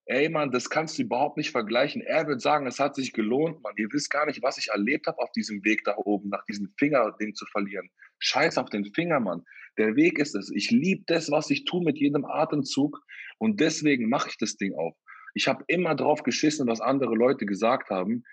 [0.05, 2.01] Ey, Mann, das kannst du überhaupt nicht vergleichen.
[2.01, 3.73] Er wird sagen, es hat sich gelohnt, Mann.
[3.77, 6.73] Ihr wisst gar nicht, was ich erlebt habe auf diesem Weg da oben, nach diesem
[6.77, 7.89] Finger, den zu verlieren.
[8.19, 9.43] Scheiß auf den Finger, Mann.
[9.77, 10.51] Der Weg ist es.
[10.53, 12.99] Ich liebe das, was ich tue mit jedem Atemzug.
[13.37, 14.95] Und deswegen mache ich das Ding auch.
[15.33, 18.23] Ich habe immer drauf geschissen, was andere Leute gesagt haben.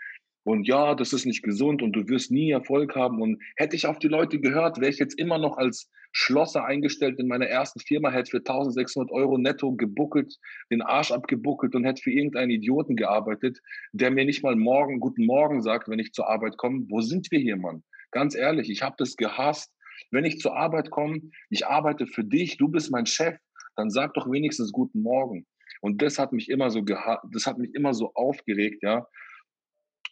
[0.42, 3.20] Und ja, das ist nicht gesund und du wirst nie Erfolg haben.
[3.20, 7.18] Und hätte ich auf die Leute gehört, wäre ich jetzt immer noch als Schlosser eingestellt
[7.18, 10.34] in meiner ersten Firma, hätte für 1600 Euro netto gebuckelt,
[10.70, 13.60] den Arsch abgebuckelt und hätte für irgendeinen Idioten gearbeitet,
[13.92, 16.86] der mir nicht mal morgen guten Morgen sagt, wenn ich zur Arbeit komme.
[16.88, 17.84] Wo sind wir hier, Mann?
[18.10, 19.72] Ganz ehrlich, ich habe das gehasst.
[20.10, 21.20] Wenn ich zur Arbeit komme,
[21.50, 23.36] ich arbeite für dich, du bist mein Chef,
[23.76, 25.46] dann sag doch wenigstens guten Morgen.
[25.80, 29.06] Und das hat mich immer so das hat mich immer so aufgeregt, ja.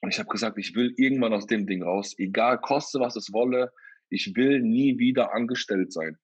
[0.00, 3.32] Und ich habe gesagt, ich will irgendwann aus dem Ding raus, egal koste was es
[3.32, 3.72] wolle,
[4.10, 6.16] ich will nie wieder angestellt sein.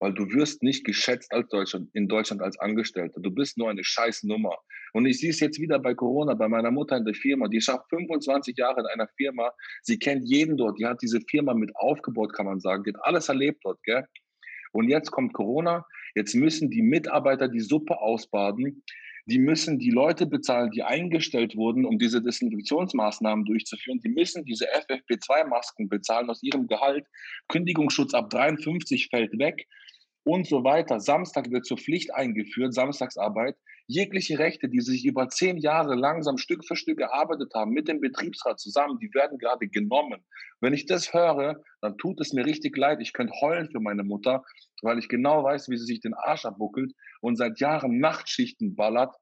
[0.00, 3.20] Weil du wirst nicht geschätzt als Deutschland, in Deutschland als Angestellter.
[3.20, 4.58] Du bist nur eine scheiß Nummer.
[4.94, 7.46] Und ich sehe es jetzt wieder bei Corona, bei meiner Mutter in der Firma.
[7.46, 9.52] Die schafft 25 Jahre in einer Firma.
[9.82, 10.76] Sie kennt jeden dort.
[10.80, 12.82] Die hat diese Firma mit aufgebaut, kann man sagen.
[12.82, 14.04] Die hat alles erlebt dort, gell?
[14.72, 15.86] Und jetzt kommt Corona.
[16.14, 18.82] Jetzt müssen die Mitarbeiter die Suppe ausbaden.
[19.26, 24.00] Die müssen die Leute bezahlen, die eingestellt wurden, um diese Desinfektionsmaßnahmen durchzuführen.
[24.00, 27.06] Die müssen diese FFP2-Masken bezahlen aus ihrem Gehalt.
[27.48, 29.68] Kündigungsschutz ab 53 fällt weg
[30.24, 31.00] und so weiter.
[31.00, 33.56] Samstag wird zur Pflicht eingeführt, Samstagsarbeit.
[33.88, 38.00] Jegliche Rechte, die sich über zehn Jahre langsam Stück für Stück gearbeitet haben, mit dem
[38.00, 40.22] Betriebsrat zusammen, die werden gerade genommen.
[40.60, 43.00] Wenn ich das höre, dann tut es mir richtig leid.
[43.00, 44.44] Ich könnte heulen für meine Mutter,
[44.82, 49.14] weil ich genau weiß, wie sie sich den Arsch abbuckelt und seit Jahren Nachtschichten ballert,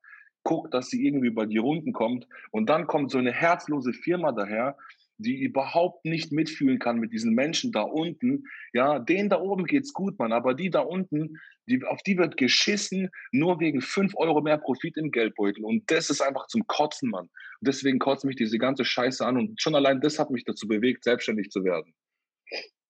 [0.43, 2.27] guckt, dass sie irgendwie über die Runden kommt.
[2.51, 4.77] Und dann kommt so eine herzlose Firma daher,
[5.23, 8.45] die überhaupt nicht mitfühlen kann mit diesen Menschen da unten.
[8.73, 12.37] Ja, denen da oben geht's gut, Mann, aber die da unten, die, auf die wird
[12.37, 15.65] geschissen, nur wegen fünf Euro mehr Profit im Geldbeutel.
[15.65, 17.27] Und das ist einfach zum Kotzen, Mann.
[17.27, 19.37] Und deswegen kotzt mich diese ganze Scheiße an.
[19.37, 21.95] Und schon allein das hat mich dazu bewegt, selbstständig zu werden.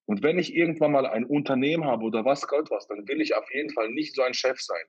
[0.06, 3.34] Und wenn ich irgendwann mal ein Unternehmen habe oder was Gott was, dann will ich
[3.34, 4.82] auf jeden Fall nicht so ein Chef sein.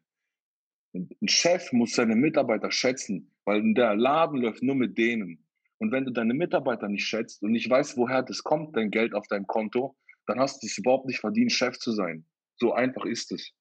[0.93, 5.45] Ein Chef muss seine Mitarbeiter schätzen, weil der Laden läuft nur mit denen.
[5.81, 9.15] Und wenn du deine Mitarbeiter nicht schätzt und nicht weißt, woher das kommt, dein Geld
[9.15, 9.95] auf deinem Konto,
[10.27, 12.27] dann hast du es überhaupt nicht verdient, Chef zu sein.
[12.57, 13.51] So einfach ist es.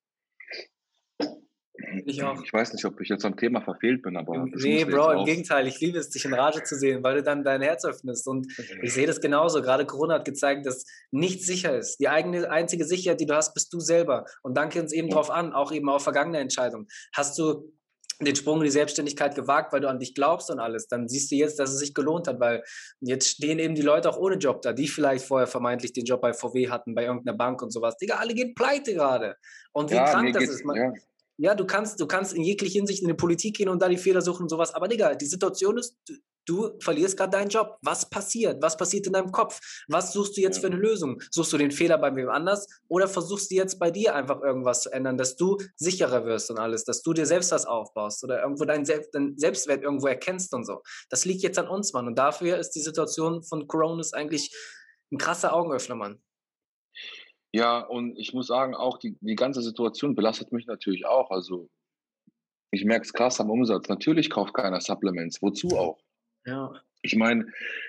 [2.04, 2.44] Ich auch.
[2.44, 4.46] Ich weiß nicht, ob ich jetzt am Thema verfehlt bin, aber.
[4.52, 5.66] Nee, Bro, im Gegenteil.
[5.66, 8.28] Ich liebe es, dich in Rage zu sehen, weil du dann dein Herz öffnest.
[8.28, 8.52] Und
[8.82, 9.62] ich sehe das genauso.
[9.62, 12.00] Gerade Corona hat gezeigt, dass nichts sicher ist.
[12.00, 14.26] Die eigene, einzige Sicherheit, die du hast, bist du selber.
[14.42, 15.14] Und danke uns eben ja.
[15.14, 16.86] darauf an, auch eben auf vergangene Entscheidungen.
[17.14, 17.72] Hast du
[18.26, 21.30] den Sprung in die Selbstständigkeit gewagt, weil du an dich glaubst und alles, dann siehst
[21.30, 22.62] du jetzt, dass es sich gelohnt hat, weil
[23.00, 26.20] jetzt stehen eben die Leute auch ohne Job da, die vielleicht vorher vermeintlich den Job
[26.20, 27.96] bei VW hatten, bei irgendeiner Bank und sowas.
[27.96, 29.36] Digga, alle gehen pleite gerade.
[29.72, 30.64] Und wie ja, krank das ist.
[30.64, 30.92] Man, ja.
[31.38, 31.54] ja.
[31.54, 34.20] du kannst, du kannst in jegliche Hinsicht in die Politik gehen und da die Fehler
[34.20, 34.74] suchen und sowas.
[34.74, 35.96] Aber Digga, die Situation ist,
[36.46, 37.78] Du verlierst gerade deinen Job.
[37.82, 38.62] Was passiert?
[38.62, 39.60] Was passiert in deinem Kopf?
[39.88, 40.62] Was suchst du jetzt ja.
[40.62, 41.20] für eine Lösung?
[41.30, 44.82] Suchst du den Fehler bei wem anders oder versuchst du jetzt bei dir einfach irgendwas
[44.82, 48.42] zu ändern, dass du sicherer wirst und alles, dass du dir selbst was aufbaust oder
[48.42, 50.82] irgendwo deinen, Selbst, deinen Selbstwert irgendwo erkennst und so.
[51.08, 52.06] Das liegt jetzt an uns, Mann.
[52.06, 54.54] Und dafür ist die Situation von Corona eigentlich
[55.12, 56.22] ein krasser Augenöffner, Mann.
[57.52, 61.30] Ja, und ich muss sagen, auch die, die ganze Situation belastet mich natürlich auch.
[61.30, 61.68] Also
[62.70, 63.88] ich merke es krass am Umsatz.
[63.88, 65.42] Natürlich kauft keiner Supplements.
[65.42, 65.98] Wozu auch?
[66.46, 66.72] Ja.
[67.02, 67.46] Ich meine,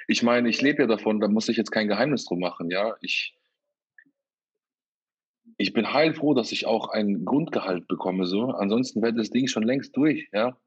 [0.08, 2.96] ich meine, ich lebe ja davon, da muss ich jetzt kein Geheimnis drum machen, ja.
[3.02, 3.38] Ich,
[5.58, 8.46] ich bin heilfroh, dass ich auch ein Grundgehalt bekomme, so.
[8.46, 10.58] Ansonsten wäre das Ding schon längst durch, ja.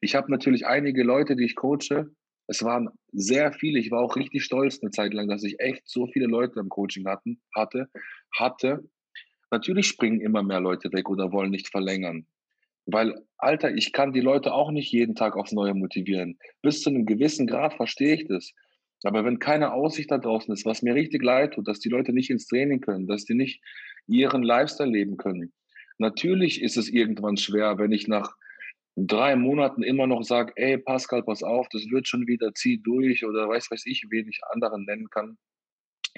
[0.00, 2.10] Ich habe natürlich einige Leute, die ich coache.
[2.46, 3.78] Es waren sehr viele.
[3.78, 6.68] Ich war auch richtig stolz eine Zeit lang, dass ich echt so viele Leute im
[6.68, 7.88] Coaching hatten, hatte,
[8.36, 8.84] hatte.
[9.50, 12.26] Natürlich springen immer mehr Leute weg oder wollen nicht verlängern.
[12.92, 16.38] Weil, Alter, ich kann die Leute auch nicht jeden Tag aufs Neue motivieren.
[16.62, 18.52] Bis zu einem gewissen Grad verstehe ich das.
[19.02, 22.12] Aber wenn keine Aussicht da draußen ist, was mir richtig leid tut, dass die Leute
[22.12, 23.62] nicht ins Training können, dass die nicht
[24.06, 25.52] ihren Lifestyle leben können.
[25.98, 28.34] Natürlich ist es irgendwann schwer, wenn ich nach
[28.96, 33.24] drei Monaten immer noch sage, ey Pascal, pass auf, das wird schon wieder, zieh durch
[33.24, 35.38] oder weiß weiß ich, wen ich anderen nennen kann.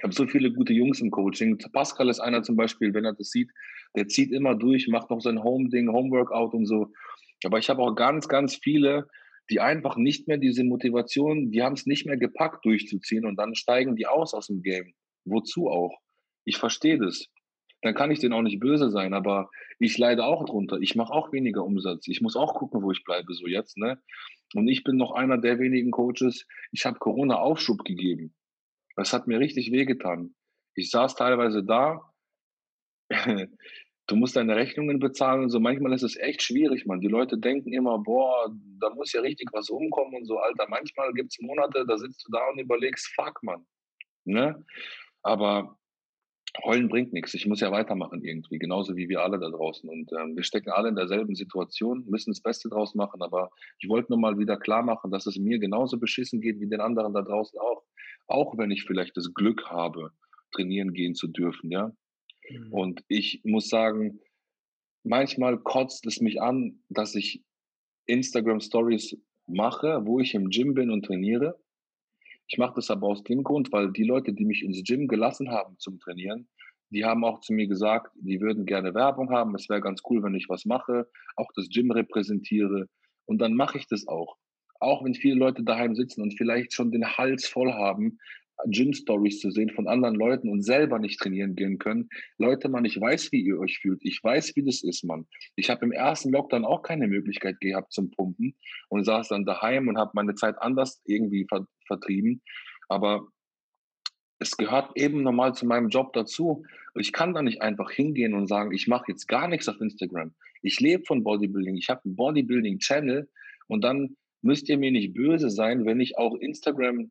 [0.03, 1.59] Ich habe so viele gute Jungs im Coaching.
[1.73, 3.53] Pascal ist einer zum Beispiel, wenn er das sieht,
[3.95, 6.89] der zieht immer durch, macht noch sein Home-Ding, Homeworkout und so.
[7.45, 9.07] Aber ich habe auch ganz, ganz viele,
[9.49, 13.55] die einfach nicht mehr diese Motivation, die haben es nicht mehr gepackt, durchzuziehen und dann
[13.55, 14.93] steigen die aus aus dem Game.
[15.25, 15.97] Wozu auch?
[16.45, 17.29] Ich verstehe das.
[17.83, 20.79] Dann kann ich denen auch nicht böse sein, aber ich leide auch drunter.
[20.81, 22.09] Ich mache auch weniger Umsatz.
[22.09, 24.03] Ich muss auch gucken, wo ich bleibe, so jetzt, ne?
[24.55, 28.35] Und ich bin noch einer der wenigen Coaches, ich habe Corona Aufschub gegeben.
[28.97, 30.35] Das hat mir richtig wehgetan.
[30.75, 32.13] Ich saß teilweise da,
[34.07, 35.61] du musst deine Rechnungen bezahlen und so.
[35.61, 37.01] Manchmal ist es echt schwierig, man.
[37.01, 38.51] Die Leute denken immer, boah,
[38.81, 40.67] da muss ja richtig was rumkommen und so, Alter.
[40.69, 43.67] Manchmal gibt es Monate, da sitzt du da und überlegst, fuck, man.
[44.25, 44.65] Ne?
[45.23, 45.79] Aber
[46.65, 47.35] heulen bringt nichts.
[47.35, 49.89] Ich muss ja weitermachen irgendwie, genauso wie wir alle da draußen.
[49.89, 53.23] Und ähm, wir stecken alle in derselben Situation, müssen das Beste draus machen.
[53.23, 56.69] Aber ich wollte nur mal wieder klar machen, dass es mir genauso beschissen geht wie
[56.69, 57.83] den anderen da draußen auch.
[58.33, 60.13] Auch wenn ich vielleicht das Glück habe,
[60.53, 61.93] trainieren gehen zu dürfen, ja.
[62.49, 62.73] Mhm.
[62.73, 64.21] Und ich muss sagen,
[65.05, 67.45] manchmal kotzt es mich an, dass ich
[68.07, 71.59] Instagram Stories mache, wo ich im Gym bin und trainiere.
[72.49, 75.51] Ich mache das aber aus dem Grund, weil die Leute, die mich ins Gym gelassen
[75.51, 76.49] haben zum Trainieren,
[76.91, 79.55] die haben auch zu mir gesagt, die würden gerne Werbung haben.
[79.55, 82.89] Es wäre ganz cool, wenn ich was mache, auch das Gym repräsentiere.
[83.25, 84.37] Und dann mache ich das auch.
[84.83, 88.19] Auch wenn viele Leute daheim sitzen und vielleicht schon den Hals voll haben,
[88.67, 92.09] Gym-Stories zu sehen von anderen Leuten und selber nicht trainieren gehen können.
[92.39, 94.01] Leute, man, ich weiß, wie ihr euch fühlt.
[94.05, 95.27] Ich weiß, wie das ist, man.
[95.57, 98.55] Ich habe im ersten Lockdown auch keine Möglichkeit gehabt zum Pumpen
[98.89, 102.43] und saß dann daheim und habe meine Zeit anders irgendwie ver vertrieben.
[102.89, 103.29] Aber
[104.39, 106.65] es gehört eben normal zu meinem Job dazu.
[106.97, 110.35] Ich kann da nicht einfach hingehen und sagen, ich mache jetzt gar nichts auf Instagram.
[110.63, 111.77] Ich lebe von Bodybuilding.
[111.77, 113.29] Ich habe einen Bodybuilding-Channel
[113.69, 117.11] und dann müsst ihr mir nicht böse sein, wenn ich auch Instagram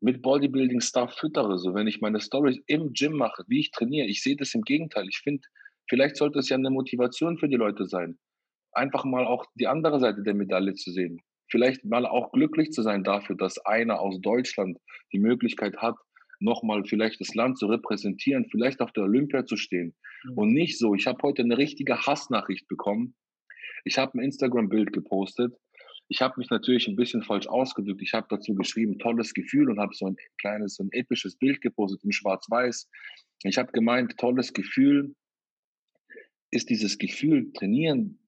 [0.00, 1.58] mit Bodybuilding-Stuff füttere.
[1.58, 4.62] So, wenn ich meine Stories im Gym mache, wie ich trainiere, ich sehe das im
[4.62, 5.06] Gegenteil.
[5.08, 5.42] Ich finde,
[5.88, 8.18] vielleicht sollte es ja eine Motivation für die Leute sein,
[8.72, 11.20] einfach mal auch die andere Seite der Medaille zu sehen.
[11.48, 14.78] Vielleicht mal auch glücklich zu sein dafür, dass einer aus Deutschland
[15.12, 15.96] die Möglichkeit hat,
[16.40, 19.94] nochmal vielleicht das Land zu repräsentieren, vielleicht auf der Olympia zu stehen.
[20.24, 20.38] Mhm.
[20.38, 23.14] Und nicht so, ich habe heute eine richtige Hassnachricht bekommen.
[23.84, 25.54] Ich habe ein Instagram-Bild gepostet
[26.08, 28.02] ich habe mich natürlich ein bisschen falsch ausgedrückt.
[28.02, 31.60] Ich habe dazu geschrieben, tolles Gefühl und habe so ein kleines, so ein episches Bild
[31.60, 32.88] gepostet in Schwarz-Weiß.
[33.44, 35.14] Ich habe gemeint, tolles Gefühl
[36.50, 38.18] ist dieses Gefühl, trainieren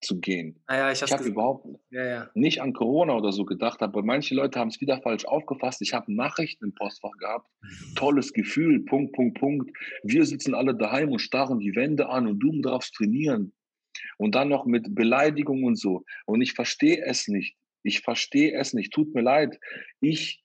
[0.00, 0.60] zu gehen.
[0.66, 2.30] Ah ja, ich, ich habe überhaupt ja, ja.
[2.34, 5.82] nicht an Corona oder so gedacht, aber manche Leute haben es wieder falsch aufgefasst.
[5.82, 7.48] Ich habe Nachrichten im Postfach gehabt.
[7.96, 9.70] Tolles Gefühl, Punkt, Punkt, Punkt.
[10.02, 13.52] Wir sitzen alle daheim und starren die Wände an und du darfst trainieren.
[14.20, 16.04] Und dann noch mit Beleidigung und so.
[16.26, 17.56] Und ich verstehe es nicht.
[17.82, 18.92] Ich verstehe es nicht.
[18.92, 19.58] Tut mir leid.
[20.00, 20.44] Ich,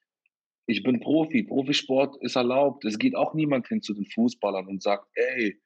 [0.66, 1.44] ich bin Profi.
[1.44, 2.86] Profisport ist erlaubt.
[2.86, 5.62] Es geht auch niemand hin zu den Fußballern und sagt, ey,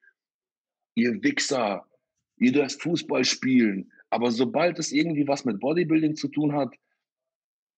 [0.96, 1.86] ihr Wichser,
[2.38, 3.92] ihr dürft Fußball spielen.
[4.10, 6.74] Aber sobald es irgendwie was mit Bodybuilding zu tun hat,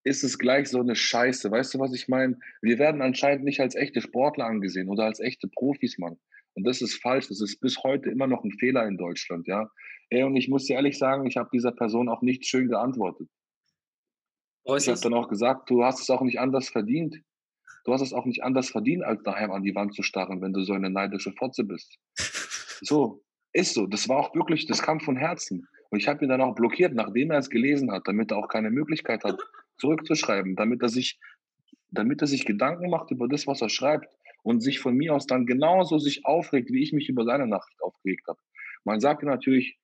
[0.05, 1.51] ist es gleich so eine Scheiße.
[1.51, 2.39] Weißt du, was ich meine?
[2.61, 6.17] Wir werden anscheinend nicht als echte Sportler angesehen oder als echte Profis, Mann.
[6.55, 7.27] Und das ist falsch.
[7.29, 9.69] Das ist bis heute immer noch ein Fehler in Deutschland, ja.
[10.09, 13.29] Ey, und ich muss dir ehrlich sagen, ich habe dieser Person auch nicht schön geantwortet.
[14.63, 17.21] Oh, ich habe dann auch gesagt, du hast es auch nicht anders verdient.
[17.85, 20.53] Du hast es auch nicht anders verdient, als daheim an die Wand zu starren, wenn
[20.53, 21.97] du so eine neidische Fotze bist.
[22.83, 23.23] So,
[23.53, 23.85] ist so.
[23.85, 25.67] Das war auch wirklich, das kam von Herzen.
[25.91, 28.47] Und ich habe ihn dann auch blockiert, nachdem er es gelesen hat, damit er auch
[28.47, 29.39] keine Möglichkeit hat,
[29.77, 31.19] zurückzuschreiben, damit er sich,
[31.91, 34.07] damit er sich Gedanken macht über das, was er schreibt
[34.43, 37.81] und sich von mir aus dann genauso sich aufregt, wie ich mich über seine Nachricht
[37.81, 38.39] aufgeregt habe.
[38.83, 39.77] Man sagt natürlich,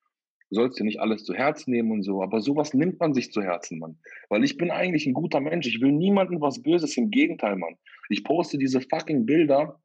[0.50, 3.32] du sollst dir nicht alles zu Herzen nehmen und so, aber sowas nimmt man sich
[3.32, 3.98] zu Herzen, Mann.
[4.28, 5.66] Weil ich bin eigentlich ein guter Mensch.
[5.66, 7.76] Ich will niemandem was Böses, im Gegenteil, Mann.
[8.08, 9.80] Ich poste diese fucking Bilder,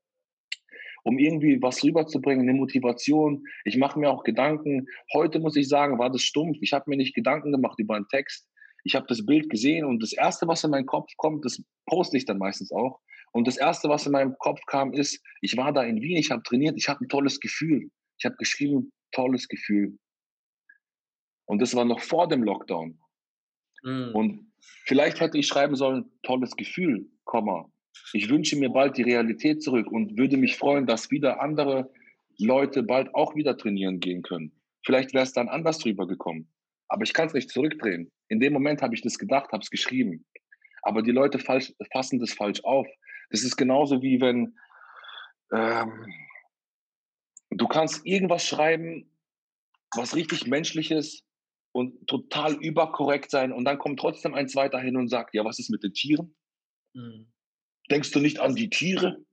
[1.04, 3.44] um irgendwie was rüberzubringen, eine Motivation.
[3.66, 4.88] Ich mache mir auch Gedanken.
[5.14, 6.58] Heute muss ich sagen, war das stumpf.
[6.62, 8.48] Ich habe mir nicht Gedanken gemacht über einen Text.
[8.86, 12.18] Ich habe das Bild gesehen und das Erste, was in meinen Kopf kommt, das poste
[12.18, 13.00] ich dann meistens auch.
[13.34, 16.32] Und das Erste, was in meinem Kopf kam, ist, ich war da in Wien, ich
[16.32, 17.90] habe trainiert, ich habe ein tolles Gefühl.
[18.20, 19.98] Ich habe geschrieben, tolles Gefühl.
[21.46, 23.00] Und das war noch vor dem Lockdown.
[23.84, 24.12] Mhm.
[24.14, 24.54] Und
[24.86, 27.70] vielleicht hätte ich schreiben sollen, tolles Gefühl, Komma.
[28.14, 31.92] Ich wünsche mir bald die Realität zurück und würde mich freuen, dass wieder andere
[32.38, 34.52] Leute bald auch wieder trainieren gehen können.
[34.86, 36.48] Vielleicht wäre es dann anders drüber gekommen.
[36.88, 38.12] Aber ich kann es nicht zurückdrehen.
[38.30, 40.26] In dem Moment habe ich das gedacht, habe es geschrieben.
[40.84, 42.88] Aber die Leute falsch, fassen das falsch auf.
[43.34, 44.56] Das ist genauso wie wenn
[45.52, 46.06] ähm,
[47.50, 49.12] du kannst irgendwas schreiben,
[49.96, 51.24] was richtig menschliches
[51.72, 55.58] und total überkorrekt sein und dann kommt trotzdem ein zweiter hin und sagt, ja, was
[55.58, 56.36] ist mit den Tieren?
[56.94, 57.32] Mhm.
[57.90, 59.26] Denkst du nicht an die Tiere?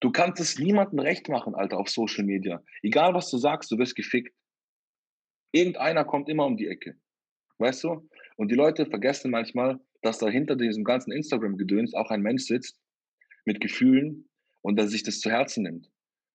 [0.00, 2.62] Du kannst es niemandem recht machen, Alter, auf Social Media.
[2.82, 4.34] Egal, was du sagst, du wirst gefickt.
[5.52, 6.98] Irgendeiner kommt immer um die Ecke.
[7.58, 8.08] Weißt du?
[8.36, 12.80] Und die Leute vergessen manchmal, dass da hinter diesem ganzen Instagram-Gedöns auch ein Mensch sitzt
[13.46, 14.28] mit Gefühlen
[14.62, 15.90] und der sich das zu Herzen nimmt.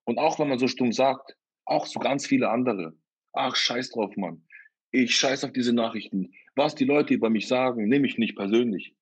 [0.06, 2.94] Und auch wenn man so stumm sagt, auch so ganz viele andere.
[3.34, 4.44] Ach, scheiß drauf, Mann.
[4.92, 6.34] Ich scheiß auf diese Nachrichten.
[6.56, 8.96] Was die Leute über mich sagen, nehme ich nicht persönlich.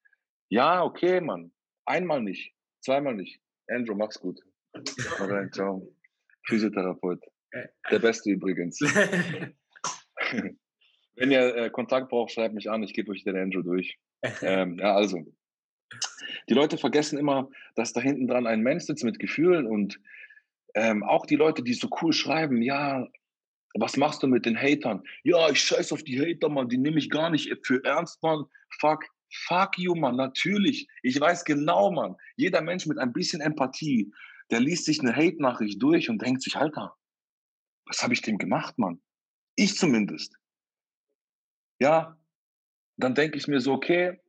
[0.50, 1.52] Ja, okay, Mann.
[1.86, 3.40] Einmal nicht, zweimal nicht.
[3.68, 4.40] Andrew, mach's gut.
[5.20, 5.96] Alright, ciao.
[6.46, 7.24] Physiotherapeut.
[7.90, 8.80] Der Beste übrigens.
[11.20, 13.98] Wenn ihr äh, Kontakt braucht, schreibt mich an, ich gebe euch den Andrew durch.
[14.42, 15.26] Ähm, ja, also.
[16.50, 20.00] Die Leute vergessen immer, dass da hinten dran ein Mensch sitzt mit Gefühlen und
[20.76, 23.08] ähm, auch die Leute, die so cool schreiben, ja,
[23.76, 25.04] was machst du mit den Hatern?
[25.24, 28.46] Ja, ich scheiß auf die Hater, Mann, die nehme ich gar nicht für ernst, Mann.
[28.80, 29.06] Fuck,
[29.48, 30.88] fuck you, Mann, natürlich.
[31.04, 34.12] Ich weiß genau, Mann, jeder Mensch mit ein bisschen Empathie,
[34.52, 36.96] der liest sich eine Hate-Nachricht durch und denkt sich, Alter,
[37.86, 39.02] was habe ich dem gemacht, Mann?
[39.56, 40.36] Ich zumindest.
[41.80, 42.18] Ja,
[42.98, 44.20] dann denke ich mir so, okay,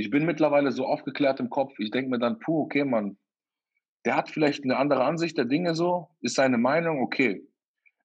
[0.00, 3.18] ich bin mittlerweile so aufgeklärt im Kopf, ich denke mir dann, puh, okay, Mann,
[4.04, 7.46] der hat vielleicht eine andere Ansicht der Dinge so, ist seine Meinung, okay.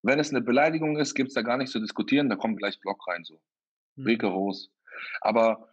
[0.03, 2.79] Wenn es eine Beleidigung ist, gibt es da gar nicht zu diskutieren, da kommt gleich
[2.81, 3.39] Block rein, so.
[3.95, 4.05] Mhm.
[4.05, 4.71] Rigoros.
[5.21, 5.69] Aber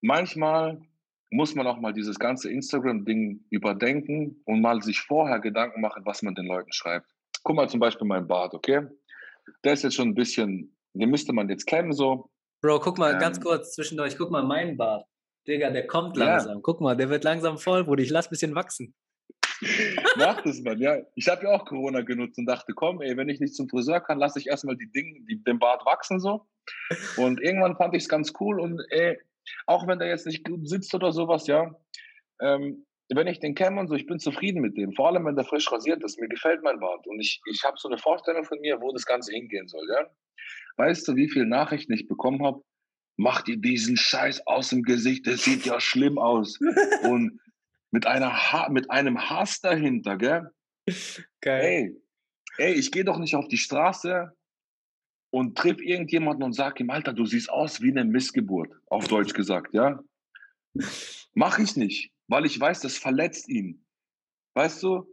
[0.00, 0.82] manchmal
[1.30, 6.22] muss man auch mal dieses ganze Instagram-Ding überdenken und mal sich vorher Gedanken machen, was
[6.22, 7.06] man den Leuten schreibt.
[7.44, 8.88] Guck mal zum Beispiel mein Bart, okay?
[9.62, 12.28] Der ist jetzt schon ein bisschen, den müsste man jetzt kennen, so.
[12.62, 15.06] Bro, guck mal ähm, ganz kurz zwischendurch, guck mal meinen Bart.
[15.46, 16.56] Digga, der kommt langsam.
[16.56, 16.60] Ja.
[16.62, 18.02] Guck mal, der wird langsam voll, Bruder.
[18.02, 18.94] Ich lass ein bisschen wachsen.
[20.16, 20.78] Mach das, Mann.
[20.78, 23.68] Ja, ich habe ja auch Corona genutzt und dachte, komm, ey, wenn ich nicht zum
[23.68, 26.46] Friseur kann, lasse ich erstmal die Dinge, die, den Bart wachsen so.
[27.16, 29.18] Und irgendwann fand ich es ganz cool und ey,
[29.66, 31.74] auch wenn der jetzt nicht gut sitzt oder sowas, ja,
[32.40, 34.92] ähm, wenn ich den kenne und so, ich bin zufrieden mit dem.
[34.92, 36.20] Vor allem, wenn der frisch rasiert ist.
[36.20, 37.06] Mir gefällt mein Bart.
[37.06, 40.06] Und ich, ich habe so eine Vorstellung von mir, wo das Ganze hingehen soll, ja.
[40.76, 42.62] Weißt du, wie viele Nachrichten ich bekommen habe?
[43.16, 46.58] Mach dir diesen Scheiß aus dem Gesicht, das sieht ja schlimm aus.
[47.02, 47.40] und
[47.90, 50.50] mit, einer ha mit einem Hass dahinter, gell?
[51.40, 51.96] Geil.
[52.56, 54.32] Ey, ey ich gehe doch nicht auf die Straße
[55.30, 59.34] und triff irgendjemanden und sag ihm, Alter, du siehst aus wie eine Missgeburt, auf Deutsch
[59.34, 60.00] gesagt, ja?
[61.34, 63.84] Mach ich nicht, weil ich weiß, das verletzt ihn.
[64.54, 65.04] Weißt du?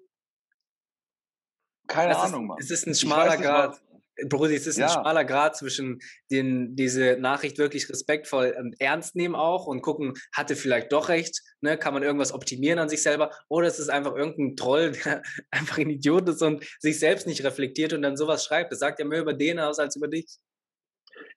[1.88, 2.57] Keine das Ahnung, Mann.
[2.60, 3.81] Es ist ein schmaler Grad.
[4.30, 4.88] Brudi, es ist ja.
[4.88, 5.99] ein schmaler Grad zwischen
[6.31, 11.39] den, diese Nachricht wirklich respektvoll und ernst nehmen auch und gucken, hatte vielleicht doch recht,
[11.61, 11.77] ne?
[11.77, 15.22] kann man irgendwas optimieren an sich selber oder es ist einfach irgendein Troll, der
[15.52, 18.72] einfach ein Idiot ist und sich selbst nicht reflektiert und dann sowas schreibt.
[18.72, 20.26] Das sagt ja mehr über den aus als über dich.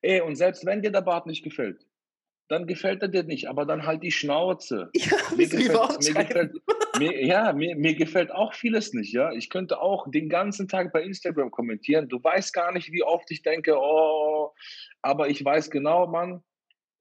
[0.00, 1.84] Ey, und selbst wenn dir der Bart nicht gefällt,
[2.50, 4.90] dann gefällt er dir nicht, aber dann halt die Schnauze.
[5.00, 6.52] Ja, mir gefällt, mir gefällt,
[6.98, 9.32] mir, ja, mir, mir gefällt auch vieles nicht, ja.
[9.32, 12.08] Ich könnte auch den ganzen Tag bei Instagram kommentieren.
[12.08, 14.50] Du weißt gar nicht, wie oft ich denke, oh,
[15.00, 16.42] aber ich weiß genau, Mann,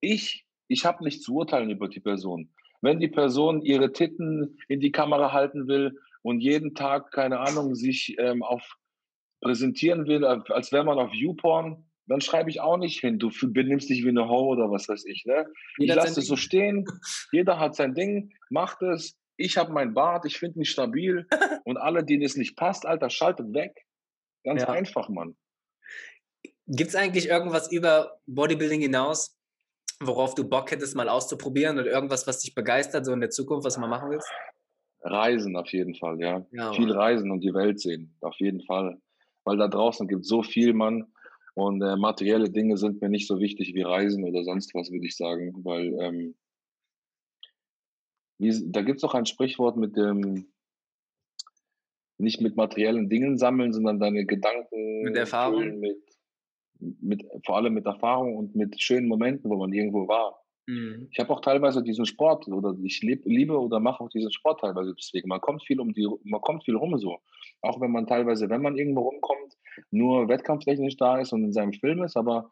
[0.01, 2.53] ich, ich habe nicht zu urteilen über die Person.
[2.81, 7.73] Wenn die Person ihre Titten in die Kamera halten will und jeden Tag, keine Ahnung,
[7.73, 8.77] sich ähm, auf
[9.41, 13.89] präsentieren will, als wäre man auf Viewporn, dann schreibe ich auch nicht hin, du benimmst
[13.89, 15.25] dich wie eine Ho oder was weiß ich.
[15.25, 15.45] Ne?
[15.77, 16.85] ich lasse es so stehen,
[17.31, 19.15] jeder hat sein Ding, macht es.
[19.37, 21.25] Ich habe mein Bart, ich finde mich stabil
[21.65, 23.85] und alle, denen es nicht passt, Alter, schaltet weg.
[24.43, 24.69] Ganz ja.
[24.69, 25.37] einfach, Mann.
[26.65, 29.37] Gibt es eigentlich irgendwas über Bodybuilding hinaus,
[29.99, 33.65] worauf du Bock hättest, mal auszuprobieren oder irgendwas, was dich begeistert, so in der Zukunft,
[33.65, 34.29] was du mal machen willst?
[35.01, 36.45] Reisen auf jeden Fall, ja.
[36.51, 38.99] ja viel reisen und die Welt sehen, auf jeden Fall.
[39.45, 41.07] Weil da draußen gibt es so viel, Mann.
[41.55, 45.05] Und äh, materielle Dinge sind mir nicht so wichtig wie Reisen oder sonst was, würde
[45.05, 45.53] ich sagen.
[45.63, 46.35] Weil ähm,
[48.37, 50.51] wie, da gibt es auch ein Sprichwort mit dem,
[52.17, 55.79] nicht mit materiellen Dingen sammeln, sondern deine Gedanken mit Erfahrung.
[55.79, 55.97] Mit,
[56.79, 60.41] mit, vor allem mit Erfahrung und mit schönen Momenten, wo man irgendwo war.
[60.69, 61.07] Mhm.
[61.11, 64.61] Ich habe auch teilweise diesen Sport oder ich lieb, liebe oder mache auch diesen Sport
[64.61, 65.27] teilweise deswegen.
[65.27, 67.19] Man kommt viel um die, man kommt viel rum so.
[67.61, 69.57] Auch wenn man teilweise, wenn man irgendwo rumkommt,
[69.91, 72.51] nur wettkampftechnisch da ist und in seinem Film ist, aber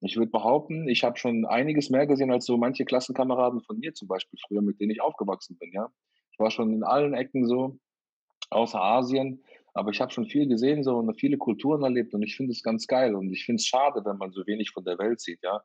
[0.00, 3.94] ich würde behaupten, ich habe schon einiges mehr gesehen als so manche Klassenkameraden von mir
[3.94, 5.70] zum Beispiel früher, mit denen ich aufgewachsen bin.
[5.72, 5.88] Ja,
[6.32, 7.78] ich war schon in allen Ecken so,
[8.50, 9.42] außer Asien,
[9.74, 12.62] aber ich habe schon viel gesehen so und viele Kulturen erlebt und ich finde es
[12.62, 15.42] ganz geil und ich finde es schade, wenn man so wenig von der Welt sieht.
[15.42, 15.62] Ja,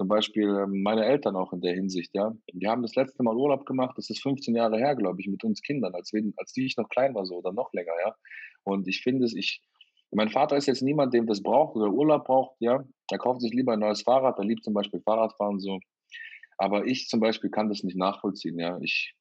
[0.00, 2.14] zum Beispiel ähm, meine Eltern auch in der Hinsicht.
[2.14, 3.98] Ja, die haben das letzte Mal Urlaub gemacht.
[3.98, 6.78] Das ist 15 Jahre her, glaube ich, mit uns Kindern, als wir, als die ich
[6.78, 7.92] noch klein war so oder noch länger.
[8.04, 8.16] Ja,
[8.64, 9.60] und ich finde es, ich
[10.12, 12.84] mein Vater ist jetzt niemand, dem das braucht oder Urlaub braucht, ja.
[13.10, 15.78] Er kauft sich lieber ein neues Fahrrad, er liebt zum Beispiel Fahrradfahren so.
[16.58, 18.78] Aber ich zum Beispiel kann das nicht nachvollziehen, ja.
[18.80, 19.14] Ich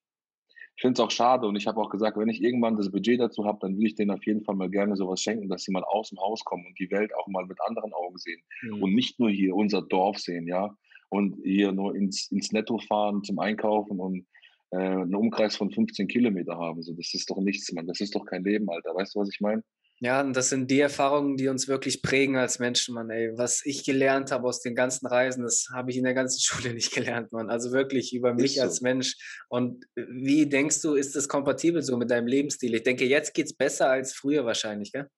[0.80, 3.20] ich finde es auch schade und ich habe auch gesagt, wenn ich irgendwann das Budget
[3.20, 5.74] dazu habe, dann will ich denen auf jeden Fall mal gerne sowas schenken, dass sie
[5.74, 8.84] mal aus dem Haus kommen und die Welt auch mal mit anderen Augen sehen mhm.
[8.84, 10.74] und nicht nur hier unser Dorf sehen, ja,
[11.10, 14.26] und hier nur ins, ins Netto fahren zum Einkaufen und
[14.72, 16.82] äh, einen Umkreis von 15 Kilometer haben.
[16.82, 17.86] So, das ist doch nichts, Mann.
[17.86, 18.96] Das ist doch kein Leben, Alter.
[18.96, 19.64] Weißt du, was ich meine?
[20.02, 23.10] Ja, und das sind die Erfahrungen, die uns wirklich prägen als Menschen, Mann.
[23.10, 26.40] Ey, was ich gelernt habe aus den ganzen Reisen, das habe ich in der ganzen
[26.42, 27.50] Schule nicht gelernt, Mann.
[27.50, 28.62] Also wirklich über mich so.
[28.62, 29.18] als Mensch.
[29.50, 32.74] Und wie denkst du, ist das kompatibel so mit deinem Lebensstil?
[32.76, 35.10] Ich denke, jetzt geht es besser als früher wahrscheinlich, gell?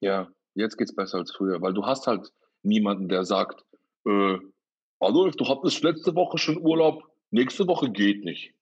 [0.00, 2.30] Ja, jetzt geht es besser als früher, weil du hast halt
[2.62, 3.64] niemanden, der sagt,
[4.06, 4.36] äh,
[5.00, 8.52] Adolf, du hattest letzte Woche schon Urlaub, nächste Woche geht nicht.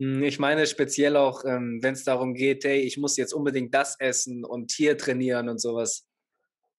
[0.00, 3.74] Hm, ich meine speziell auch, ähm, wenn es darum geht, hey, ich muss jetzt unbedingt
[3.74, 6.06] das essen und hier trainieren und sowas.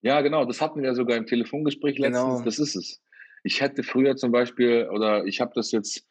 [0.02, 2.24] Ja, genau, das hatten wir ja sogar im Telefongespräch letztens.
[2.24, 2.44] Genau.
[2.44, 3.02] Das ist es.
[3.42, 6.06] Ich hätte früher zum Beispiel, oder ich habe das jetzt,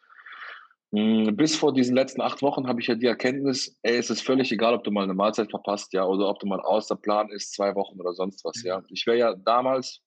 [0.91, 4.09] mh, hm, bis vor diesen letzten acht Wochen habe ich ja die Erkenntnis, ey, es
[4.09, 6.95] ist völlig egal, ob du mal eine Mahlzeit verpasst, ja, oder ob du mal außer
[6.95, 8.79] Plan ist, zwei Wochen oder sonst was, ja.
[8.79, 8.85] Mhm.
[8.89, 10.01] Ich wäre ja damals,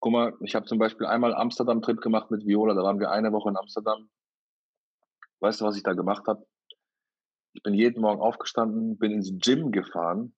[0.00, 3.32] guck mal, ich habe zum Beispiel einmal Amsterdam-Trip gemacht mit Viola, da waren wir eine
[3.32, 4.10] Woche in Amsterdam
[5.40, 6.46] Weißt du, was ich da gemacht habe?
[7.52, 10.34] Ich bin jeden Morgen aufgestanden, bin ins Gym gefahren,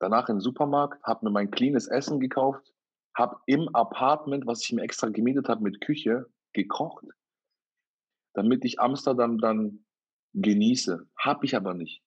[0.00, 2.74] danach in den Supermarkt, habe mir mein cleanes Essen gekauft,
[3.14, 7.04] habe im Apartment, was ich mir extra gemietet habe mit Küche, gekocht,
[8.34, 9.84] damit ich Amsterdam dann
[10.32, 11.08] genieße.
[11.16, 12.02] Habe ich aber nicht,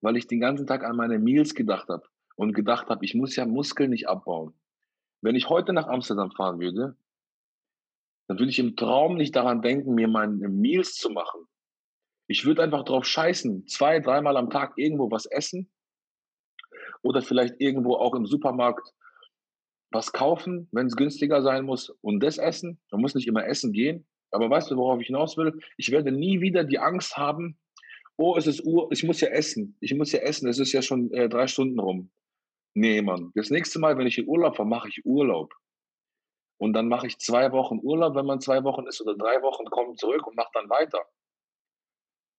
[0.00, 2.06] weil ich den ganzen Tag an meine Meals gedacht habe
[2.36, 4.58] und gedacht habe, ich muss ja Muskeln nicht abbauen.
[5.20, 6.96] Wenn ich heute nach Amsterdam fahren würde,
[8.26, 11.46] dann würde ich im Traum nicht daran denken, mir meine Meals zu machen.
[12.26, 15.70] Ich würde einfach drauf scheißen, zwei, dreimal am Tag irgendwo was essen
[17.02, 18.92] oder vielleicht irgendwo auch im Supermarkt
[19.90, 22.80] was kaufen, wenn es günstiger sein muss und das essen.
[22.90, 24.06] Man muss nicht immer essen gehen.
[24.30, 25.60] Aber weißt du, worauf ich hinaus will?
[25.76, 27.56] Ich werde nie wieder die Angst haben,
[28.16, 29.76] oh, es ist Uhr, ich muss ja essen.
[29.80, 32.10] Ich muss ja essen, es ist ja schon äh, drei Stunden rum.
[32.74, 33.30] Nee, Mann.
[33.34, 35.54] Das nächste Mal, wenn ich in Urlaub fahre, mache ich Urlaub.
[36.58, 39.66] Und dann mache ich zwei Wochen Urlaub, wenn man zwei Wochen ist, oder drei Wochen,
[39.66, 41.04] komme zurück und mache dann weiter.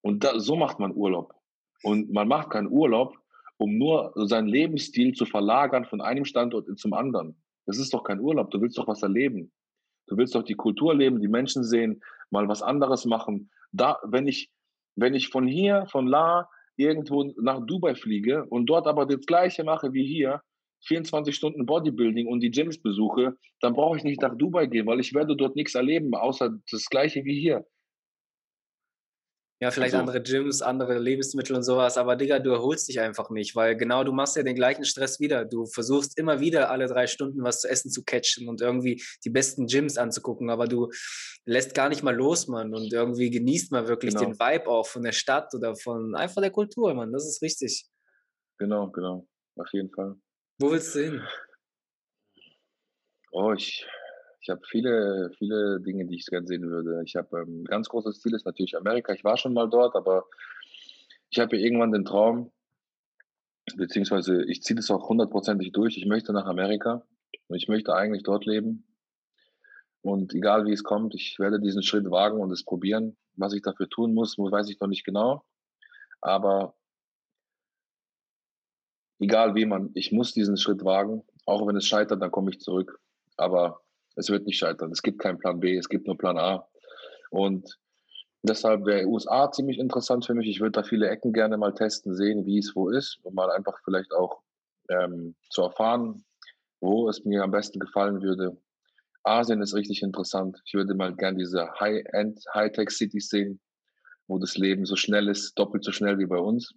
[0.05, 1.33] Und da, so macht man Urlaub.
[1.81, 3.17] Und man macht keinen Urlaub,
[3.57, 7.41] um nur seinen Lebensstil zu verlagern von einem Standort zum anderen.
[7.65, 8.51] Das ist doch kein Urlaub.
[8.51, 9.51] Du willst doch was erleben.
[10.05, 13.49] Du willst doch die Kultur leben, die Menschen sehen, mal was anderes machen.
[13.71, 14.51] Da, wenn ich,
[14.95, 19.63] wenn ich von hier, von La, irgendwo nach Dubai fliege und dort aber das Gleiche
[19.63, 20.43] mache wie hier,
[20.85, 24.99] 24 Stunden Bodybuilding und die Gyms besuche, dann brauche ich nicht nach Dubai gehen, weil
[24.99, 27.65] ich werde dort nichts erleben, außer das Gleiche wie hier.
[29.61, 33.29] Ja, vielleicht also, andere Gyms, andere Lebensmittel und sowas, aber Digga, du erholst dich einfach
[33.29, 35.45] nicht, weil genau du machst ja den gleichen Stress wieder.
[35.45, 39.29] Du versuchst immer wieder alle drei Stunden was zu essen zu catchen und irgendwie die
[39.29, 40.91] besten Gyms anzugucken, aber du
[41.45, 44.25] lässt gar nicht mal los, Mann, und irgendwie genießt man wirklich genau.
[44.25, 47.13] den Vibe auch von der Stadt oder von einfach der Kultur, Mann.
[47.13, 47.85] Das ist richtig.
[48.57, 49.25] Genau, genau,
[49.55, 50.15] auf jeden Fall.
[50.59, 51.23] Wo willst du hin?
[53.31, 53.85] Oh, ich,
[54.45, 57.01] ich habe viele, viele Dinge, die ich gerne sehen würde.
[57.03, 59.11] Ich habe ähm, ganz großes Ziel ist natürlich Amerika.
[59.11, 60.25] Ich war schon mal dort, aber
[61.31, 62.51] ich habe irgendwann den Traum,
[63.75, 65.97] beziehungsweise ich ziehe das auch hundertprozentig durch.
[65.97, 67.03] Ich möchte nach Amerika
[67.47, 68.85] und ich möchte eigentlich dort leben.
[70.01, 73.17] Und egal wie es kommt, ich werde diesen Schritt wagen und es probieren.
[73.37, 75.43] Was ich dafür tun muss, weiß ich noch nicht genau.
[76.21, 76.75] Aber
[79.17, 81.23] egal wie man, ich muss diesen Schritt wagen.
[81.47, 82.99] Auch wenn es scheitert, dann komme ich zurück.
[83.37, 83.81] Aber
[84.15, 84.91] es wird nicht scheitern.
[84.91, 86.67] Es gibt keinen Plan B, es gibt nur Plan A.
[87.29, 87.77] Und
[88.43, 90.47] deshalb wäre USA ziemlich interessant für mich.
[90.47, 93.51] Ich würde da viele Ecken gerne mal testen, sehen, wie es wo ist und mal
[93.51, 94.41] einfach vielleicht auch
[94.89, 96.23] ähm, zu erfahren,
[96.79, 98.57] wo es mir am besten gefallen würde.
[99.23, 100.61] Asien ist richtig interessant.
[100.65, 103.59] Ich würde mal gerne diese High-End, High-Tech-Cities sehen,
[104.27, 106.75] wo das Leben so schnell ist, doppelt so schnell wie bei uns.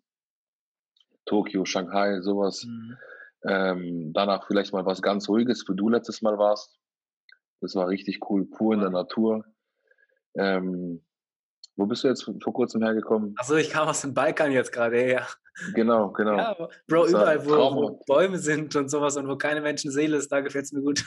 [1.26, 2.64] Tokio, Shanghai, sowas.
[2.64, 2.96] Mhm.
[3.44, 6.78] Ähm, danach vielleicht mal was ganz Ruhiges, wo du letztes Mal warst.
[7.60, 9.44] Das war richtig cool, pur in der Natur.
[10.36, 11.04] Ähm,
[11.76, 13.34] wo bist du jetzt vor kurzem hergekommen?
[13.38, 15.26] Achso, ich kam aus dem Balkan jetzt gerade her.
[15.74, 16.36] Genau, genau.
[16.36, 16.54] Ja,
[16.86, 20.40] Bro, das überall, wo, wo, Bäume sind und sowas und wo keine Menschenseele ist, da
[20.40, 21.04] gefällt es mir gut.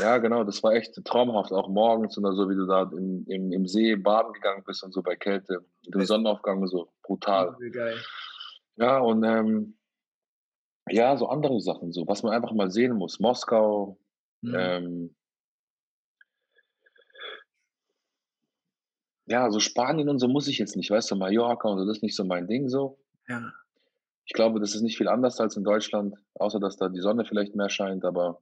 [0.00, 3.52] Ja, genau, das war echt traumhaft, auch morgens oder so, wie du da im, im,
[3.52, 7.56] im See baden gegangen bist und so bei Kälte, mit dem Sonnenaufgang so brutal.
[7.70, 7.96] Geil.
[8.76, 9.78] Ja, und ähm,
[10.90, 13.20] ja, so andere Sachen, so, was man einfach mal sehen muss.
[13.20, 13.98] Moskau,
[14.42, 14.54] mhm.
[14.58, 15.16] ähm,
[19.26, 21.98] ja, so Spanien und so muss ich jetzt nicht, weißt du, Mallorca und so, das
[21.98, 22.98] ist nicht so mein Ding so.
[23.28, 23.52] Ja.
[24.24, 27.24] Ich glaube, das ist nicht viel anders als in Deutschland, außer dass da die Sonne
[27.24, 28.40] vielleicht mehr scheint, aber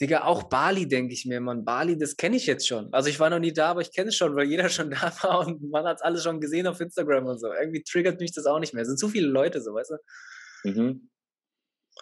[0.00, 1.64] Digga, auch Bali, denke ich mir, man.
[1.64, 2.92] Bali, das kenne ich jetzt schon.
[2.92, 5.10] Also ich war noch nie da, aber ich kenne es schon, weil jeder schon da
[5.22, 7.52] war und man hat es alles schon gesehen auf Instagram und so.
[7.52, 8.82] Irgendwie triggert mich das auch nicht mehr.
[8.82, 10.70] Es sind zu viele Leute, so, weißt du?
[10.70, 11.08] Mhm.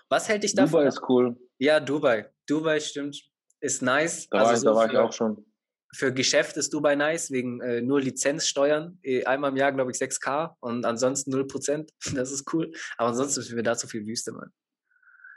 [0.09, 0.81] Was hält dich davon?
[0.81, 1.36] Dubai ist cool.
[1.59, 2.28] Ja, Dubai.
[2.48, 3.20] Dubai stimmt.
[3.61, 4.28] Ist nice.
[4.28, 5.47] Da, also war, so da war ich auch schon.
[5.94, 8.98] Für Geschäft ist Dubai nice, wegen äh, nur Lizenzsteuern.
[9.02, 11.88] Eh, einmal im Jahr, glaube ich, 6K und ansonsten 0%.
[12.14, 12.72] Das ist cool.
[12.96, 14.52] Aber ansonsten ist mir da zu viel Wüste, Mann.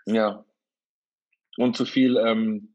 [0.06, 0.46] Ja,
[1.58, 2.18] und zu viel.
[2.18, 2.74] Ähm,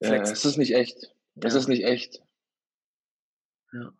[0.00, 1.14] äh, es ist nicht echt.
[1.40, 1.60] Es ja.
[1.60, 2.22] ist nicht echt.
[3.72, 3.92] Ja.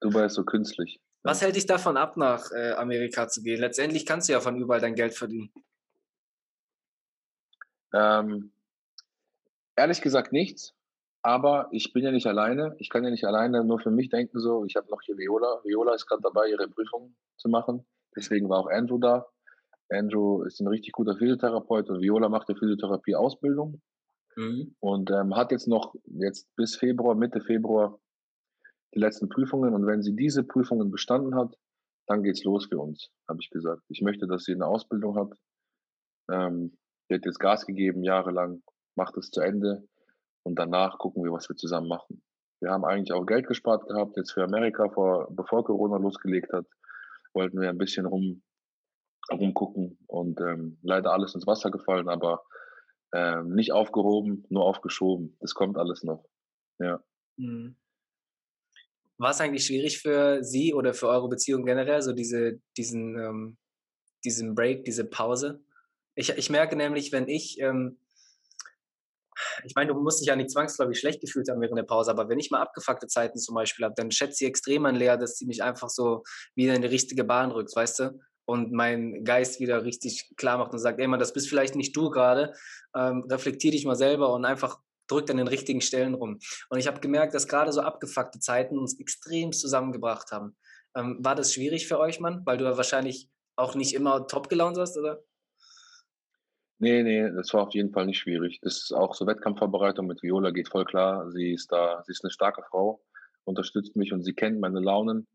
[0.00, 1.00] Dubai ist so künstlich.
[1.22, 3.60] Was hält dich davon ab, nach äh, Amerika zu gehen?
[3.60, 5.52] Letztendlich kannst du ja von überall dein Geld verdienen.
[7.92, 8.52] Ähm,
[9.76, 10.74] ehrlich gesagt nichts.
[11.24, 12.76] Aber ich bin ja nicht alleine.
[12.78, 14.38] Ich kann ja nicht alleine nur für mich denken.
[14.40, 15.62] So, ich habe noch hier Viola.
[15.64, 17.86] Viola ist gerade dabei, ihre Prüfung zu machen.
[18.14, 19.26] Deswegen war auch Andrew da.
[19.88, 23.80] Andrew ist ein richtig guter Physiotherapeut und Viola macht die Physiotherapie-Ausbildung
[24.36, 24.76] mhm.
[24.80, 27.98] und ähm, hat jetzt noch jetzt bis Februar, Mitte Februar
[28.94, 31.56] die letzten Prüfungen und wenn sie diese Prüfungen bestanden hat,
[32.06, 33.82] dann geht's los für uns, habe ich gesagt.
[33.88, 35.32] Ich möchte, dass sie eine Ausbildung hat.
[36.30, 36.76] Ähm,
[37.08, 38.62] sie hat jetzt Gas gegeben, jahrelang,
[38.94, 39.86] macht es zu Ende
[40.44, 42.22] und danach gucken wir, was wir zusammen machen.
[42.60, 46.66] Wir haben eigentlich auch Geld gespart gehabt, jetzt für Amerika, vor, bevor Corona losgelegt hat,
[47.32, 48.42] wollten wir ein bisschen rum
[49.32, 52.44] rumgucken und ähm, leider alles ins Wasser gefallen, aber
[53.14, 55.36] ähm, nicht aufgehoben, nur aufgeschoben.
[55.40, 56.24] Das kommt alles noch.
[56.78, 57.02] Ja.
[57.36, 57.76] Mhm.
[59.16, 63.56] War es eigentlich schwierig für Sie oder für eure Beziehung generell, so diese, diesen, ähm,
[64.24, 65.64] diesen Break, diese Pause?
[66.16, 67.98] Ich, ich merke nämlich, wenn ich, ähm,
[69.64, 72.28] ich meine, du musst dich ja nicht zwangsläufig schlecht gefühlt haben während der Pause, aber
[72.28, 75.36] wenn ich mal abgefuckte Zeiten zum Beispiel habe, dann schätze ich extrem an Lea, dass
[75.36, 76.22] sie mich einfach so
[76.54, 78.20] wieder in die richtige Bahn rückt, weißt du?
[78.46, 81.96] und mein Geist wieder richtig klar macht und sagt, ey man, das bist vielleicht nicht
[81.96, 82.52] du gerade,
[82.94, 86.38] ähm, reflektier dich mal selber und einfach drückt an den richtigen Stellen rum.
[86.68, 90.56] Und ich habe gemerkt, dass gerade so abgefuckte Zeiten uns extrem zusammengebracht haben.
[90.96, 92.42] Ähm, war das schwierig für euch, Mann?
[92.44, 95.22] Weil du ja wahrscheinlich auch nicht immer top gelaunt hast, oder?
[96.78, 98.60] Nee, nee, das war auf jeden Fall nicht schwierig.
[98.62, 101.30] Das ist auch so Wettkampfvorbereitung mit Viola geht voll klar.
[101.30, 103.00] Sie ist da, sie ist eine starke Frau,
[103.44, 105.26] unterstützt mich und sie kennt meine Launen.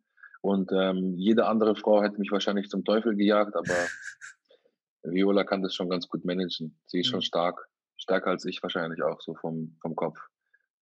[0.41, 3.67] Und ähm, jede andere Frau hätte mich wahrscheinlich zum Teufel gejagt, aber
[5.03, 6.77] Viola kann das schon ganz gut managen.
[6.85, 7.23] Sie ist schon mhm.
[7.23, 7.67] stark,
[7.97, 10.19] stärker als ich wahrscheinlich auch so vom, vom Kopf.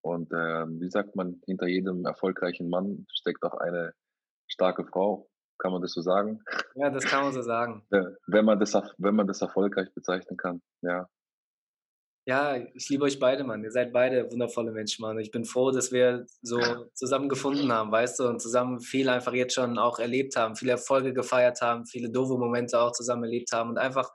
[0.02, 3.94] Und ähm, wie sagt man, hinter jedem erfolgreichen Mann steckt auch eine
[4.48, 5.30] starke Frau.
[5.60, 6.44] Kann man das so sagen?
[6.76, 7.86] Ja, das kann man so sagen.
[8.28, 11.08] wenn man das, wenn man das erfolgreich bezeichnen kann, ja.
[12.28, 13.64] Ja, ich liebe euch beide, Mann.
[13.64, 15.18] Ihr seid beide wundervolle Menschen, Mann.
[15.18, 16.60] Ich bin froh, dass wir so
[16.94, 20.72] zusammen gefunden haben, weißt du, und zusammen viel einfach jetzt schon auch erlebt haben, viele
[20.74, 24.12] Erfolge gefeiert haben, viele doofe Momente auch zusammen erlebt haben und einfach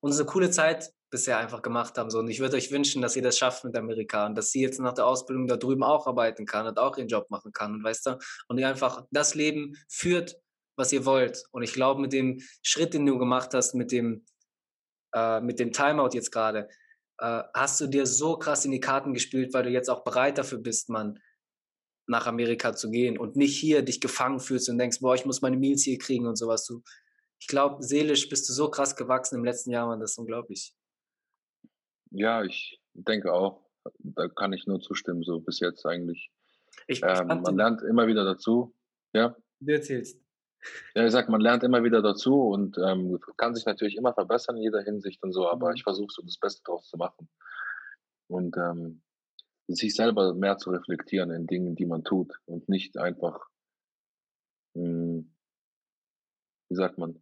[0.00, 2.10] unsere coole Zeit bisher einfach gemacht haben.
[2.10, 2.18] So.
[2.18, 4.78] Und ich würde euch wünschen, dass ihr das schafft mit Amerika und dass sie jetzt
[4.78, 7.84] nach der Ausbildung da drüben auch arbeiten kann und auch ihren Job machen kann, und
[7.84, 8.18] weißt du,
[8.48, 10.36] und ihr einfach das Leben führt,
[10.76, 11.42] was ihr wollt.
[11.52, 14.24] Und ich glaube, mit dem Schritt, den du gemacht hast, mit dem,
[15.14, 16.68] äh, mit dem Timeout jetzt gerade,
[17.18, 20.38] äh, hast du dir so krass in die Karten gespielt, weil du jetzt auch bereit
[20.38, 21.18] dafür bist, Mann,
[22.06, 25.42] nach Amerika zu gehen und nicht hier dich gefangen fühlst und denkst, boah, ich muss
[25.42, 26.64] meine Meals hier kriegen und sowas.
[26.66, 26.82] Du,
[27.40, 30.74] ich glaube, seelisch bist du so krass gewachsen im letzten Jahr, Mann, das ist unglaublich.
[32.10, 33.66] Ja, ich denke auch.
[33.98, 36.30] Da kann ich nur zustimmen, so bis jetzt eigentlich.
[36.86, 38.74] Ich, ähm, man lernt immer wieder dazu.
[39.12, 39.36] Ja.
[39.60, 40.25] Du erzählst.
[40.94, 44.56] Ja, ich sag, man lernt immer wieder dazu und ähm, kann sich natürlich immer verbessern
[44.56, 45.74] in jeder Hinsicht und so, aber mhm.
[45.76, 47.28] ich versuche so das Beste draus zu machen.
[48.28, 49.02] Und ähm,
[49.68, 53.48] sich selber mehr zu reflektieren in Dingen, die man tut und nicht einfach,
[54.74, 55.36] mh, hm,
[56.68, 57.20] wie sagt man,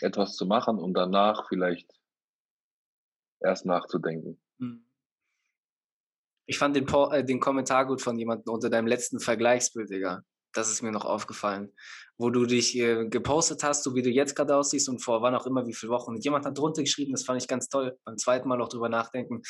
[0.00, 1.92] etwas zu machen und danach vielleicht
[3.40, 4.40] erst nachzudenken.
[4.58, 4.84] Mhm.
[6.46, 10.24] Ich fand den, äh, den Kommentar gut von jemandem unter deinem letzten Vergleichsbild, Digga
[10.54, 11.72] das ist mir noch aufgefallen,
[12.16, 15.34] wo du dich äh, gepostet hast, so wie du jetzt gerade aussiehst und vor wann
[15.34, 16.12] auch immer, wie viele Wochen.
[16.12, 18.88] Und jemand hat drunter geschrieben, das fand ich ganz toll, beim zweiten Mal auch drüber
[18.88, 19.42] nachdenken,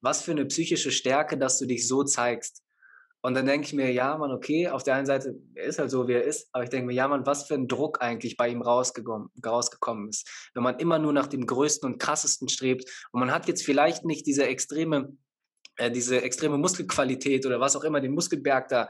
[0.00, 2.62] was für eine psychische Stärke, dass du dich so zeigst.
[3.22, 5.90] Und dann denke ich mir, ja, man, okay, auf der einen Seite, er ist halt
[5.90, 8.38] so, wie er ist, aber ich denke mir, ja, man, was für ein Druck eigentlich
[8.38, 10.50] bei ihm rausgekommen, rausgekommen ist.
[10.54, 14.06] Wenn man immer nur nach dem Größten und Krassesten strebt und man hat jetzt vielleicht
[14.06, 15.14] nicht diese extreme,
[15.76, 18.88] äh, diese extreme Muskelqualität oder was auch immer, den Muskelberg da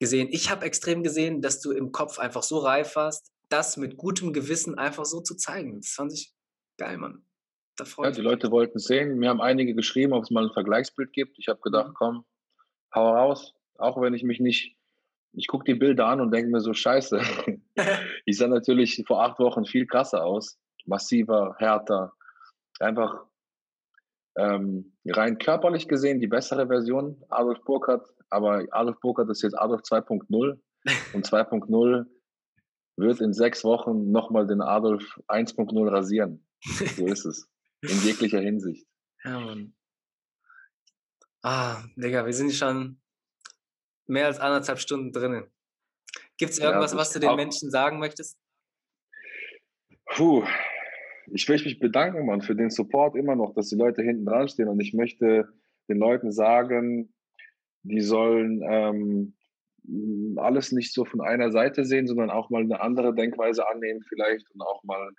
[0.00, 0.28] gesehen.
[0.32, 4.32] Ich habe extrem gesehen, dass du im Kopf einfach so reif warst, das mit gutem
[4.32, 5.80] Gewissen einfach so zu zeigen.
[5.80, 6.32] Das fand ich
[6.78, 7.24] geil, Mann.
[7.76, 9.18] Da ja, die Leute wollten sehen.
[9.18, 11.38] Mir haben einige geschrieben, ob es mal ein Vergleichsbild gibt.
[11.38, 11.94] Ich habe gedacht, mhm.
[11.94, 12.24] komm,
[12.94, 13.54] hau raus.
[13.78, 14.76] Auch wenn ich mich nicht,
[15.32, 17.20] ich gucke die Bilder an und denke mir so, scheiße.
[18.26, 20.58] ich sah natürlich vor acht Wochen viel krasser aus.
[20.86, 22.12] Massiver, härter.
[22.80, 23.26] Einfach
[24.36, 29.82] ähm, rein körperlich gesehen die bessere Version Adolf Burkhardt, aber Adolf Burkhardt ist jetzt Adolf
[29.82, 30.60] 2.0
[31.14, 32.06] und 2.0
[32.96, 36.46] wird in sechs Wochen nochmal den Adolf 1.0 rasieren.
[36.96, 37.48] So ist es.
[37.82, 38.86] In jeglicher Hinsicht.
[39.24, 39.74] Ja, Mann.
[41.42, 43.00] Ah, Digga, wir sind schon
[44.06, 45.50] mehr als anderthalb Stunden drinnen.
[46.36, 48.38] Gibt es irgendwas, ja, was du den Menschen sagen möchtest?
[50.06, 50.44] Puh,
[51.32, 54.48] ich möchte mich bedanken, Mann, für den Support immer noch, dass die Leute hinten dran
[54.48, 55.48] stehen und ich möchte
[55.88, 57.12] den Leuten sagen,
[57.82, 59.34] die sollen ähm,
[60.36, 64.50] alles nicht so von einer Seite sehen, sondern auch mal eine andere Denkweise annehmen vielleicht
[64.52, 65.10] und auch mal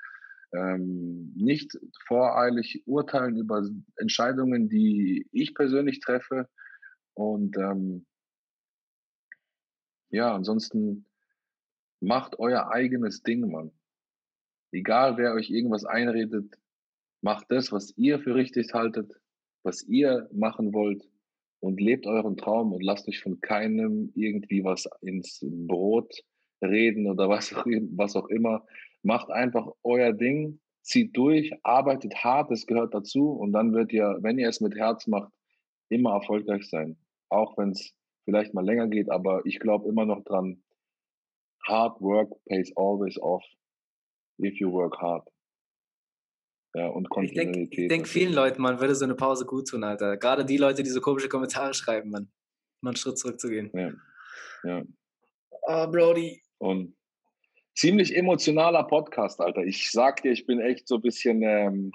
[0.53, 1.77] ähm, nicht
[2.07, 3.67] voreilig urteilen über
[3.97, 6.47] Entscheidungen, die ich persönlich treffe.
[7.13, 8.05] Und ähm,
[10.09, 11.05] ja, ansonsten
[12.01, 13.71] macht euer eigenes Ding, Mann.
[14.71, 16.57] Egal, wer euch irgendwas einredet,
[17.21, 19.13] macht das, was ihr für richtig haltet,
[19.63, 21.07] was ihr machen wollt
[21.59, 26.23] und lebt euren Traum und lasst euch von keinem irgendwie was ins Brot
[26.61, 28.65] reden oder was auch, was auch immer.
[29.03, 34.17] Macht einfach euer Ding, zieht durch, arbeitet hart, das gehört dazu und dann wird ihr,
[34.21, 35.31] wenn ihr es mit Herz macht,
[35.89, 36.97] immer erfolgreich sein.
[37.29, 37.93] Auch wenn es
[38.23, 40.63] vielleicht mal länger geht, aber ich glaube immer noch dran,
[41.67, 43.43] hard work pays always off
[44.43, 45.27] if you work hard.
[46.73, 47.55] Ja, und Kontinuität.
[47.55, 50.15] Ich denke denk vielen Leuten, man würde so eine Pause gut tun, Alter.
[50.17, 52.31] Gerade die Leute, die so komische Kommentare schreiben, man.
[52.81, 53.69] Mal einen Schritt zurückzugehen.
[53.73, 53.91] Ja.
[54.63, 54.83] ja.
[55.63, 56.41] Oh, Brody.
[56.57, 56.95] Und
[57.75, 59.63] ziemlich emotionaler Podcast, Alter.
[59.63, 61.91] Ich sag dir, ich bin echt so ein bisschen ähm,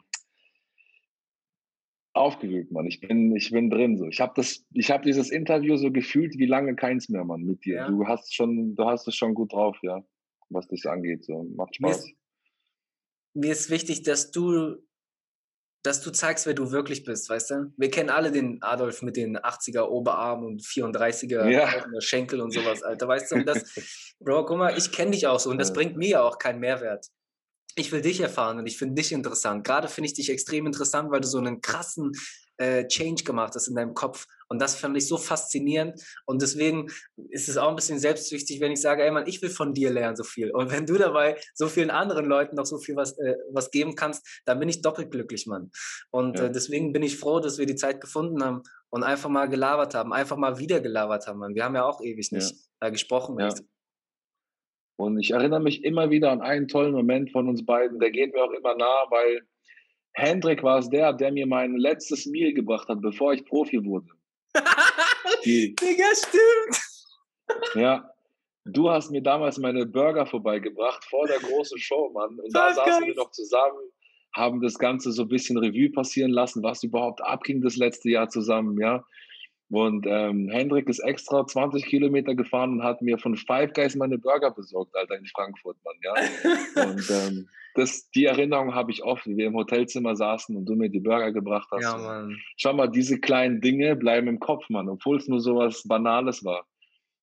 [2.12, 2.86] aufgewühlt, Mann.
[2.86, 4.06] Ich bin, ich bin drin so.
[4.06, 7.64] Ich habe das, ich habe dieses Interview so gefühlt wie lange keins mehr, Mann, mit
[7.64, 7.76] dir.
[7.76, 7.88] Ja.
[7.88, 10.04] Du hast schon, du hast es schon gut drauf, ja,
[10.50, 11.24] was das angeht.
[11.24, 12.12] So macht Spaß
[13.36, 14.76] mir ist wichtig, dass du,
[15.84, 17.72] dass du zeigst, wer du wirklich bist, weißt du?
[17.76, 22.00] Wir kennen alle den Adolf mit den 80er Oberarmen und 34er ja.
[22.00, 23.36] Schenkel und sowas, Alter, weißt du?
[23.36, 23.62] Und das,
[24.20, 26.60] Bro, guck mal, ich kenne dich auch so und das bringt mir ja auch keinen
[26.60, 27.06] Mehrwert.
[27.76, 29.64] Ich will dich erfahren und ich finde dich interessant.
[29.64, 32.12] Gerade finde ich dich extrem interessant, weil du so einen krassen
[32.56, 34.26] äh, Change gemacht hast in deinem Kopf.
[34.48, 36.00] Und das fand ich so faszinierend.
[36.24, 36.88] Und deswegen
[37.30, 39.90] ist es auch ein bisschen selbstsüchtig, wenn ich sage, ey Mann, ich will von dir
[39.90, 40.50] lernen so viel.
[40.50, 43.94] Und wenn du dabei so vielen anderen Leuten noch so viel was, äh, was geben
[43.94, 45.70] kannst, dann bin ich doppelt glücklich, Mann.
[46.10, 46.46] Und ja.
[46.46, 49.94] äh, deswegen bin ich froh, dass wir die Zeit gefunden haben und einfach mal gelabert
[49.94, 51.54] haben, einfach mal wieder gelabert haben, Mann.
[51.54, 52.90] Wir haben ja auch ewig nicht ja.
[52.90, 53.38] gesprochen.
[53.38, 53.52] Ja.
[54.98, 58.32] Und ich erinnere mich immer wieder an einen tollen Moment von uns beiden, der geht
[58.32, 59.42] mir auch immer nah, weil
[60.14, 64.08] Hendrik war es der, der mir mein letztes Meal gebracht hat, bevor ich Profi wurde.
[65.44, 66.82] Die, Digga, stimmt.
[67.74, 68.10] Ja,
[68.64, 72.38] du hast mir damals meine Burger vorbeigebracht vor der großen Show, Mann.
[72.38, 73.08] Und da saßen geil.
[73.08, 73.78] wir noch zusammen,
[74.34, 78.28] haben das Ganze so ein bisschen Revue passieren lassen, was überhaupt abging das letzte Jahr
[78.28, 79.04] zusammen, ja.
[79.68, 84.16] Und ähm, Hendrik ist extra 20 Kilometer gefahren und hat mir von Five Guys meine
[84.16, 86.84] Burger besorgt, Alter, in Frankfurt, Mann, ja.
[86.88, 90.74] und ähm, das, die Erinnerung habe ich oft, wie wir im Hotelzimmer saßen und du
[90.74, 91.82] mir die Burger gebracht hast.
[91.82, 92.38] Ja, Mann.
[92.56, 96.44] Schau mal, diese kleinen Dinge bleiben im Kopf, Mann, obwohl es nur so was Banales
[96.44, 96.64] war.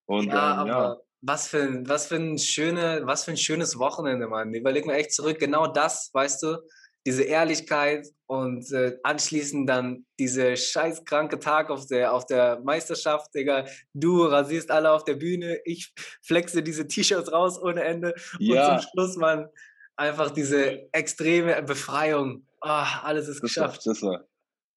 [0.05, 0.97] Und, ja, ähm, aber ja.
[1.21, 4.53] was für, ein, was, für ein schöne, was für ein schönes Wochenende, Mann.
[4.53, 6.57] Überleg mir echt zurück, genau das, weißt du,
[7.05, 13.65] diese Ehrlichkeit und äh, anschließend dann diese scheißkranke Tag auf der, auf der Meisterschaft, Digga.
[13.93, 18.15] Du rasierst alle auf der Bühne, ich flexe diese T-Shirts raus ohne Ende.
[18.39, 18.75] Ja.
[18.75, 19.49] Und zum Schluss, Mann,
[19.95, 22.45] einfach diese extreme Befreiung.
[22.61, 23.85] Oh, alles ist das geschafft.
[23.85, 24.25] War, das, war,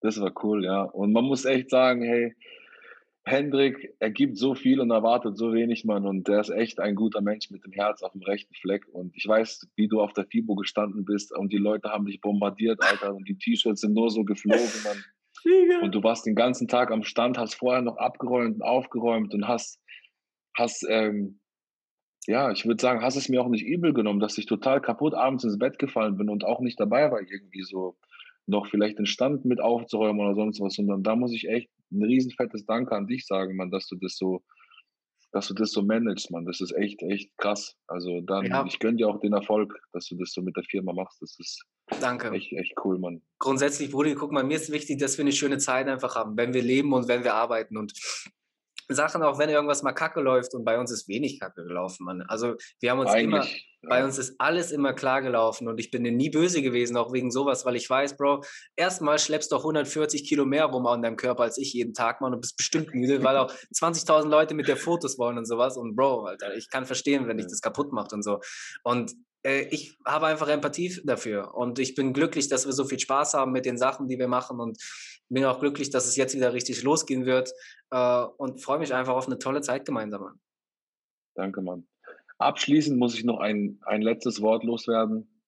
[0.01, 0.83] das war cool, ja.
[0.83, 2.35] Und man muss echt sagen, hey,
[3.29, 6.07] Hendrik, er gibt so viel und erwartet so wenig, Mann.
[6.07, 8.87] Und der ist echt ein guter Mensch mit dem Herz auf dem rechten Fleck.
[8.93, 12.21] Und ich weiß, wie du auf der FIBO gestanden bist und die Leute haben dich
[12.21, 13.15] bombardiert, Alter.
[13.17, 15.05] Und die T-Shirts sind nur so geflogen, Mann.
[15.83, 19.47] Und du warst den ganzen Tag am Stand, hast vorher noch abgeräumt und aufgeräumt und
[19.47, 19.81] hast,
[20.57, 21.39] hast ähm,
[22.27, 25.15] ja, ich würde sagen, hast es mir auch nicht übel genommen, dass ich total kaputt
[25.15, 27.97] abends ins Bett gefallen bin und auch nicht dabei war, irgendwie so
[28.47, 30.75] noch vielleicht den Stand mit aufzuräumen oder sonst was.
[30.75, 34.17] Sondern da muss ich echt ein riesenfettes Danke an dich sagen, Mann, dass du das
[34.17, 34.43] so,
[35.33, 36.47] dass du das so managst, Mann.
[36.47, 37.77] Das ist echt, echt krass.
[37.87, 38.65] Also dann, ja.
[38.65, 41.21] ich gönne dir auch den Erfolg, dass du das so mit der Firma machst.
[41.21, 41.65] Das ist
[42.01, 42.31] Danke.
[42.31, 43.23] echt, echt cool, Mann.
[43.39, 46.55] Grundsätzlich, Brudi, guck mal, mir ist wichtig, dass wir eine schöne Zeit einfach haben, wenn
[46.55, 47.77] wir leben und wenn wir arbeiten.
[47.77, 47.93] Und
[48.89, 52.23] Sachen, auch wenn irgendwas mal kacke läuft und bei uns ist wenig kacke gelaufen, Mann.
[52.23, 53.89] Also wir haben uns Eigentlich, immer, ja.
[53.89, 57.13] bei uns ist alles immer klar gelaufen und ich bin dir nie böse gewesen, auch
[57.13, 58.43] wegen sowas, weil ich weiß, Bro,
[58.77, 62.35] erstmal schleppst du 140 Kilo mehr rum an deinem Körper als ich jeden Tag, Mann,
[62.35, 65.97] und bist bestimmt müde, weil auch 20.000 Leute mit dir Fotos wollen und sowas und
[65.97, 68.41] Bro, Alter, ich kann verstehen, wenn dich das kaputt macht und so.
[68.85, 69.15] Und
[69.47, 73.35] äh, ich habe einfach Empathie dafür und ich bin glücklich, dass wir so viel Spaß
[73.35, 74.77] haben mit den Sachen, die wir machen und
[75.29, 77.53] bin auch glücklich, dass es jetzt wieder richtig losgehen wird
[77.91, 80.41] äh, und freue mich einfach auf eine tolle Zeit gemeinsam.
[81.35, 81.87] Danke, Mann.
[82.39, 85.43] Abschließend muss ich noch ein, ein letztes Wort loswerden.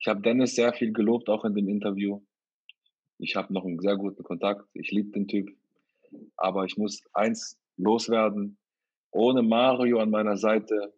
[0.00, 2.22] Ich habe Dennis sehr viel gelobt, auch in dem Interview.
[3.18, 4.64] Ich habe noch einen sehr guten Kontakt.
[4.74, 5.50] Ich liebe den Typ.
[6.36, 8.58] Aber ich muss eins loswerden.
[9.10, 10.94] Ohne Mario an meiner Seite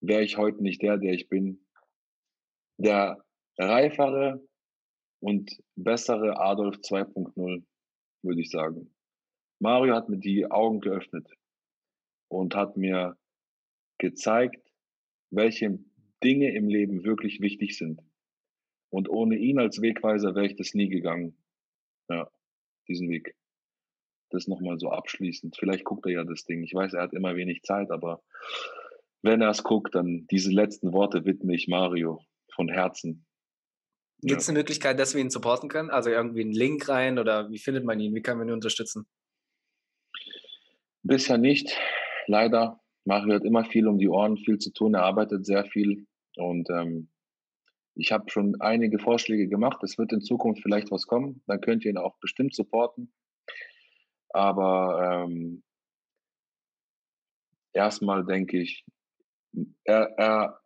[0.00, 1.64] wäre ich heute nicht der, der ich bin.
[2.76, 3.24] Der
[3.58, 4.42] reifere
[5.20, 7.62] und bessere Adolf 2.0,
[8.22, 8.92] würde ich sagen.
[9.60, 11.28] Mario hat mir die Augen geöffnet
[12.28, 13.16] und hat mir
[13.98, 14.72] gezeigt,
[15.30, 15.78] welche
[16.24, 18.02] Dinge im Leben wirklich wichtig sind.
[18.90, 21.36] Und ohne ihn als Wegweiser wäre ich das nie gegangen.
[22.08, 22.30] Ja,
[22.88, 23.36] diesen Weg.
[24.30, 25.56] Das nochmal so abschließend.
[25.56, 26.62] Vielleicht guckt er ja das Ding.
[26.62, 28.22] Ich weiß, er hat immer wenig Zeit, aber
[29.22, 32.24] wenn er es guckt, dann diese letzten Worte widme ich Mario
[32.54, 33.26] von Herzen.
[34.22, 35.90] Gibt es eine Möglichkeit, dass wir ihn supporten können?
[35.90, 38.14] Also irgendwie einen Link rein oder wie findet man ihn?
[38.14, 39.06] Wie kann man ihn unterstützen?
[41.02, 41.76] Bisher nicht,
[42.26, 42.80] leider.
[43.04, 44.94] Mario hat immer viel um die Ohren, viel zu tun.
[44.94, 46.06] Er arbeitet sehr viel
[46.36, 47.08] und ähm,
[47.94, 49.82] ich habe schon einige Vorschläge gemacht.
[49.82, 51.42] Es wird in Zukunft vielleicht was kommen.
[51.46, 53.12] Dann könnt ihr ihn auch bestimmt supporten.
[54.30, 55.62] Aber ähm,
[57.72, 58.84] erstmal denke ich,
[59.84, 60.60] er, er,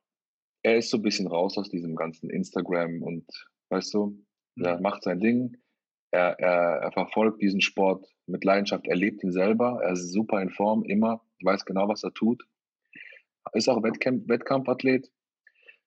[0.64, 3.24] er ist so ein bisschen raus aus diesem ganzen Instagram und
[3.70, 4.18] weißt du,
[4.56, 4.82] er mhm.
[4.82, 5.56] macht sein Ding.
[6.10, 8.86] Er, er, er verfolgt diesen Sport mit Leidenschaft.
[8.86, 9.80] Er lebt ihn selber.
[9.82, 11.22] Er ist super in Form, immer.
[11.42, 12.44] Weiß genau, was er tut.
[13.52, 15.10] Ist auch Wettkampf, Wettkampfathlet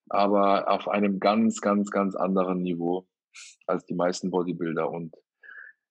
[0.10, 3.08] aber auf einem ganz, ganz, ganz anderen Niveau
[3.66, 4.90] als die meisten Bodybuilder.
[4.90, 5.16] Und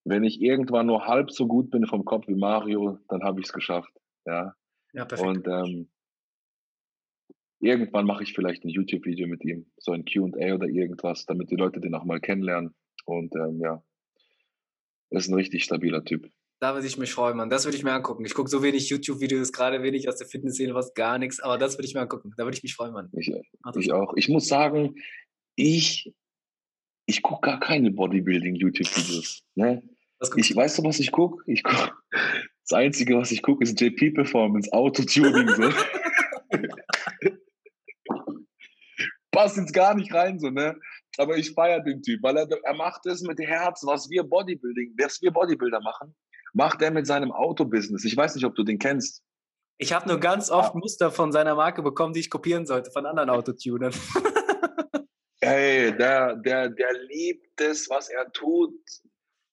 [0.05, 3.47] wenn ich irgendwann nur halb so gut bin vom Kopf wie Mario, dann habe ich
[3.47, 3.93] es geschafft.
[4.25, 4.55] Ja.
[4.93, 5.29] ja perfekt.
[5.29, 5.91] Und ähm,
[7.61, 11.57] irgendwann mache ich vielleicht ein YouTube-Video mit ihm, so ein QA oder irgendwas, damit die
[11.57, 12.75] Leute den auch mal kennenlernen.
[13.05, 13.83] Und ähm, ja,
[15.11, 16.29] ist ein richtig stabiler Typ.
[16.59, 17.51] Da würde ich mich freuen, Mann.
[17.51, 18.25] Das würde ich mir angucken.
[18.25, 21.77] Ich gucke so wenig YouTube-Videos, gerade wenig aus der Fitnessszene, was gar nichts, aber das
[21.77, 22.33] würde ich mir angucken.
[22.37, 23.11] Da würde ich mich freuen, Mann.
[23.13, 23.31] Ich,
[23.77, 24.15] ich auch.
[24.17, 24.95] Ich muss sagen,
[25.55, 26.13] ich,
[27.05, 29.43] ich gucke gar keine Bodybuilding-YouTube-Videos.
[29.55, 29.83] Ne?
[30.37, 31.43] Ich weißt du, was ich gucke?
[31.47, 35.49] Ich guck, das Einzige, was ich gucke, ist JP Performance, Autotuning.
[35.49, 35.71] So.
[39.37, 40.79] Passt jetzt gar nicht rein, so, ne?
[41.19, 44.95] Aber ich feiere den Typ, weil er, er macht es mit Herz, was wir Bodybuilding,
[44.99, 46.15] was wir Bodybuilder machen
[46.57, 48.05] macht er mit seinem Autobusiness.
[48.05, 49.23] Ich weiß nicht, ob du den kennst.
[49.79, 50.81] Ich habe nur ganz oft ja.
[50.81, 53.93] Muster von seiner Marke bekommen, die ich kopieren sollte, von anderen Autotunern.
[55.41, 58.75] Ey, der, der, der liebt es, was er tut,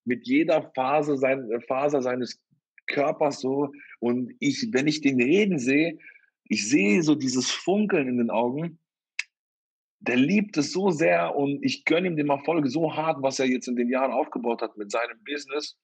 [0.06, 2.42] mit jeder Phase, sein, Faser seines
[2.88, 3.74] Körpers so.
[4.00, 6.00] Und ich, wenn ich den reden sehe,
[6.46, 8.80] ich sehe so dieses Funkeln in den Augen.
[10.06, 13.46] Der liebt es so sehr und ich gönne ihm den Erfolg so hart, was er
[13.46, 15.78] jetzt in den Jahren aufgebaut hat mit seinem Business.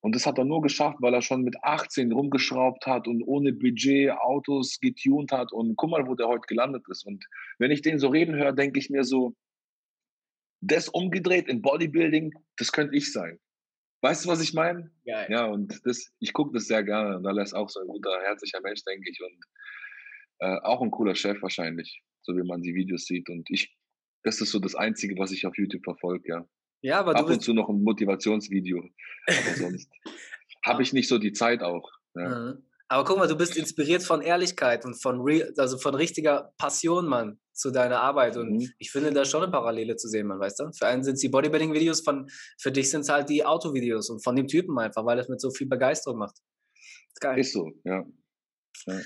[0.00, 3.52] Und das hat er nur geschafft, weil er schon mit 18 rumgeschraubt hat und ohne
[3.52, 5.52] Budget Autos getuned hat.
[5.52, 7.06] Und guck mal, wo der heute gelandet ist.
[7.06, 7.24] Und
[7.58, 9.34] wenn ich den so reden höre, denke ich mir so,
[10.60, 13.38] das umgedreht in Bodybuilding, das könnte ich sein.
[14.02, 14.90] Weißt du, was ich meine?
[15.04, 17.16] Ja, ja, und das, ich gucke das sehr gerne.
[17.16, 19.18] Und er ist auch so ein guter, herzlicher Mensch, denke ich.
[19.22, 19.44] Und
[20.40, 23.28] äh, auch ein cooler Chef wahrscheinlich, so wie man die Videos sieht.
[23.28, 23.76] Und ich,
[24.22, 26.48] das ist so das Einzige, was ich auf YouTube verfolge, ja.
[26.82, 28.78] Ja, aber Ab und zu noch ein Motivationsvideo.
[29.26, 29.90] Aber sonst
[30.64, 31.90] habe ich nicht so die Zeit auch.
[32.14, 32.28] Ja.
[32.28, 32.66] Mhm.
[32.88, 37.06] Aber guck mal, du bist inspiriert von Ehrlichkeit und von real, also von richtiger Passion,
[37.06, 38.36] Mann, zu deiner Arbeit.
[38.36, 38.70] Und mhm.
[38.78, 40.70] ich finde da schon eine Parallele zu sehen, man, weißt du?
[40.78, 42.04] Für einen sind es die Bodybuilding-Videos,
[42.60, 45.40] für dich sind es halt die Autovideos und von dem Typen einfach, weil es mit
[45.40, 46.36] so viel Begeisterung macht.
[47.14, 47.38] Ist geil.
[47.38, 48.04] Ist so, ja.
[48.86, 49.00] ja.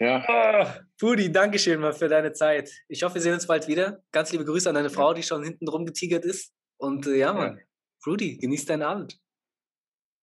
[0.00, 0.24] Ja.
[0.28, 2.70] Oh, Pudi, danke schön mal für deine Zeit.
[2.88, 4.04] Ich hoffe, wir sehen uns bald wieder.
[4.12, 6.54] Ganz liebe Grüße an deine Frau, die schon hinten drum getigert ist.
[6.76, 7.64] Und äh, ja, Mann, ja.
[8.06, 9.18] Rudy, genieß deinen Abend.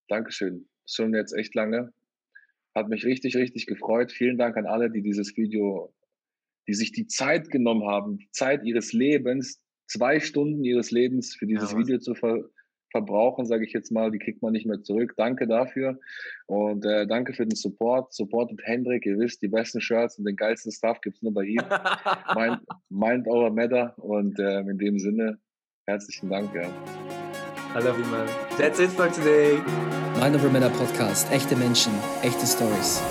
[0.07, 0.69] Dankeschön.
[0.85, 1.91] Schon jetzt echt lange.
[2.73, 4.14] Hat mich richtig, richtig gefreut.
[4.14, 5.93] Vielen Dank an alle, die dieses Video,
[6.68, 11.47] die sich die Zeit genommen haben, die Zeit ihres Lebens, zwei Stunden ihres Lebens für
[11.47, 12.45] dieses ja, Video zu ver
[12.95, 15.15] verbrauchen, sage ich jetzt mal, die kriegt man nicht mehr zurück.
[15.17, 15.99] Danke dafür
[16.47, 18.13] und äh, danke für den Support.
[18.13, 21.43] Supportet Hendrik, ihr wisst, die besten Shirts und den geilsten Stuff gibt es nur bei
[21.43, 21.61] ihm.
[22.35, 22.59] mind,
[22.89, 25.39] mind over matter und äh, in dem Sinne
[25.88, 26.55] herzlichen Dank.
[26.55, 26.69] Ja.
[27.77, 28.27] I love you, man.
[28.57, 29.59] That's it for today.
[30.17, 31.30] Mind over Matter Podcast.
[31.34, 31.91] Echte Menschen,
[32.23, 33.01] echte Stories.